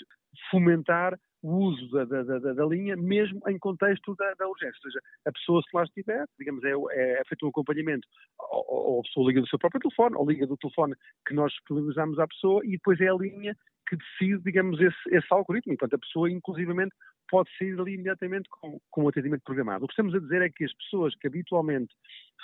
fomentar 0.50 1.18
o 1.42 1.68
uso 1.68 1.88
da, 1.90 2.04
da, 2.04 2.22
da, 2.22 2.52
da, 2.52 2.66
linha, 2.66 2.96
mesmo 2.96 3.40
em 3.48 3.58
contexto 3.58 4.16
da, 4.16 4.34
da, 4.34 4.48
urgência. 4.48 4.78
Ou 4.84 4.90
seja, 4.90 5.00
a 5.26 5.32
pessoa, 5.32 5.62
se 5.62 5.76
lá 5.76 5.84
estiver, 5.84 6.24
digamos, 6.38 6.64
é, 6.64 6.72
é, 6.90 7.20
é 7.20 7.22
feito 7.28 7.46
um 7.46 7.50
acompanhamento, 7.50 8.06
ou, 8.38 8.64
ou, 8.68 9.00
a 9.00 9.02
pessoa 9.04 9.28
liga 9.28 9.40
do 9.40 9.48
seu 9.48 9.58
próprio 9.58 9.80
telefone, 9.80 10.16
ou 10.16 10.28
liga 10.28 10.46
do 10.46 10.56
telefone 10.56 10.94
que 11.26 11.34
nós 11.34 11.52
disponibilizamos 11.52 12.18
à 12.18 12.26
pessoa, 12.26 12.62
e 12.64 12.72
depois 12.72 13.00
é 13.00 13.08
a 13.08 13.14
linha 13.14 13.56
que 13.88 13.96
decide, 13.96 14.42
digamos, 14.42 14.80
esse, 14.80 14.96
esse 15.10 15.26
algoritmo. 15.30 15.72
Enquanto 15.72 15.94
a 15.94 15.98
pessoa, 15.98 16.30
inclusivamente, 16.30 16.94
pode 17.28 17.48
sair 17.58 17.78
ali 17.78 17.94
imediatamente 17.94 18.48
com, 18.48 18.80
com 18.90 19.04
o 19.04 19.08
atendimento 19.08 19.42
programado. 19.42 19.84
O 19.84 19.88
que 19.88 19.92
estamos 19.92 20.14
a 20.14 20.18
dizer 20.18 20.42
é 20.42 20.50
que 20.50 20.64
as 20.64 20.72
pessoas 20.74 21.14
que 21.16 21.26
habitualmente 21.26 21.94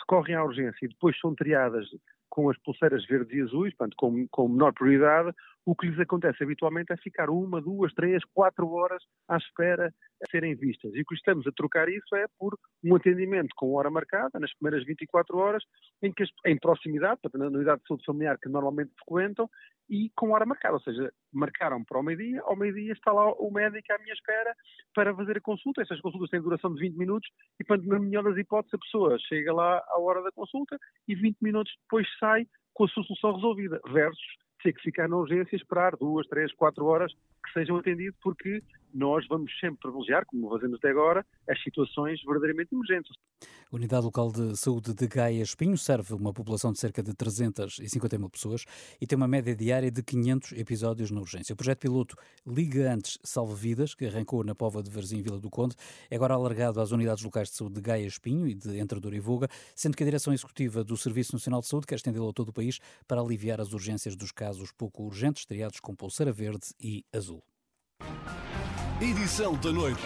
recorrem 0.01 0.35
à 0.35 0.45
urgência 0.45 0.85
e 0.85 0.89
depois 0.89 1.19
são 1.19 1.35
triadas 1.35 1.87
com 2.29 2.49
as 2.49 2.57
pulseiras 2.59 3.05
verdes 3.07 3.37
e 3.37 3.43
azuis, 3.43 3.75
portanto, 3.75 3.95
com, 3.97 4.27
com 4.29 4.49
menor 4.49 4.73
prioridade, 4.73 5.35
o 5.65 5.77
que 5.77 5.87
lhes 5.87 5.99
acontece 6.01 6.43
habitualmente 6.43 6.93
é 6.93 6.97
ficar 6.97 7.31
uma, 7.31 7.61
duas, 7.61 7.93
três, 7.95 8.23
quatro 8.35 8.69
horas 8.71 9.03
à 9.29 9.37
espera 9.37 9.93
a 10.23 10.31
serem 10.31 10.55
vistas. 10.55 10.93
E 10.95 11.03
o 11.03 11.05
que 11.05 11.15
estamos 11.15 11.47
a 11.47 11.53
trocar 11.53 11.89
isso 11.89 12.15
é 12.17 12.27
por 12.39 12.59
um 12.85 12.97
atendimento 12.97 13.51
com 13.57 13.75
hora 13.75 13.91
marcada, 13.91 14.41
nas 14.41 14.53
primeiras 14.55 14.85
24 14.85 15.37
horas, 15.39 15.63
em, 16.03 16.13
que, 16.13 16.25
em 16.47 16.59
proximidade, 16.59 17.21
na 17.35 17.47
unidade 17.47 17.81
de 17.81 17.89
saúde 17.89 18.05
familiar 18.05 18.39
que 18.39 18.49
normalmente 18.49 18.93
frequentam, 18.99 19.49
e 19.89 20.11
com 20.17 20.31
hora 20.31 20.47
marcada, 20.47 20.75
ou 20.75 20.81
seja, 20.81 21.13
marcaram 21.33 21.85
para 21.85 21.99
o 21.99 22.03
meio-dia, 22.03 22.41
ao 22.43 22.57
meio-dia 22.57 22.93
está 22.93 23.13
lá 23.13 23.31
o 23.33 23.51
médico 23.51 23.93
à 23.93 23.99
minha 23.99 24.15
espera 24.15 24.55
para 24.95 25.15
fazer 25.15 25.37
a 25.37 25.41
consulta. 25.41 25.83
Essas 25.83 26.01
consultas 26.01 26.31
têm 26.31 26.41
duração 26.41 26.73
de 26.75 26.81
20 26.81 26.97
minutos 26.97 27.29
e, 27.61 27.65
portanto, 27.65 27.89
na 27.89 27.99
melhor 27.99 28.25
das 28.25 28.37
hipóteses, 28.37 28.75
a 28.75 28.79
pessoa 28.79 29.19
chega 29.29 29.53
lá 29.53 29.85
à 29.89 30.01
hora 30.01 30.23
da 30.23 30.33
consulta 30.33 30.79
e 31.07 31.15
20 31.15 31.37
minutos 31.43 31.73
depois 31.83 32.07
sai 32.19 32.47
com 32.73 32.85
a 32.85 32.89
sua 32.89 33.05
solução 33.05 33.35
resolvida, 33.35 33.81
versus 33.93 34.19
ter 34.63 34.73
que 34.73 34.83
ficar 34.83 35.09
na 35.09 35.17
urgência 35.17 35.55
e 35.55 35.59
esperar 35.59 35.97
duas, 35.97 36.27
três, 36.29 36.53
quatro 36.53 36.87
horas 36.87 37.13
que 37.45 37.53
sejam 37.53 37.77
atendidos, 37.77 38.19
porque 38.23 38.63
nós 38.95 39.27
vamos 39.29 39.51
sempre 39.59 39.79
privilegiar, 39.81 40.25
como 40.27 40.51
fazemos 40.51 40.79
até 40.79 40.91
agora, 40.91 41.25
as 41.49 41.63
situações 41.63 42.21
verdadeiramente 42.25 42.75
emergentes. 42.75 43.13
A 43.73 43.77
Unidade 43.77 44.05
Local 44.05 44.31
de 44.31 44.57
Saúde 44.57 44.93
de 44.93 45.07
Gaia 45.09 45.43
Espinho 45.43 45.79
serve 45.79 46.15
uma 46.15 46.33
população 46.33 46.73
de 46.73 46.79
cerca 46.79 47.03
de 47.03 47.15
350 47.15 48.19
mil 48.19 48.29
pessoas 48.29 48.65
e 49.01 49.07
tem 49.07 49.17
uma 49.17 49.27
média 49.27 49.57
diária 49.57 49.91
de 49.91 50.03
500 50.03 50.53
episódios 50.53 51.11
na 51.11 51.21
urgência. 51.21 51.55
O 51.55 51.57
projeto 51.57 51.79
piloto 51.79 52.17
Liga 52.47 52.93
Antes 52.93 53.19
Salve 53.23 53.55
Vidas, 53.55 53.95
que 53.95 54.05
arrancou 54.07 54.45
na 54.45 54.55
Pova 54.55 54.83
de 54.83 54.91
Varzim 54.91 55.23
Vila 55.23 55.41
do 55.41 55.49
Conde, 55.49 55.75
é 56.11 56.17
agora 56.17 56.35
alargado 56.35 56.81
às 56.81 56.93
unidades 56.93 57.25
locais 57.25 57.49
de 57.49 57.57
saúde 57.57 57.77
de 57.77 57.81
Gaia 57.81 58.07
Espinho 58.07 58.47
e 58.47 58.55
de 58.55 58.79
Entrador 58.79 59.15
e 59.15 59.21
Voga, 59.21 59.49
sendo 59.75 59.97
que 59.97 60.03
a 60.03 60.07
Direção 60.07 60.33
Executiva 60.33 60.85
do 60.85 60.97
Serviço 60.97 61.35
Nacional 61.35 61.61
de 61.61 61.67
Saúde 61.67 61.87
quer 61.87 61.95
estendê-lo 61.95 62.29
a 62.29 62.33
todo 62.33 62.51
o 62.51 62.53
país 62.53 62.79
para 63.09 63.21
aliviar 63.21 63.61
as 63.61 63.73
urgências 63.73 64.15
dos 64.15 64.33
casos 64.33 64.71
pouco 64.71 65.03
urgentes, 65.05 65.47
triados 65.47 65.81
com 65.81 65.95
pulseira 65.95 66.33
verde 66.33 66.69
e 66.79 67.05
azul. 67.13 67.43
Edição 69.03 69.55
da 69.57 69.73
noite. 69.73 70.01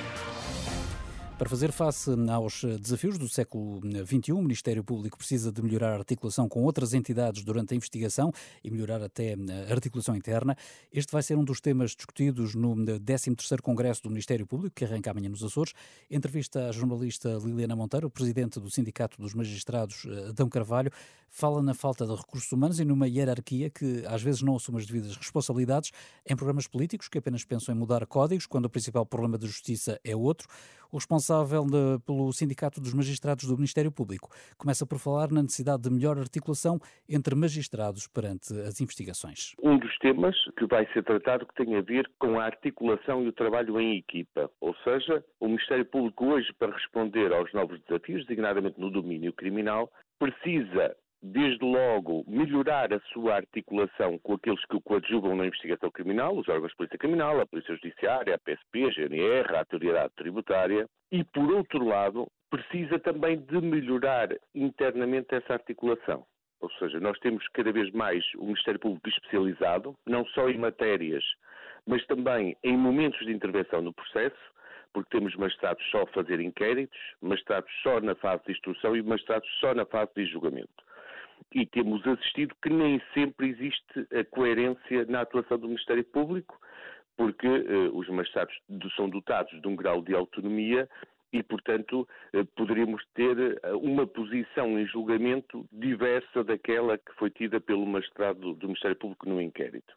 Para 1.39 1.51
fazer 1.51 1.71
face 1.71 2.11
aos 2.31 2.65
desafios 2.81 3.19
do 3.19 3.29
século 3.29 3.83
XXI, 4.07 4.33
o 4.33 4.41
Ministério 4.41 4.83
Público 4.83 5.19
precisa 5.19 5.53
de 5.53 5.61
melhorar 5.61 5.93
a 5.93 5.99
articulação 5.99 6.49
com 6.49 6.63
outras 6.63 6.95
entidades 6.95 7.45
durante 7.45 7.75
a 7.75 7.77
investigação 7.77 8.33
e 8.65 8.71
melhorar 8.71 9.03
até 9.03 9.35
a 9.35 9.71
articulação 9.71 10.17
interna. 10.17 10.57
Este 10.91 11.13
vai 11.13 11.23
ser 11.23 11.37
um 11.37 11.45
dos 11.45 11.61
temas 11.61 11.91
discutidos 11.91 12.55
no 12.55 12.75
13º 12.75 13.61
Congresso 13.61 14.03
do 14.03 14.09
Ministério 14.09 14.47
Público, 14.47 14.75
que 14.75 14.87
arranca 14.87 15.11
amanhã 15.11 15.29
nos 15.29 15.45
Açores. 15.45 15.75
Entrevista 16.11 16.71
à 16.71 16.73
jornalista 16.73 17.39
Liliana 17.45 17.77
Monteiro, 17.77 18.09
presidente 18.09 18.59
do 18.59 18.71
Sindicato 18.71 19.21
dos 19.21 19.35
Magistrados, 19.35 20.07
Adão 20.31 20.49
Carvalho, 20.49 20.91
fala 21.29 21.63
na 21.63 21.75
falta 21.75 22.07
de 22.07 22.15
recursos 22.15 22.51
humanos 22.51 22.81
e 22.81 22.85
numa 22.85 23.07
hierarquia 23.07 23.69
que 23.69 24.03
às 24.07 24.23
vezes 24.23 24.41
não 24.41 24.57
assume 24.57 24.79
as 24.79 24.87
devidas 24.87 25.15
responsabilidades 25.17 25.93
em 26.27 26.35
programas 26.35 26.67
políticos 26.67 27.09
que 27.09 27.19
apenas 27.19 27.45
pensam 27.45 27.75
em 27.75 27.79
mudar 27.79 28.07
códigos, 28.07 28.47
quando 28.47 28.65
o 28.65 28.71
principal 28.71 29.05
problema 29.05 29.37
da 29.37 29.47
justiça 29.47 30.01
é 30.03 30.17
outro. 30.17 30.49
O 30.91 30.99
responsável 30.99 31.26
de, 31.27 32.05
pelo 32.05 32.33
Sindicato 32.33 32.81
dos 32.81 32.95
Magistrados 32.95 33.47
do 33.47 33.57
Ministério 33.57 33.91
Público 33.91 34.29
começa 34.57 34.87
por 34.87 34.99
falar 34.99 35.31
na 35.31 35.43
necessidade 35.43 35.83
de 35.83 35.91
melhor 35.91 36.19
articulação 36.19 36.79
entre 37.09 37.35
magistrados 37.35 38.07
perante 38.07 38.53
as 38.61 38.81
investigações. 38.81 39.55
Um 39.63 39.79
dos 39.79 39.97
temas 39.99 40.37
que 40.59 40.67
vai 40.67 40.87
ser 40.93 41.05
tratado 41.05 41.47
que 41.47 41.55
tem 41.55 41.77
a 41.77 41.81
ver 41.81 42.11
com 42.19 42.39
a 42.39 42.45
articulação 42.45 43.23
e 43.23 43.29
o 43.29 43.33
trabalho 43.33 43.81
em 43.81 43.99
equipa, 43.99 44.51
ou 44.61 44.75
seja, 44.85 45.25
o 45.41 45.47
Ministério 45.47 45.85
Público 45.85 46.27
hoje, 46.27 46.53
para 46.59 46.73
responder 46.73 47.33
aos 47.33 47.53
novos 47.53 47.81
desafios, 47.83 48.25
designadamente 48.27 48.81
no 48.81 48.91
domínio 48.91 49.33
criminal, 49.33 49.91
precisa 50.19 50.97
desde 51.23 51.65
logo, 51.65 52.25
melhorar 52.27 52.93
a 52.93 53.01
sua 53.13 53.37
articulação 53.37 54.19
com 54.19 54.35
aqueles 54.35 54.65
que 54.67 54.77
o 54.77 54.81
coadjuvam 54.81 55.35
na 55.35 55.47
investigação 55.47 55.91
criminal, 55.91 56.37
os 56.37 56.49
órgãos 56.49 56.71
de 56.71 56.77
polícia 56.77 56.99
criminal, 56.99 57.41
a 57.41 57.47
polícia 57.47 57.75
judiciária, 57.75 58.35
a 58.35 58.39
PSP, 58.39 58.85
a 58.85 58.91
GNR, 58.91 59.55
a 59.55 59.59
autoridade 59.61 60.13
tributária, 60.17 60.87
e, 61.11 61.25
por 61.25 61.51
outro 61.53 61.85
lado, 61.85 62.27
precisa 62.51 62.99
também 62.99 63.41
de 63.41 63.61
melhorar 63.61 64.29
internamente 64.55 65.35
essa 65.35 65.55
articulação. 65.55 66.25
Ou 66.61 66.71
seja, 66.73 67.01
nós 67.01 67.19
temos 67.19 67.47
cada 67.49 67.73
vez 67.73 67.91
mais 67.93 68.25
o 68.37 68.45
Ministério 68.45 68.81
Público 68.81 69.09
especializado, 69.09 69.95
não 70.07 70.25
só 70.27 70.49
em 70.49 70.59
matérias, 70.59 71.25
mas 71.87 72.05
também 72.07 72.57
em 72.63 72.77
momentos 72.77 73.25
de 73.27 73.33
intervenção 73.33 73.83
no 73.83 73.93
processo, 73.93 74.37
porque 74.93 75.19
temos 75.19 75.35
magistrados 75.37 75.85
só 75.91 76.03
a 76.03 76.07
fazer 76.07 76.41
inquéritos, 76.41 76.99
magistrados 77.21 77.71
só 77.83 78.01
na 78.01 78.15
fase 78.15 78.43
de 78.47 78.53
instrução 78.53 78.97
e 78.97 79.03
magistrados 79.03 79.49
só 79.61 79.75
na 79.75 79.85
fase 79.85 80.11
de 80.17 80.27
julgamento 80.27 80.86
e 81.53 81.65
temos 81.67 82.07
assistido 82.07 82.55
que 82.63 82.71
nem 82.71 83.01
sempre 83.15 83.49
existe 83.49 84.07
a 84.15 84.25
coerência 84.25 85.05
na 85.07 85.23
atuação 85.23 85.59
do 85.59 85.69
Ministério 85.69 86.05
Público, 86.05 86.59
porque 87.17 87.47
uh, 87.47 87.97
os 87.97 88.09
magistrados 88.09 88.55
são 88.95 89.09
dotados 89.09 89.61
de 89.61 89.67
um 89.69 89.75
grau 89.75 90.03
de 90.03 90.15
autonomia 90.15 90.89
e, 91.33 91.43
portanto, 91.43 92.07
uh, 92.35 92.45
poderíamos 92.57 93.03
ter 93.15 93.37
uh, 93.39 93.79
uma 93.79 94.07
posição 94.07 94.79
em 94.79 94.87
julgamento 94.87 95.67
diversa 95.73 96.45
daquela 96.45 96.99
que 96.99 97.13
foi 97.15 97.31
tida 97.31 97.61
pelo 97.61 97.87
magistrado 97.87 98.55
do 98.55 98.67
Ministério 98.67 98.97
Público 98.97 99.29
no 99.29 99.41
inquérito. 99.41 99.95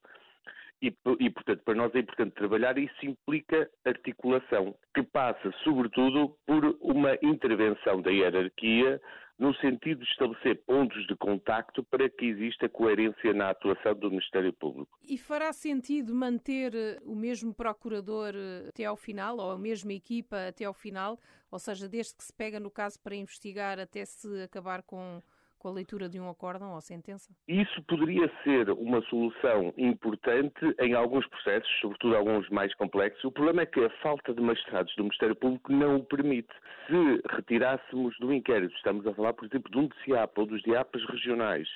E, 0.82 0.96
e, 1.20 1.30
portanto, 1.30 1.62
para 1.66 1.76
nós 1.76 1.94
é 1.94 2.00
importante 2.00 2.36
trabalhar 2.36 2.78
e 2.78 2.86
isso 2.86 3.06
implica 3.06 3.70
articulação, 3.84 4.74
que 4.96 5.04
passa, 5.04 5.52
sobretudo, 5.62 6.34
por 6.48 6.78
uma 6.80 7.18
intervenção 7.22 8.02
da 8.02 8.10
hierarquia 8.10 9.02
no 9.40 9.56
sentido 9.56 10.04
de 10.04 10.12
estabelecer 10.12 10.62
pontos 10.66 11.08
de 11.08 11.16
contacto 11.16 11.82
para 11.82 12.10
que 12.10 12.26
exista 12.26 12.68
coerência 12.68 13.34
na 13.34 13.50
atuação 13.52 13.96
do 13.96 14.10
Ministério 14.10 14.52
Público. 14.52 15.00
E 15.08 15.18
fará 15.18 15.54
sentido 15.54 16.14
manter 16.14 16.76
eh, 16.76 17.00
o 17.06 17.16
mesmo 17.16 17.54
procurador 17.54 18.34
eh, 18.36 18.68
até 18.68 18.84
ao 18.84 18.98
final, 18.98 19.38
ou 19.38 19.52
a 19.52 19.58
mesma 19.58 19.94
equipa 19.94 20.50
até 20.50 20.66
ao 20.66 20.74
final, 20.74 21.18
ou 21.50 21.58
seja, 21.58 21.88
desde 21.88 22.16
que 22.16 22.24
se 22.24 22.34
pega 22.34 22.60
no 22.60 22.70
caso 22.70 23.00
para 23.00 23.16
investigar 23.16 23.80
até 23.80 24.04
se 24.04 24.44
acabar 24.44 24.84
com 24.84 25.24
com 25.60 25.68
a 25.68 25.72
leitura 25.72 26.08
de 26.08 26.20
um 26.20 26.30
acórdão 26.30 26.74
ou 26.74 26.82
sentença? 26.82 27.32
Isso 27.48 27.84
poderia 27.84 28.32
ser 28.44 28.70
uma 28.72 29.02
solução 29.04 29.74
importante 29.78 30.74
em 30.80 30.94
alguns 30.94 31.28
processos, 31.28 31.70
sobretudo 31.82 32.16
alguns 32.16 32.50
mais 32.50 32.74
complexos. 32.76 33.24
O 33.26 33.32
problema 33.32 33.62
é 33.64 33.66
que 33.66 33.84
a 33.84 33.90
falta 34.02 34.34
de 34.34 34.42
magistrados 34.42 34.96
do 34.96 35.04
Ministério 35.04 35.36
Público 35.36 35.72
não 35.72 35.98
o 35.98 36.04
permite. 36.06 36.50
Se 36.88 37.36
retirássemos 37.36 38.18
do 38.20 38.34
inquérito, 38.34 38.74
estamos 38.76 39.06
a 39.06 39.14
falar, 39.14 39.34
por 39.34 39.46
exemplo, 39.46 39.70
de 39.70 39.78
um 39.78 39.88
DCAP 39.88 40.40
ou 40.40 40.46
dos 40.46 40.62
DIAPs 40.64 41.06
regionais, 41.10 41.68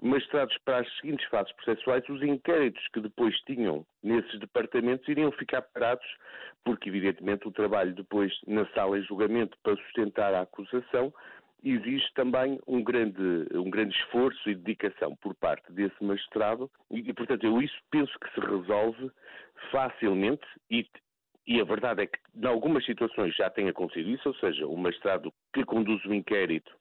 magistrados 0.00 0.56
para 0.64 0.80
as 0.80 0.96
seguintes 0.96 1.26
fases 1.28 1.52
processuais, 1.52 2.08
os 2.08 2.22
inquéritos 2.22 2.86
que 2.92 3.00
depois 3.00 3.38
tinham 3.42 3.84
nesses 4.02 4.38
departamentos 4.38 5.06
iriam 5.08 5.32
ficar 5.32 5.62
parados, 5.62 6.06
porque 6.64 6.88
evidentemente 6.88 7.46
o 7.46 7.52
trabalho 7.52 7.94
depois 7.94 8.32
na 8.46 8.66
sala 8.68 9.00
de 9.00 9.06
julgamento 9.06 9.56
para 9.62 9.76
sustentar 9.76 10.34
a 10.34 10.42
acusação 10.42 11.12
exige 11.62 12.06
também 12.14 12.60
um 12.66 12.82
grande, 12.82 13.46
um 13.54 13.68
grande 13.68 13.94
esforço 13.96 14.48
e 14.48 14.54
dedicação 14.54 15.16
por 15.16 15.34
parte 15.34 15.72
desse 15.72 16.02
magistrado 16.02 16.70
e, 16.90 17.00
e, 17.00 17.12
portanto, 17.12 17.44
eu 17.44 17.60
isso 17.60 17.78
penso 17.90 18.12
que 18.20 18.32
se 18.32 18.40
resolve 18.40 19.10
facilmente 19.70 20.46
e, 20.70 20.86
e 21.46 21.60
a 21.60 21.64
verdade 21.64 22.02
é 22.02 22.06
que, 22.06 22.18
em 22.34 22.46
algumas 22.46 22.84
situações 22.84 23.34
já 23.34 23.50
tem 23.50 23.68
acontecido 23.68 24.10
isso, 24.10 24.28
ou 24.28 24.34
seja, 24.36 24.66
o 24.66 24.76
magistrado 24.76 25.32
que 25.52 25.64
conduz 25.64 26.04
o 26.04 26.14
inquérito 26.14 26.72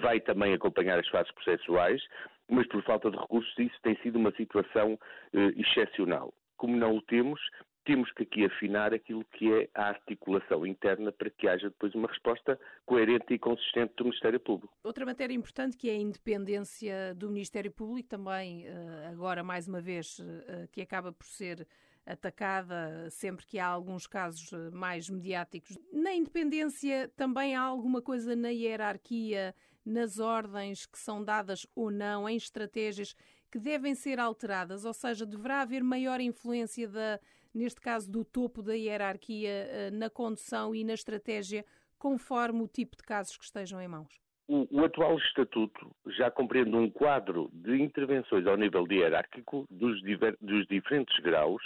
vai 0.00 0.20
também 0.20 0.54
acompanhar 0.54 0.98
as 0.98 1.08
fases 1.08 1.32
processuais, 1.32 2.02
mas 2.48 2.66
por 2.68 2.82
falta 2.82 3.10
de 3.10 3.16
recursos 3.16 3.52
isso 3.58 3.76
tem 3.82 3.96
sido 3.96 4.16
uma 4.16 4.32
situação 4.32 4.98
eh, 5.32 5.52
excepcional. 5.56 6.32
Como 6.56 6.76
não 6.76 6.96
o 6.96 7.02
temos, 7.02 7.40
temos 7.84 8.10
que 8.12 8.22
aqui 8.22 8.44
afinar 8.44 8.94
aquilo 8.94 9.24
que 9.24 9.52
é 9.52 9.68
a 9.74 9.88
articulação 9.88 10.66
interna 10.66 11.12
para 11.12 11.30
que 11.30 11.46
haja 11.46 11.68
depois 11.68 11.94
uma 11.94 12.08
resposta 12.08 12.58
coerente 12.86 13.32
e 13.34 13.38
consistente 13.38 13.94
do 13.96 14.04
Ministério 14.04 14.40
Público. 14.40 14.72
Outra 14.82 15.04
matéria 15.04 15.34
importante 15.34 15.76
que 15.76 15.88
é 15.88 15.92
a 15.92 15.98
independência 15.98 17.14
do 17.14 17.28
Ministério 17.28 17.70
Público, 17.70 18.08
também 18.08 18.66
eh, 18.66 19.08
agora 19.10 19.42
mais 19.42 19.68
uma 19.68 19.80
vez 19.80 20.20
eh, 20.20 20.68
que 20.72 20.80
acaba 20.80 21.12
por 21.12 21.26
ser 21.26 21.66
atacada 22.06 23.08
sempre 23.10 23.46
que 23.46 23.58
há 23.58 23.66
alguns 23.66 24.06
casos 24.06 24.52
eh, 24.52 24.70
mais 24.70 25.08
mediáticos. 25.08 25.78
Na 25.92 26.12
independência 26.14 27.10
também 27.16 27.54
há 27.54 27.62
alguma 27.62 28.02
coisa 28.02 28.34
na 28.36 28.48
hierarquia, 28.48 29.54
nas 29.84 30.18
ordens 30.18 30.86
que 30.86 30.98
são 30.98 31.22
dadas 31.22 31.66
ou 31.74 31.90
não, 31.90 32.28
em 32.28 32.36
estratégias 32.36 33.14
que 33.50 33.58
devem 33.58 33.94
ser 33.94 34.18
alteradas, 34.18 34.84
ou 34.84 34.92
seja, 34.92 35.24
deverá 35.24 35.60
haver 35.60 35.82
maior 35.82 36.20
influência 36.20 36.88
da, 36.88 37.20
neste 37.54 37.80
caso, 37.80 38.10
do 38.10 38.24
topo 38.24 38.62
da 38.62 38.74
hierarquia 38.74 39.48
eh, 39.48 39.90
na 39.90 40.10
condução 40.10 40.74
e 40.74 40.84
na 40.84 40.94
estratégia, 40.94 41.64
conforme 41.98 42.62
o 42.62 42.68
tipo 42.68 42.96
de 42.96 43.02
casos 43.02 43.36
que 43.36 43.44
estejam 43.44 43.80
em 43.80 43.88
mãos? 43.88 44.12
O, 44.46 44.66
o, 44.70 44.84
atual 44.84 45.16
estatuto 45.16 45.90
já 46.06 46.30
compreende 46.30 46.76
um 46.76 46.90
quadro 46.90 47.48
de 47.50 47.80
intervenções 47.80 48.46
ao 48.46 48.58
nível 48.58 48.86
hierárquico 48.90 49.66
dos, 49.70 50.02
diver, 50.02 50.36
dos 50.38 50.66
diferentes 50.66 51.16
graus 51.20 51.62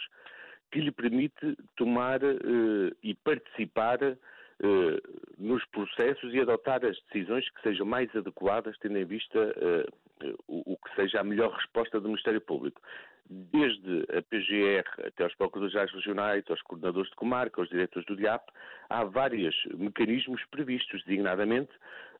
que 0.70 0.80
lhe 0.80 0.92
permite 0.92 1.56
tomar 1.76 2.22
uh, 2.22 2.96
e 3.02 3.14
participar 3.14 3.98
uh, 4.02 4.16
nos 5.36 5.64
processos 5.66 6.32
e 6.32 6.40
adotar 6.40 6.84
as 6.84 6.96
decisões 7.06 7.48
que 7.50 7.62
sejam 7.62 7.86
mais 7.86 8.14
adequadas, 8.14 8.78
tendo 8.78 8.98
em 8.98 9.04
vista 9.04 9.38
uh, 9.38 10.34
o, 10.46 10.74
o, 10.74 10.76
que 10.76 10.94
seja 10.94 11.20
a 11.20 11.24
melhor 11.24 11.52
resposta 11.52 12.00
do 12.00 12.08
Ministério 12.08 12.40
Público 12.40 12.80
desde 13.28 14.06
a 14.16 14.22
PGR 14.22 15.06
até 15.06 15.24
aos 15.24 15.34
procuradores 15.34 15.92
regionais, 15.92 16.44
aos 16.48 16.62
coordenadores 16.62 17.10
de 17.10 17.16
comarca, 17.16 17.60
aos 17.60 17.68
diretores 17.68 18.06
do 18.06 18.16
DIAP, 18.16 18.42
há 18.88 19.04
vários 19.04 19.54
mecanismos 19.74 20.42
previstos, 20.50 21.02
designadamente, 21.04 21.72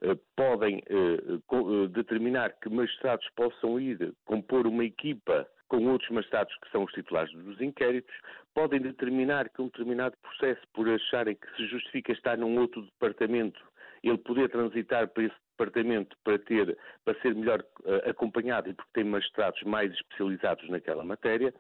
eh, 0.03 0.17
podem 0.37 0.83
eh, 0.87 1.19
eh, 1.29 1.89
determinar 1.89 2.53
que 2.61 2.69
magistrados 2.69 3.27
possam 3.35 3.81
ir 3.81 4.13
compor 4.25 4.67
uma 4.67 4.85
equipa 4.85 5.49
com 5.69 5.87
outros 5.87 6.11
magistrados 6.11 6.55
que 6.63 6.71
são 6.71 6.85
os 6.85 6.93
titulares 6.93 7.33
dos 7.33 7.61
inquéritos, 7.61 8.15
podem 8.55 8.81
determinar 8.81 9.49
que 9.51 9.61
um 9.61 9.67
determinado 9.67 10.17
processo, 10.23 10.63
por 10.73 10.89
acharem 10.89 11.37
que 11.37 11.57
se 11.57 11.67
justifica 11.67 12.13
estar 12.13 12.39
num 12.39 12.59
outro 12.59 12.83
departamento, 12.83 13.61
ele 14.03 14.19
poder 14.19 14.49
transitar 14.49 15.09
para 15.09 15.25
esse 15.25 15.37
departamento 15.59 16.17
para 16.23 16.39
ter, 16.39 16.79
para 17.05 17.21
ser 17.21 17.35
melhor 17.35 17.61
uh, 17.61 18.09
acompanhado 18.09 18.71
e 18.71 18.75
porque 18.75 18.91
tem 18.95 19.05
magistrados 19.05 19.61
mais 19.65 19.93
especializados 19.93 20.69
naquela 20.71 21.05
matéria, 21.05 21.53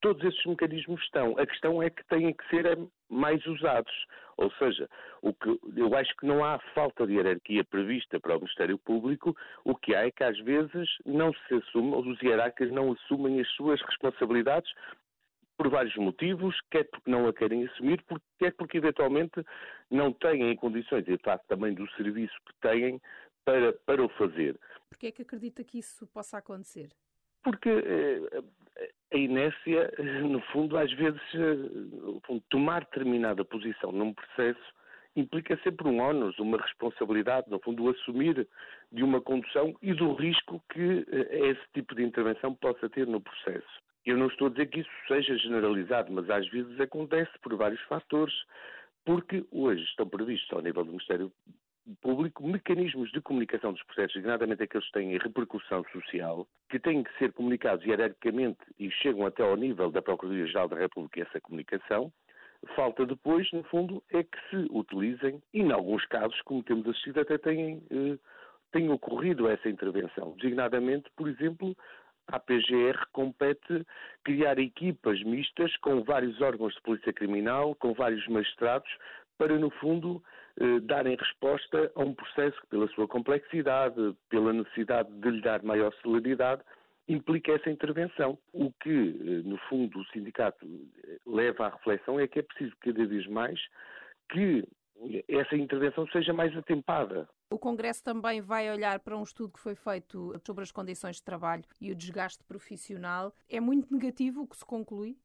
todos 0.00 0.22
esses 0.24 0.44
mecanismos 0.44 1.00
estão. 1.02 1.38
A 1.38 1.46
questão 1.46 1.82
é 1.82 1.88
que 1.88 2.04
têm 2.08 2.32
que 2.32 2.48
ser 2.48 2.66
eh, 2.66 2.76
mais 3.08 3.44
usados. 3.46 3.92
Ou 4.36 4.50
seja, 4.52 4.88
o 5.22 5.32
que, 5.32 5.58
eu 5.76 5.94
acho 5.96 6.14
que 6.16 6.26
não 6.26 6.44
há 6.44 6.58
falta 6.74 7.06
de 7.06 7.14
hierarquia 7.14 7.64
prevista 7.64 8.18
para 8.18 8.36
o 8.36 8.40
Ministério 8.40 8.76
Público, 8.76 9.34
o 9.64 9.74
que 9.74 9.94
há 9.94 10.06
é 10.06 10.10
que 10.10 10.24
às 10.24 10.38
vezes 10.40 10.88
não 11.06 11.32
se 11.32 11.54
assume, 11.54 11.94
os 11.94 12.20
hierarcas 12.20 12.70
não 12.72 12.92
assumem 12.92 13.40
as 13.40 13.48
suas 13.52 13.80
responsabilidades 13.82 14.70
por 15.56 15.68
vários 15.68 15.94
motivos, 15.96 16.56
quer 16.70 16.84
porque 16.84 17.10
não 17.10 17.28
a 17.28 17.32
querem 17.32 17.64
assumir, 17.64 18.02
quer 18.38 18.52
porque 18.54 18.78
eventualmente 18.78 19.44
não 19.90 20.12
têm 20.12 20.54
condições, 20.56 21.06
e 21.06 21.16
face 21.18 21.46
também 21.46 21.74
do 21.74 21.88
serviço 21.92 22.34
que 22.46 22.68
têm, 22.68 23.00
para, 23.44 23.72
para 23.72 24.02
o 24.04 24.08
fazer. 24.10 24.58
Porquê 24.88 25.08
é 25.08 25.12
que 25.12 25.22
acredita 25.22 25.64
que 25.64 25.78
isso 25.78 26.06
possa 26.06 26.38
acontecer? 26.38 26.90
Porque 27.42 27.68
eh, 27.68 28.42
a 29.12 29.16
inércia, 29.16 29.92
no 30.28 30.40
fundo, 30.52 30.76
às 30.76 30.92
vezes, 30.92 31.20
eh, 31.34 32.38
tomar 32.48 32.80
determinada 32.80 33.44
posição 33.44 33.92
num 33.92 34.12
processo 34.14 34.74
implica 35.16 35.56
sempre 35.62 35.86
um 35.86 36.00
ónus, 36.00 36.38
uma 36.38 36.58
responsabilidade, 36.58 37.48
no 37.48 37.60
fundo, 37.60 37.84
o 37.84 37.90
assumir 37.90 38.48
de 38.90 39.02
uma 39.02 39.20
condução 39.20 39.74
e 39.80 39.92
do 39.94 40.14
risco 40.14 40.62
que 40.72 41.06
eh, 41.10 41.50
esse 41.50 41.62
tipo 41.72 41.94
de 41.94 42.02
intervenção 42.02 42.54
possa 42.54 42.88
ter 42.88 43.06
no 43.06 43.20
processo. 43.20 43.84
Eu 44.04 44.16
não 44.16 44.26
estou 44.26 44.48
a 44.48 44.50
dizer 44.50 44.66
que 44.66 44.80
isso 44.80 44.90
seja 45.08 45.36
generalizado, 45.38 46.12
mas 46.12 46.28
às 46.28 46.48
vezes 46.48 46.78
acontece 46.80 47.32
por 47.42 47.56
vários 47.56 47.80
fatores, 47.82 48.34
porque 49.04 49.44
hoje 49.50 49.82
estão 49.84 50.08
previstos 50.08 50.50
ao 50.52 50.62
nível 50.62 50.84
do 50.84 50.90
Ministério 50.92 51.32
público 52.00 52.46
mecanismos 52.46 53.10
de 53.12 53.20
comunicação 53.20 53.72
dos 53.72 53.82
processos, 53.84 54.14
designadamente 54.14 54.62
aqueles 54.62 54.86
que 54.86 54.92
têm 54.92 55.18
repercussão 55.18 55.84
social, 55.92 56.46
que 56.70 56.78
têm 56.78 57.02
que 57.02 57.18
ser 57.18 57.32
comunicados 57.32 57.84
hierarquicamente 57.84 58.60
e 58.78 58.90
chegam 58.90 59.26
até 59.26 59.42
ao 59.42 59.56
nível 59.56 59.90
da 59.90 60.00
Procuradoria-Geral 60.00 60.68
da 60.68 60.76
República 60.76 61.22
essa 61.22 61.40
comunicação. 61.40 62.12
Falta 62.74 63.04
depois, 63.04 63.50
no 63.52 63.62
fundo, 63.64 64.02
é 64.10 64.22
que 64.22 64.38
se 64.48 64.66
utilizem, 64.70 65.42
e 65.52 65.60
em 65.60 65.70
alguns 65.70 66.04
casos, 66.06 66.40
como 66.42 66.62
temos 66.62 66.86
assistido, 66.88 67.20
até 67.20 67.36
têm, 67.36 67.82
eh, 67.90 68.18
tem 68.72 68.88
ocorrido 68.90 69.48
essa 69.48 69.68
intervenção. 69.68 70.34
Designadamente, 70.38 71.10
por 71.14 71.28
exemplo, 71.28 71.76
a 72.28 72.40
PGR 72.40 73.06
compete 73.12 73.86
criar 74.24 74.58
equipas 74.58 75.22
mistas 75.22 75.76
com 75.78 76.02
vários 76.02 76.40
órgãos 76.40 76.74
de 76.74 76.80
polícia 76.80 77.12
criminal, 77.12 77.74
com 77.74 77.92
vários 77.92 78.26
magistrados, 78.28 78.88
para, 79.36 79.58
no 79.58 79.68
fundo, 79.68 80.22
eh, 80.60 80.80
darem 80.80 81.16
resposta 81.16 81.90
a 81.94 82.00
um 82.00 82.14
processo 82.14 82.60
que, 82.60 82.68
pela 82.68 82.88
sua 82.88 83.08
complexidade, 83.08 84.16
pela 84.28 84.52
necessidade 84.52 85.10
de 85.12 85.30
lhe 85.30 85.40
dar 85.40 85.62
maior 85.62 85.92
celeridade, 86.02 86.62
implica 87.08 87.52
essa 87.52 87.70
intervenção. 87.70 88.38
O 88.52 88.72
que, 88.80 88.90
eh, 88.90 89.48
no 89.48 89.58
fundo, 89.68 89.98
o 89.98 90.06
sindicato 90.06 90.64
eh, 90.64 91.18
leva 91.26 91.66
à 91.66 91.70
reflexão 91.70 92.20
é 92.20 92.28
que 92.28 92.38
é 92.38 92.42
preciso 92.42 92.74
cada 92.80 93.04
vez 93.04 93.26
mais 93.26 93.60
que 94.30 94.64
essa 95.28 95.56
intervenção 95.56 96.06
seja 96.08 96.32
mais 96.32 96.56
atempada. 96.56 97.28
O 97.50 97.58
Congresso 97.58 98.02
também 98.02 98.40
vai 98.40 98.70
olhar 98.70 98.98
para 99.00 99.16
um 99.16 99.22
estudo 99.22 99.52
que 99.52 99.60
foi 99.60 99.74
feito 99.74 100.34
sobre 100.44 100.64
as 100.64 100.72
condições 100.72 101.16
de 101.16 101.22
trabalho 101.22 101.62
e 101.80 101.92
o 101.92 101.94
desgaste 101.94 102.42
profissional. 102.44 103.32
É 103.48 103.60
muito 103.60 103.92
negativo 103.92 104.42
o 104.42 104.46
que 104.46 104.56
se 104.56 104.64
conclui? 104.64 105.16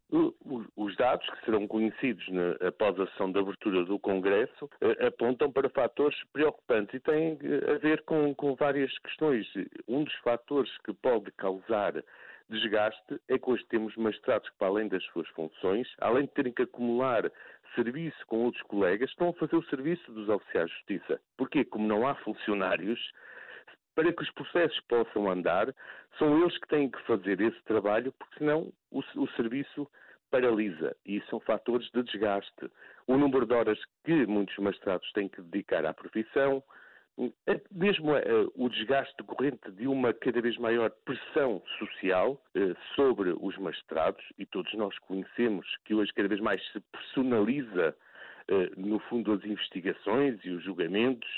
Os 0.75 0.95
dados 0.97 1.27
que 1.29 1.45
serão 1.45 1.67
conhecidos 1.67 2.25
após 2.61 2.99
a 2.99 3.07
sessão 3.07 3.31
de 3.31 3.39
abertura 3.39 3.85
do 3.85 3.99
Congresso 3.99 4.69
eh, 4.81 5.07
apontam 5.07 5.51
para 5.51 5.69
fatores 5.69 6.17
preocupantes 6.33 6.93
e 6.95 6.99
têm 6.99 7.37
a 7.67 7.77
ver 7.77 8.03
com, 8.03 8.33
com 8.35 8.55
várias 8.55 8.95
questões. 8.99 9.47
Um 9.87 10.03
dos 10.03 10.15
fatores 10.15 10.75
que 10.79 10.93
pode 10.93 11.31
causar 11.33 12.03
desgaste 12.49 13.21
é 13.27 13.37
que 13.37 13.49
hoje 13.49 13.65
temos 13.69 13.95
magistrados 13.95 14.49
que, 14.49 14.57
para 14.57 14.67
além 14.67 14.87
das 14.87 15.03
suas 15.05 15.27
funções, 15.29 15.87
além 15.99 16.25
de 16.25 16.31
terem 16.31 16.53
que 16.53 16.63
acumular 16.63 17.31
serviço 17.75 18.25
com 18.27 18.45
outros 18.45 18.63
colegas, 18.63 19.09
estão 19.09 19.29
a 19.29 19.33
fazer 19.33 19.55
o 19.55 19.63
serviço 19.65 20.11
dos 20.11 20.27
oficiais 20.29 20.69
de 20.69 20.75
justiça. 20.75 21.21
Porque, 21.37 21.63
como 21.63 21.87
não 21.87 22.07
há 22.07 22.15
funcionários, 22.15 22.99
para 23.95 24.11
que 24.11 24.23
os 24.23 24.31
processos 24.31 24.79
possam 24.81 25.29
andar, 25.29 25.73
são 26.17 26.41
eles 26.41 26.57
que 26.57 26.67
têm 26.67 26.89
que 26.89 27.01
fazer 27.03 27.39
esse 27.41 27.61
trabalho, 27.63 28.13
porque 28.13 28.39
senão 28.39 28.71
o, 28.91 28.99
o 28.99 29.27
serviço 29.31 29.89
paralisa. 30.31 30.95
E 31.05 31.21
são 31.29 31.39
fatores 31.39 31.89
de 31.91 32.03
desgaste. 32.03 32.71
O 33.07 33.17
número 33.17 33.45
de 33.45 33.53
horas 33.53 33.79
que 34.03 34.25
muitos 34.25 34.57
magistrados 34.57 35.11
têm 35.13 35.27
que 35.27 35.41
dedicar 35.41 35.85
à 35.85 35.93
profissão, 35.93 36.63
mesmo 37.71 38.13
uh, 38.13 38.51
o 38.55 38.69
desgaste 38.69 39.13
decorrente 39.17 39.71
de 39.71 39.87
uma 39.87 40.13
cada 40.13 40.41
vez 40.41 40.57
maior 40.57 40.89
pressão 41.05 41.61
social 41.77 42.41
uh, 42.55 42.75
sobre 42.95 43.31
os 43.31 43.57
magistrados, 43.57 44.23
e 44.37 44.45
todos 44.45 44.73
nós 44.73 44.97
conhecemos 44.99 45.67
que 45.85 45.93
hoje 45.93 46.13
cada 46.13 46.29
vez 46.29 46.39
mais 46.39 46.61
se 46.71 46.79
personaliza, 46.91 47.95
no 48.75 48.97
fundo, 49.01 49.31
as 49.31 49.45
investigações 49.45 50.43
e 50.43 50.49
os 50.49 50.63
julgamentos, 50.63 51.29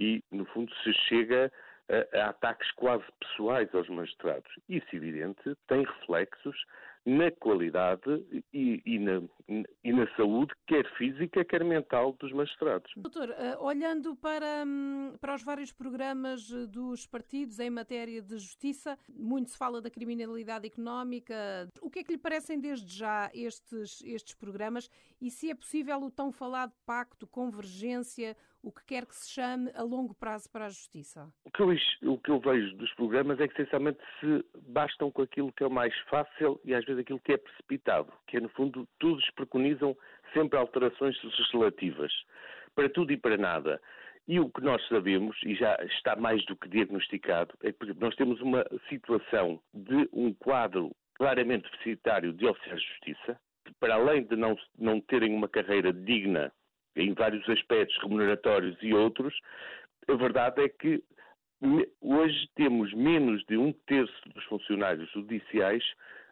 e, 0.00 0.20
no 0.32 0.44
fundo, 0.46 0.74
se 0.82 0.92
chega 1.08 1.52
a, 1.88 2.18
a 2.18 2.30
ataques 2.30 2.70
quase 2.72 3.04
pessoais 3.20 3.72
aos 3.72 3.88
magistrados. 3.88 4.50
Isso, 4.68 4.86
evidente, 4.92 5.56
tem 5.68 5.84
reflexos 5.84 6.56
na 7.06 7.30
qualidade 7.30 8.26
e, 8.52 8.82
e, 8.84 8.98
na, 8.98 9.22
e, 9.84 9.92
na, 9.92 10.16
saúde, 10.16 10.52
quer 10.66 10.84
física, 10.96 11.44
quer 11.44 11.62
mental, 11.62 12.16
dos 12.18 12.32
magistrados. 12.32 12.90
Doutor, 12.96 13.30
eh, 13.30 13.56
olhando 13.60 14.16
para, 14.16 14.64
hum, 14.66 15.14
para 15.20 15.36
os 15.36 15.42
vários 15.44 15.70
programas 15.70 16.50
eh, 16.50 16.66
dos 16.66 17.06
partidos 17.06 17.60
em 17.60 17.70
matéria 17.70 18.20
de 18.20 18.36
justiça, 18.38 18.98
muito 19.08 19.50
se 19.50 19.56
fala 19.56 19.80
da 19.80 19.88
criminalidade 19.88 20.66
económica. 20.66 21.68
O 21.80 21.88
que 21.88 22.00
é 22.00 22.04
que 22.04 22.10
lhe 22.10 22.18
parecem 22.18 22.58
desde 22.58 22.92
já 22.92 23.30
estes, 23.32 24.02
estes 24.04 24.34
programas 24.34 24.90
e 25.20 25.30
se 25.30 25.48
é 25.48 25.54
possível 25.54 26.02
o 26.02 26.10
tão 26.10 26.32
falado 26.32 26.72
pacto, 26.84 27.24
convergência, 27.24 28.36
o 28.66 28.72
que 28.72 28.84
quer 28.84 29.06
que 29.06 29.14
se 29.14 29.30
chame 29.30 29.70
a 29.76 29.82
longo 29.84 30.12
prazo 30.12 30.50
para 30.50 30.66
a 30.66 30.68
justiça? 30.68 31.32
O 31.44 31.50
que 31.52 31.62
eu, 31.62 31.68
o 32.12 32.18
que 32.18 32.30
eu 32.32 32.40
vejo 32.40 32.76
dos 32.76 32.92
programas 32.94 33.38
é 33.38 33.46
que 33.46 33.54
essencialmente 33.54 34.00
se 34.18 34.44
bastam 34.60 35.08
com 35.12 35.22
aquilo 35.22 35.52
que 35.52 35.62
é 35.62 35.66
o 35.68 35.70
mais 35.70 35.96
fácil 36.10 36.60
e 36.64 36.74
às 36.74 36.84
vezes 36.84 37.02
aquilo 37.02 37.20
que 37.20 37.34
é 37.34 37.36
precipitado, 37.36 38.12
que 38.26 38.38
é 38.38 38.40
no 38.40 38.48
fundo 38.48 38.84
todos 38.98 39.24
preconizam 39.36 39.96
sempre 40.34 40.58
alterações 40.58 41.16
legislativas, 41.22 42.12
para 42.74 42.90
tudo 42.90 43.12
e 43.12 43.16
para 43.16 43.36
nada. 43.36 43.80
E 44.26 44.40
o 44.40 44.50
que 44.50 44.60
nós 44.60 44.84
sabemos, 44.88 45.36
e 45.44 45.54
já 45.54 45.76
está 45.84 46.16
mais 46.16 46.44
do 46.46 46.56
que 46.56 46.68
diagnosticado, 46.68 47.54
é 47.62 47.70
que, 47.70 47.78
por 47.78 47.84
exemplo, 47.84 48.04
nós 48.04 48.16
temos 48.16 48.40
uma 48.40 48.66
situação 48.88 49.62
de 49.72 50.08
um 50.12 50.34
quadro 50.34 50.90
claramente 51.14 51.70
deficitário 51.70 52.32
de 52.32 52.44
oficiais 52.44 52.80
de 52.80 52.88
justiça, 52.88 53.40
que 53.64 53.72
para 53.74 53.94
além 53.94 54.24
de 54.24 54.34
não, 54.34 54.56
não 54.76 55.00
terem 55.00 55.32
uma 55.32 55.48
carreira 55.48 55.92
digna 55.92 56.52
em 56.96 57.12
vários 57.12 57.48
aspectos 57.48 57.96
remuneratórios 58.02 58.76
e 58.82 58.92
outros, 58.92 59.38
a 60.08 60.14
verdade 60.14 60.62
é 60.62 60.68
que 60.68 61.02
hoje 62.00 62.48
temos 62.54 62.92
menos 62.94 63.44
de 63.44 63.56
um 63.56 63.72
terço 63.86 64.28
dos 64.28 64.44
funcionários 64.44 65.10
judiciais 65.12 65.84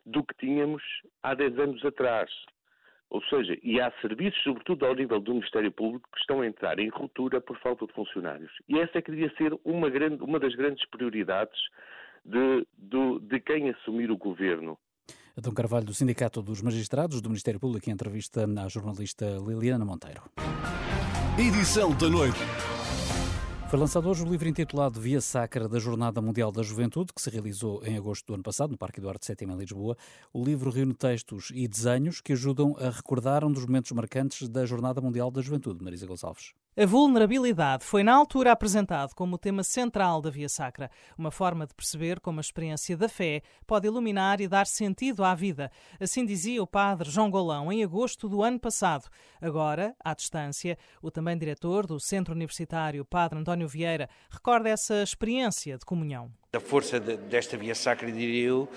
do 0.05 0.23
que 0.23 0.35
tínhamos 0.35 0.83
há 1.23 1.35
10 1.35 1.59
anos 1.59 1.85
atrás. 1.85 2.31
Ou 3.11 3.23
seja, 3.25 3.57
e 3.63 3.81
há 3.81 3.93
serviços, 4.01 4.43
sobretudo 4.43 4.85
ao 4.85 4.95
nível 4.95 5.21
do 5.21 5.35
Ministério 5.35 5.71
Público, 5.71 6.09
que 6.13 6.19
estão 6.19 6.41
a 6.41 6.47
entrar 6.47 6.79
em 6.79 6.89
ruptura 6.89 7.41
por 7.41 7.59
falta 7.61 7.87
de 7.87 7.93
funcionários. 7.93 8.53
E 8.69 8.79
essa 8.79 9.01
queria 9.01 9.33
ser 9.37 9.57
uma, 9.65 9.89
grande, 9.89 10.23
uma 10.23 10.39
das 10.39 10.55
grandes 10.55 10.85
prioridades 10.89 11.61
de, 12.25 12.67
de, 12.77 13.21
de 13.21 13.41
quem 13.41 13.71
assumir 13.71 14.11
o 14.11 14.17
governo. 14.17 14.79
Adão 15.37 15.53
Carvalho, 15.53 15.85
do 15.85 15.93
Sindicato 15.93 16.41
dos 16.41 16.63
Magistrados 16.63 17.21
do 17.21 17.29
Ministério 17.29 17.59
Público, 17.59 17.91
em 17.91 17.93
entrevista 17.93 18.45
à 18.45 18.69
jornalista 18.69 19.27
Liliana 19.45 19.85
Monteiro. 19.85 20.23
Edição 21.37 21.91
da 21.97 22.09
noite. 22.09 22.39
Foi 23.69 23.77
lançado 23.81 24.09
hoje 24.09 24.23
o 24.23 24.31
livro 24.31 24.49
intitulado 24.49 25.01
Via 25.01 25.21
Sacra 25.21 25.69
da 25.69 25.81
Jornada 25.81 26.23
Mundial 26.23 26.53
da 26.53 26.63
Juventude, 26.63 27.13
que 27.13 27.21
se 27.21 27.29
realizou 27.31 27.85
em 27.85 27.97
agosto 27.97 28.25
do 28.27 28.35
ano 28.35 28.45
passado, 28.45 28.71
no 28.71 28.79
Parque 28.79 29.01
Eduardo 29.01 29.27
VII, 29.27 29.51
em 29.51 29.57
Lisboa. 29.57 29.97
O 30.33 30.45
livro 30.45 30.71
reúne 30.71 30.95
textos 30.95 31.51
e 31.53 31.67
desenhos 31.67 32.21
que 32.21 32.35
ajudam 32.35 32.77
a 32.79 32.91
recordar 32.91 33.45
um 33.45 33.51
dos 33.51 33.67
momentos 33.67 33.91
marcantes 33.91 34.49
da 34.49 34.65
Jornada 34.65 35.01
Mundial 35.01 35.33
da 35.33 35.43
Juventude. 35.43 35.83
Marisa 35.83 36.07
Gonçalves. 36.07 36.55
A 36.77 36.85
vulnerabilidade 36.85 37.85
foi 37.85 38.03
na 38.03 38.13
altura 38.13 38.51
apresentado 38.51 39.15
como 39.15 39.37
o 39.37 39.39
tema 39.39 39.63
central 39.63 40.21
da 40.21 40.29
Via 40.29 40.49
Sacra, 40.49 40.91
uma 41.17 41.31
forma 41.31 41.69
de 41.69 41.73
perceber 41.73 42.19
como 42.19 42.41
a 42.41 42.43
experiência 42.43 42.97
da 42.97 43.09
fé 43.09 43.43
pode 43.65 43.87
iluminar 43.87 44.41
e 44.41 44.49
dar 44.49 44.67
sentido 44.67 45.23
à 45.23 45.37
vida. 45.37 45.71
Assim 46.01 46.27
dizia 46.27 46.61
o 46.61 46.67
padre 46.67 47.09
João 47.09 47.31
Golão 47.31 47.73
em 47.73 47.85
agosto 47.85 48.29
do 48.29 48.43
ano 48.43 48.59
passado. 48.59 49.09
Agora, 49.41 49.95
à 50.05 50.15
distância, 50.15 50.77
o 51.01 51.13
também 51.13 51.39
diretor 51.39 51.87
do 51.87 52.01
Centro 52.01 52.35
Universitário, 52.35 53.05
Padre 53.05 53.39
António 53.39 53.69
Vieira, 53.69 54.11
recorda 54.29 54.69
essa 54.69 55.01
experiência 55.01 55.79
de 55.79 55.85
comunhão. 55.85 56.33
A 56.55 56.61
força 56.61 57.01
desta 57.01 57.57
Via 57.57 57.75
Sacra, 57.75 58.13
diria 58.13 58.47
eu, 58.47 58.69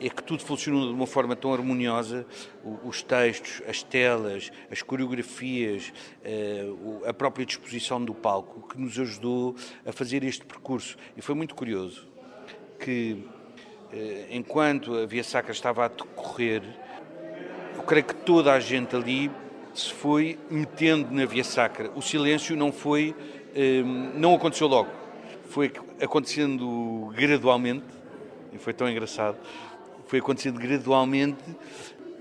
é 0.00 0.08
que 0.08 0.20
tudo 0.22 0.42
funcionou 0.42 0.88
de 0.88 0.92
uma 0.92 1.06
forma 1.06 1.36
tão 1.36 1.52
harmoniosa, 1.52 2.26
os 2.82 3.02
textos, 3.02 3.62
as 3.68 3.82
telas, 3.84 4.50
as 4.68 4.82
coreografias, 4.82 5.92
eh, 6.24 6.64
a 7.06 7.12
própria 7.12 7.46
disposição 7.46 8.04
do 8.04 8.14
palco, 8.14 8.66
que 8.66 8.80
nos 8.80 8.98
ajudou 8.98 9.54
a 9.86 9.92
fazer 9.92 10.24
este 10.24 10.44
percurso. 10.44 10.96
E 11.16 11.22
foi 11.22 11.36
muito 11.36 11.54
curioso 11.54 12.08
que, 12.80 13.24
eh, 13.92 14.26
enquanto 14.30 14.96
a 14.96 15.06
Via 15.06 15.22
Sacra 15.22 15.52
estava 15.52 15.84
a 15.84 15.88
decorrer, 15.88 16.62
eu 17.76 17.82
creio 17.82 18.06
que 18.06 18.14
toda 18.14 18.52
a 18.52 18.58
gente 18.58 18.96
ali 18.96 19.30
se 19.72 19.92
foi 19.92 20.36
metendo 20.50 21.14
na 21.14 21.24
Via 21.26 21.44
Sacra. 21.44 21.92
O 21.94 22.02
silêncio 22.02 22.56
não 22.56 22.72
foi, 22.72 23.14
eh, 23.54 23.82
não 24.14 24.34
aconteceu 24.34 24.66
logo, 24.66 24.90
foi 25.44 25.70
acontecendo 26.00 27.12
gradualmente, 27.14 27.84
e 28.52 28.58
foi 28.58 28.72
tão 28.72 28.88
engraçado, 28.88 29.38
foi 30.06 30.18
acontecendo 30.18 30.58
gradualmente, 30.58 31.38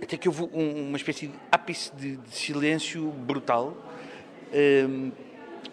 até 0.01 0.17
que 0.17 0.27
houve 0.27 0.43
uma 0.53 0.97
espécie 0.97 1.27
de 1.27 1.33
ápice 1.51 1.91
de, 1.95 2.17
de 2.17 2.35
silêncio 2.35 3.09
brutal. 3.11 3.75
Um, 4.53 5.11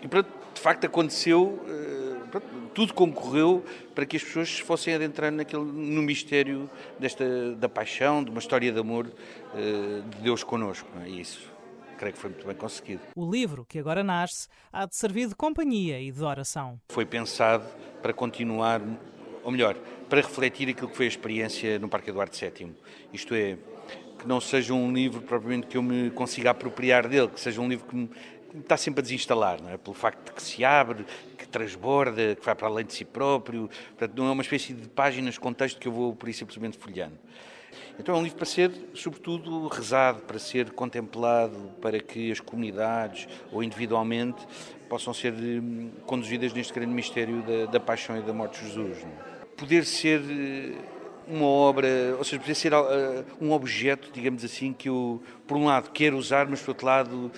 e 0.03 0.09
pronto, 0.09 0.29
de 0.55 0.61
facto 0.61 0.85
aconteceu, 0.85 1.43
uh, 1.43 2.29
pronto, 2.29 2.47
tudo 2.75 2.93
concorreu 2.93 3.65
para 3.95 4.05
que 4.05 4.17
as 4.17 4.25
pessoas 4.25 4.59
fossem 4.59 4.95
adentrando 4.95 5.39
naquele, 5.39 5.63
no 5.65 6.03
mistério 6.03 6.69
desta, 6.99 7.55
da 7.55 7.69
paixão, 7.69 8.23
de 8.23 8.31
uma 8.31 8.41
história 8.41 8.73
de 8.73 8.79
amor 8.79 9.07
uh, 9.07 10.03
de 10.03 10.23
Deus 10.23 10.43
connosco. 10.43 10.89
É 11.05 11.09
isso? 11.09 11.56
Creio 11.97 12.15
que 12.15 12.21
foi 12.21 12.31
muito 12.31 12.47
bem 12.47 12.57
conseguido. 12.57 13.01
O 13.15 13.31
livro, 13.31 13.65
que 13.65 13.79
agora 13.79 14.05
nasce, 14.05 14.49
há 14.73 14.87
de 14.87 14.95
servir 14.97 15.29
de 15.29 15.35
companhia 15.35 16.01
e 16.01 16.13
de 16.13 16.23
oração. 16.23 16.81
Foi 16.89 17.05
pensado 17.05 17.65
para 18.03 18.13
continuar 18.13 18.81
ou 19.47 19.53
melhor, 19.53 19.77
para 20.09 20.21
refletir 20.21 20.69
aquilo 20.69 20.89
que 20.89 20.97
foi 20.97 21.05
a 21.05 21.09
experiência 21.09 21.79
no 21.79 21.89
Parque 21.89 22.11
Eduardo 22.11 22.37
VII. 22.37 22.75
Isto 23.13 23.33
é, 23.33 23.57
que 24.19 24.27
não 24.27 24.41
seja 24.41 24.75
um 24.75 24.93
livro 24.93 25.23
propriamente 25.23 25.69
que 25.69 25.77
eu 25.77 25.83
me 25.85 26.11
consiga 26.11 26.51
apropriar 26.51 27.07
dele, 27.07 27.29
que 27.29 27.39
seja 27.39 27.61
um 27.61 27.69
livro 27.69 27.87
que 27.87 27.95
me, 27.95 28.09
que 28.09 28.57
me 28.57 28.63
está 28.63 28.77
sempre 28.77 28.99
a 28.99 29.03
desinstalar, 29.03 29.63
não 29.63 29.71
é? 29.71 29.77
pelo 29.77 29.95
facto 29.95 30.25
de 30.25 30.33
que 30.33 30.43
se 30.43 30.65
abre, 30.65 31.07
que 31.39 31.47
transborda, 31.47 32.35
que 32.35 32.45
vai 32.45 32.57
para 32.57 32.67
além 32.67 32.85
de 32.85 32.93
si 32.93 33.05
próprio. 33.05 33.71
Portanto, 33.97 34.17
não 34.17 34.27
é 34.27 34.33
uma 34.33 34.43
espécie 34.43 34.73
de 34.73 34.89
páginas 34.89 35.39
com 35.39 35.53
texto 35.53 35.79
que 35.79 35.87
eu 35.87 35.93
vou 35.93 36.13
por 36.13 36.29
isso 36.29 36.41
simplesmente 36.41 36.77
folheando. 36.77 37.17
Então 37.99 38.15
é 38.15 38.19
um 38.19 38.23
livro 38.23 38.37
para 38.37 38.47
ser, 38.47 38.71
sobretudo, 38.95 39.69
rezado, 39.69 40.23
para 40.23 40.39
ser 40.39 40.71
contemplado, 40.71 41.71
para 41.81 42.01
que 42.01 42.31
as 42.31 42.41
comunidades 42.41 43.29
ou 43.53 43.63
individualmente 43.63 44.47
possam 44.89 45.13
ser 45.13 45.33
hum, 45.33 45.91
conduzidas 46.07 46.53
neste 46.53 46.73
grande 46.73 46.93
mistério 46.93 47.43
da, 47.43 47.73
da 47.73 47.81
paixão 47.81 48.17
e 48.17 48.23
da 48.23 48.33
morte 48.33 48.61
de 48.61 48.67
Jesus. 48.67 48.99
É? 49.05 49.37
poder 49.57 49.85
ser 49.85 50.21
eh, 50.21 50.75
uma 51.27 51.47
obra, 51.47 51.89
ou 52.19 52.25
seja, 52.25 52.39
poder 52.39 52.55
ser 52.55 52.73
uh, 52.73 53.25
um 53.41 53.51
objeto, 53.51 54.11
digamos 54.13 54.45
assim, 54.45 54.73
que 54.73 54.89
eu, 54.89 55.21
por 55.45 55.57
um 55.57 55.65
lado, 55.65 55.91
quero 55.91 56.17
usar, 56.17 56.47
mas 56.47 56.61
por 56.61 56.71
outro 56.71 56.87
lado, 56.87 57.17
uh, 57.17 57.33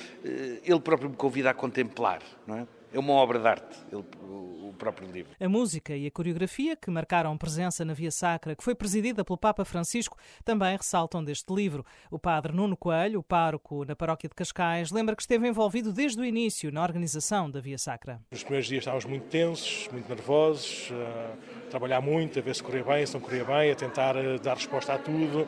ele 0.63 0.81
próprio 0.81 1.09
me 1.09 1.17
convida 1.17 1.49
a 1.49 1.55
contemplar, 1.55 2.21
não 2.47 2.59
é? 2.59 2.67
É 2.93 2.99
uma 2.99 3.13
obra 3.13 3.39
de 3.39 3.47
arte, 3.47 3.77
ele, 3.93 4.05
o 4.23 4.73
próprio 4.79 5.11
livro. 5.11 5.33
A 5.39 5.49
música 5.49 5.95
e 5.95 6.07
a 6.07 6.11
coreografia, 6.11 6.77
que 6.77 6.91
marcaram 6.91 7.37
presença 7.37 7.85
na 7.85 7.93
Via 7.93 8.11
Sacra, 8.11 8.55
que 8.55 8.63
foi 8.63 8.75
presidida 8.75 9.25
pelo 9.25 9.37
Papa 9.37 9.65
Francisco, 9.65 10.17
também 10.45 10.77
ressaltam 10.77 11.23
deste 11.23 11.53
livro. 11.53 11.85
O 12.11 12.19
padre 12.19 12.53
Nuno 12.53 12.77
Coelho, 12.77 13.21
o 13.21 13.23
pároco 13.23 13.85
na 13.85 13.95
paróquia 13.95 14.29
de 14.29 14.35
Cascais, 14.35 14.91
lembra 14.91 15.15
que 15.15 15.23
esteve 15.23 15.47
envolvido 15.47 15.93
desde 15.93 16.21
o 16.21 16.25
início 16.25 16.73
na 16.73 16.83
organização 16.83 17.51
da 17.51 17.61
Via 17.61 17.77
Sacra. 17.77 18.21
Nos 18.31 18.43
primeiros 18.43 18.69
dias 18.69 18.81
estávamos 18.81 19.05
muito 19.05 19.27
tensos, 19.27 19.89
muito 19.93 20.09
nervosos, 20.09 20.91
a 20.93 21.69
trabalhar 21.71 22.01
muito, 22.01 22.39
a 22.39 22.43
ver 22.43 22.55
se 22.55 22.63
corria 22.63 22.85
bem, 22.85 23.05
se 23.05 23.15
não 23.15 23.21
corria 23.21 23.45
bem, 23.45 23.71
a 23.71 23.75
tentar 23.75 24.17
eh, 24.17 24.39
dar 24.39 24.55
resposta 24.55 24.95
a 24.95 24.99
tudo 24.99 25.47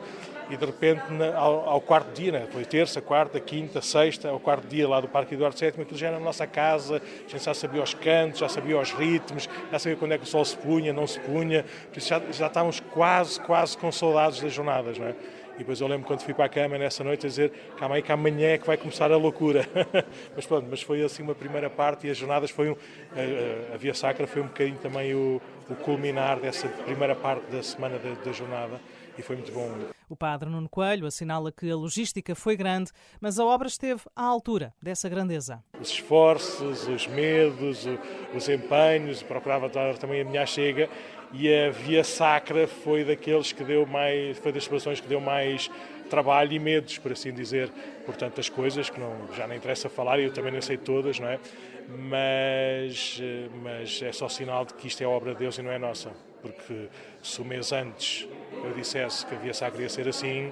e 0.49 0.57
de 0.57 0.65
repente 0.65 1.01
ao, 1.35 1.69
ao 1.69 1.81
quarto 1.81 2.13
dia, 2.13 2.31
né? 2.31 2.47
foi 2.51 2.65
terça, 2.65 3.01
quarta, 3.01 3.39
quinta, 3.39 3.81
sexta, 3.81 4.29
ao 4.29 4.39
quarto 4.39 4.67
dia 4.67 4.87
lá 4.87 4.99
do 4.99 5.07
Parque 5.07 5.35
Eduardo 5.35 5.57
VII, 5.57 5.69
aquilo 5.69 5.97
já 5.97 6.07
era 6.07 6.19
na 6.19 6.25
nossa 6.25 6.47
casa, 6.47 6.97
a 6.97 7.29
gente 7.29 7.43
já 7.43 7.53
sabia 7.53 7.81
os 7.81 7.93
cantos, 7.93 8.39
já 8.39 8.49
sabia 8.49 8.79
os 8.79 8.91
ritmos, 8.91 9.47
já 9.71 9.79
sabia 9.79 9.97
quando 9.97 10.13
é 10.13 10.17
que 10.17 10.23
o 10.23 10.27
sol 10.27 10.43
se 10.43 10.57
punha, 10.57 10.91
não 10.91 11.07
se 11.07 11.19
punha, 11.19 11.65
já, 11.93 12.21
já 12.31 12.47
estávamos 12.47 12.79
quase, 12.79 13.39
quase 13.41 13.77
com 13.77 13.91
saudades 13.91 14.41
das 14.41 14.51
jornadas, 14.53 14.97
não 14.97 15.07
é? 15.07 15.15
depois 15.61 15.79
eu 15.79 15.87
lembro 15.87 16.07
quando 16.07 16.21
fui 16.21 16.33
para 16.33 16.45
a 16.45 16.49
cama 16.49 16.77
nessa 16.77 17.03
noite 17.03 17.25
a 17.25 17.29
dizer 17.29 17.51
calma 17.77 17.95
aí 17.95 18.01
que 18.01 18.11
amanhã 18.11 18.49
é 18.49 18.57
que 18.57 18.65
vai 18.65 18.77
começar 18.77 19.11
a 19.11 19.17
loucura. 19.17 19.67
mas 20.35 20.45
pronto, 20.45 20.67
mas 20.69 20.81
foi 20.81 21.03
assim 21.03 21.23
uma 21.23 21.35
primeira 21.35 21.69
parte 21.69 22.07
e 22.07 22.09
as 22.09 22.17
jornadas 22.17 22.49
foi 22.49 22.69
um, 22.69 22.75
a, 23.11 23.75
a 23.75 23.77
Via 23.77 23.93
Sacra 23.93 24.25
foi 24.27 24.41
um 24.41 24.47
bocadinho 24.47 24.77
também 24.77 25.13
o, 25.13 25.41
o 25.69 25.75
culminar 25.75 26.39
dessa 26.39 26.67
primeira 26.67 27.15
parte 27.15 27.45
da 27.51 27.61
semana 27.61 27.97
da, 27.99 28.23
da 28.23 28.31
jornada 28.31 28.79
e 29.17 29.21
foi 29.21 29.35
muito 29.35 29.51
bom. 29.51 30.00
O 30.11 30.15
padre 30.17 30.49
Nuno 30.49 30.67
Coelho 30.67 31.07
assinala 31.07 31.53
que 31.53 31.71
a 31.71 31.75
logística 31.77 32.35
foi 32.35 32.57
grande, 32.57 32.91
mas 33.21 33.39
a 33.39 33.45
obra 33.45 33.69
esteve 33.69 34.01
à 34.13 34.25
altura 34.25 34.73
dessa 34.83 35.07
grandeza. 35.07 35.63
Os 35.79 35.89
esforços, 35.89 36.85
os 36.85 37.07
medos, 37.07 37.87
os 38.35 38.49
empenhos, 38.49 39.23
procurava 39.23 39.69
também 39.69 40.19
a 40.19 40.25
minha 40.25 40.45
chega 40.45 40.89
e 41.31 41.47
a 41.47 41.69
Via 41.69 42.03
Sacra 42.03 42.67
foi 42.67 43.05
daqueles 43.05 43.53
que 43.53 43.63
deu 43.63 43.85
mais, 43.85 44.37
foi 44.37 44.51
das 44.51 44.63
exposições 44.63 44.99
que 44.99 45.07
deu 45.07 45.21
mais 45.21 45.71
trabalho 46.09 46.51
e 46.51 46.59
medos, 46.59 46.97
por 46.97 47.13
assim 47.13 47.31
dizer, 47.31 47.71
por 48.05 48.17
tantas 48.17 48.49
coisas 48.49 48.89
que 48.89 48.99
não, 48.99 49.33
já 49.33 49.47
não 49.47 49.55
interessa 49.55 49.87
falar 49.87 50.19
e 50.19 50.25
eu 50.25 50.33
também 50.33 50.51
não 50.51 50.61
sei 50.61 50.75
todas, 50.75 51.21
não 51.21 51.29
é? 51.29 51.39
Mas, 51.87 53.17
mas 53.63 54.01
é 54.01 54.11
só 54.11 54.27
sinal 54.27 54.65
de 54.65 54.73
que 54.73 54.87
isto 54.87 55.01
é 55.01 55.07
obra 55.07 55.31
de 55.31 55.39
Deus 55.39 55.57
e 55.57 55.61
não 55.61 55.71
é 55.71 55.79
nossa, 55.79 56.11
porque 56.41 56.87
se 57.21 57.41
o 57.41 57.45
mês 57.45 57.71
antes 57.71 58.27
eu 58.63 58.73
dissesse 58.73 59.25
que 59.25 59.35
a 59.35 59.37
Via 59.37 59.53
Sacra 59.53 59.81
ia 59.81 59.89
ser 59.89 60.07
assim, 60.07 60.51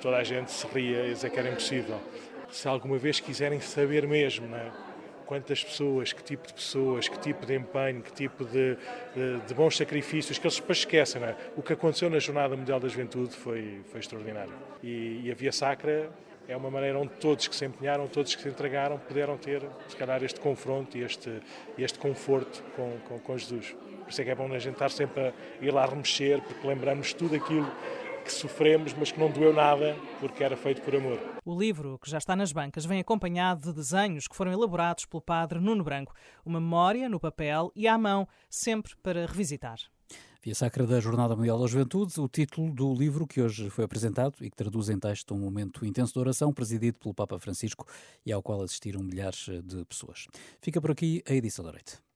toda 0.00 0.16
a 0.16 0.24
gente 0.24 0.50
se 0.50 0.66
ria 0.66 1.06
e 1.06 1.14
dizia 1.14 1.30
que 1.30 1.38
era 1.38 1.48
impossível. 1.48 2.00
Se 2.50 2.66
alguma 2.66 2.98
vez 2.98 3.20
quiserem 3.20 3.60
saber 3.60 4.06
mesmo, 4.06 4.48
não 4.48 4.58
é? 4.58 4.70
quantas 5.30 5.62
pessoas, 5.62 6.12
que 6.12 6.24
tipo 6.24 6.48
de 6.48 6.54
pessoas, 6.54 7.08
que 7.08 7.16
tipo 7.20 7.46
de 7.46 7.54
empenho, 7.54 8.02
que 8.02 8.12
tipo 8.12 8.44
de, 8.44 8.76
de, 9.14 9.38
de 9.46 9.54
bons 9.54 9.76
sacrifícios, 9.76 10.36
que 10.38 10.44
eles 10.44 10.58
depois 10.58 10.78
esquecem. 10.78 11.22
É? 11.22 11.36
O 11.56 11.62
que 11.62 11.72
aconteceu 11.72 12.10
na 12.10 12.18
Jornada 12.18 12.56
Mundial 12.56 12.80
da 12.80 12.88
Juventude 12.88 13.36
foi, 13.36 13.80
foi 13.92 14.00
extraordinário. 14.00 14.52
E, 14.82 15.20
e, 15.22 15.30
a 15.30 15.34
Via 15.36 15.52
Sacra 15.52 16.10
é 16.48 16.56
uma 16.56 16.68
maneira 16.68 16.98
onde 16.98 17.12
todos 17.20 17.46
que 17.46 17.54
se 17.54 17.64
empenharam, 17.64 18.08
todos 18.08 18.34
que 18.34 18.42
se 18.42 18.48
entregaram, 18.48 18.98
puderam 18.98 19.36
ter, 19.36 19.62
se 19.86 19.94
calhar, 19.94 20.20
este 20.24 20.40
confronto 20.40 20.98
e 20.98 21.02
este, 21.02 21.30
este 21.78 22.00
conforto 22.00 22.60
com, 22.74 22.98
com, 23.06 23.20
com 23.20 23.38
Jesus. 23.38 23.76
Por 24.10 24.14
isso 24.14 24.22
é 24.22 24.24
que 24.24 24.30
é 24.30 24.34
bom 24.34 24.52
a 24.52 24.58
gente 24.58 24.72
estar 24.72 24.90
sempre 24.90 25.20
a 25.20 25.32
ir 25.62 25.72
lá 25.72 25.86
remexer, 25.86 26.42
porque 26.42 26.66
lembramos 26.66 27.12
tudo 27.12 27.36
aquilo 27.36 27.70
que 28.24 28.32
sofremos, 28.32 28.92
mas 28.92 29.12
que 29.12 29.20
não 29.20 29.30
doeu 29.30 29.52
nada 29.52 29.96
porque 30.18 30.42
era 30.42 30.56
feito 30.56 30.82
por 30.82 30.96
amor. 30.96 31.16
O 31.44 31.56
livro, 31.56 31.96
que 31.96 32.10
já 32.10 32.18
está 32.18 32.34
nas 32.34 32.50
bancas, 32.50 32.84
vem 32.84 32.98
acompanhado 32.98 33.68
de 33.68 33.72
desenhos 33.72 34.26
que 34.26 34.34
foram 34.34 34.50
elaborados 34.50 35.06
pelo 35.06 35.20
padre 35.20 35.60
Nuno 35.60 35.84
Branco. 35.84 36.12
Uma 36.44 36.58
memória 36.58 37.08
no 37.08 37.20
papel 37.20 37.70
e 37.76 37.86
à 37.86 37.96
mão, 37.96 38.26
sempre 38.48 38.96
para 39.00 39.26
revisitar. 39.26 39.78
Via 40.42 40.56
Sacra 40.56 40.84
da 40.84 40.98
Jornada 40.98 41.36
Mundial 41.36 41.60
da 41.60 41.68
Juventude, 41.68 42.20
o 42.20 42.26
título 42.26 42.74
do 42.74 42.92
livro 42.92 43.28
que 43.28 43.40
hoje 43.40 43.70
foi 43.70 43.84
apresentado 43.84 44.34
e 44.40 44.50
que 44.50 44.56
traduz 44.56 44.88
em 44.88 44.98
texto 44.98 45.36
um 45.36 45.38
momento 45.38 45.86
intenso 45.86 46.14
de 46.14 46.18
oração 46.18 46.52
presidido 46.52 46.98
pelo 46.98 47.14
Papa 47.14 47.38
Francisco 47.38 47.86
e 48.26 48.32
ao 48.32 48.42
qual 48.42 48.60
assistiram 48.60 49.04
milhares 49.04 49.46
de 49.62 49.84
pessoas. 49.84 50.26
Fica 50.60 50.80
por 50.80 50.90
aqui 50.90 51.22
a 51.28 51.32
edição 51.32 51.64
da 51.64 51.70
noite. 51.70 52.09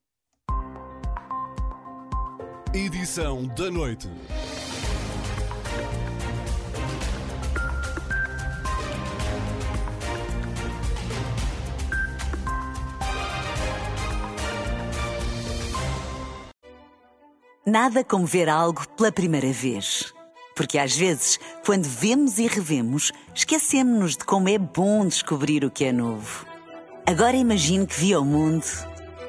Edição 2.75 3.47
da 3.47 3.71
noite. 3.71 4.09
Nada 17.65 18.03
como 18.03 18.27
ver 18.27 18.49
algo 18.49 18.85
pela 18.97 19.13
primeira 19.13 19.53
vez. 19.53 20.13
Porque 20.57 20.77
às 20.77 20.97
vezes, 20.97 21.39
quando 21.65 21.85
vemos 21.85 22.41
e 22.41 22.49
revemos, 22.49 23.13
esquecemos-nos 23.33 24.17
de 24.17 24.25
como 24.25 24.49
é 24.49 24.59
bom 24.59 25.07
descobrir 25.07 25.65
o 25.65 25.71
que 25.71 25.85
é 25.85 25.93
novo. 25.93 26.45
Agora 27.07 27.37
imagine 27.37 27.87
que 27.87 27.95
viu 27.95 28.23
o 28.23 28.25
mundo 28.25 28.67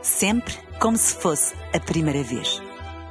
sempre 0.02 0.56
como 0.80 0.98
se 0.98 1.14
fosse 1.14 1.54
a 1.72 1.80
primeira 1.80 2.24
vez. 2.24 2.65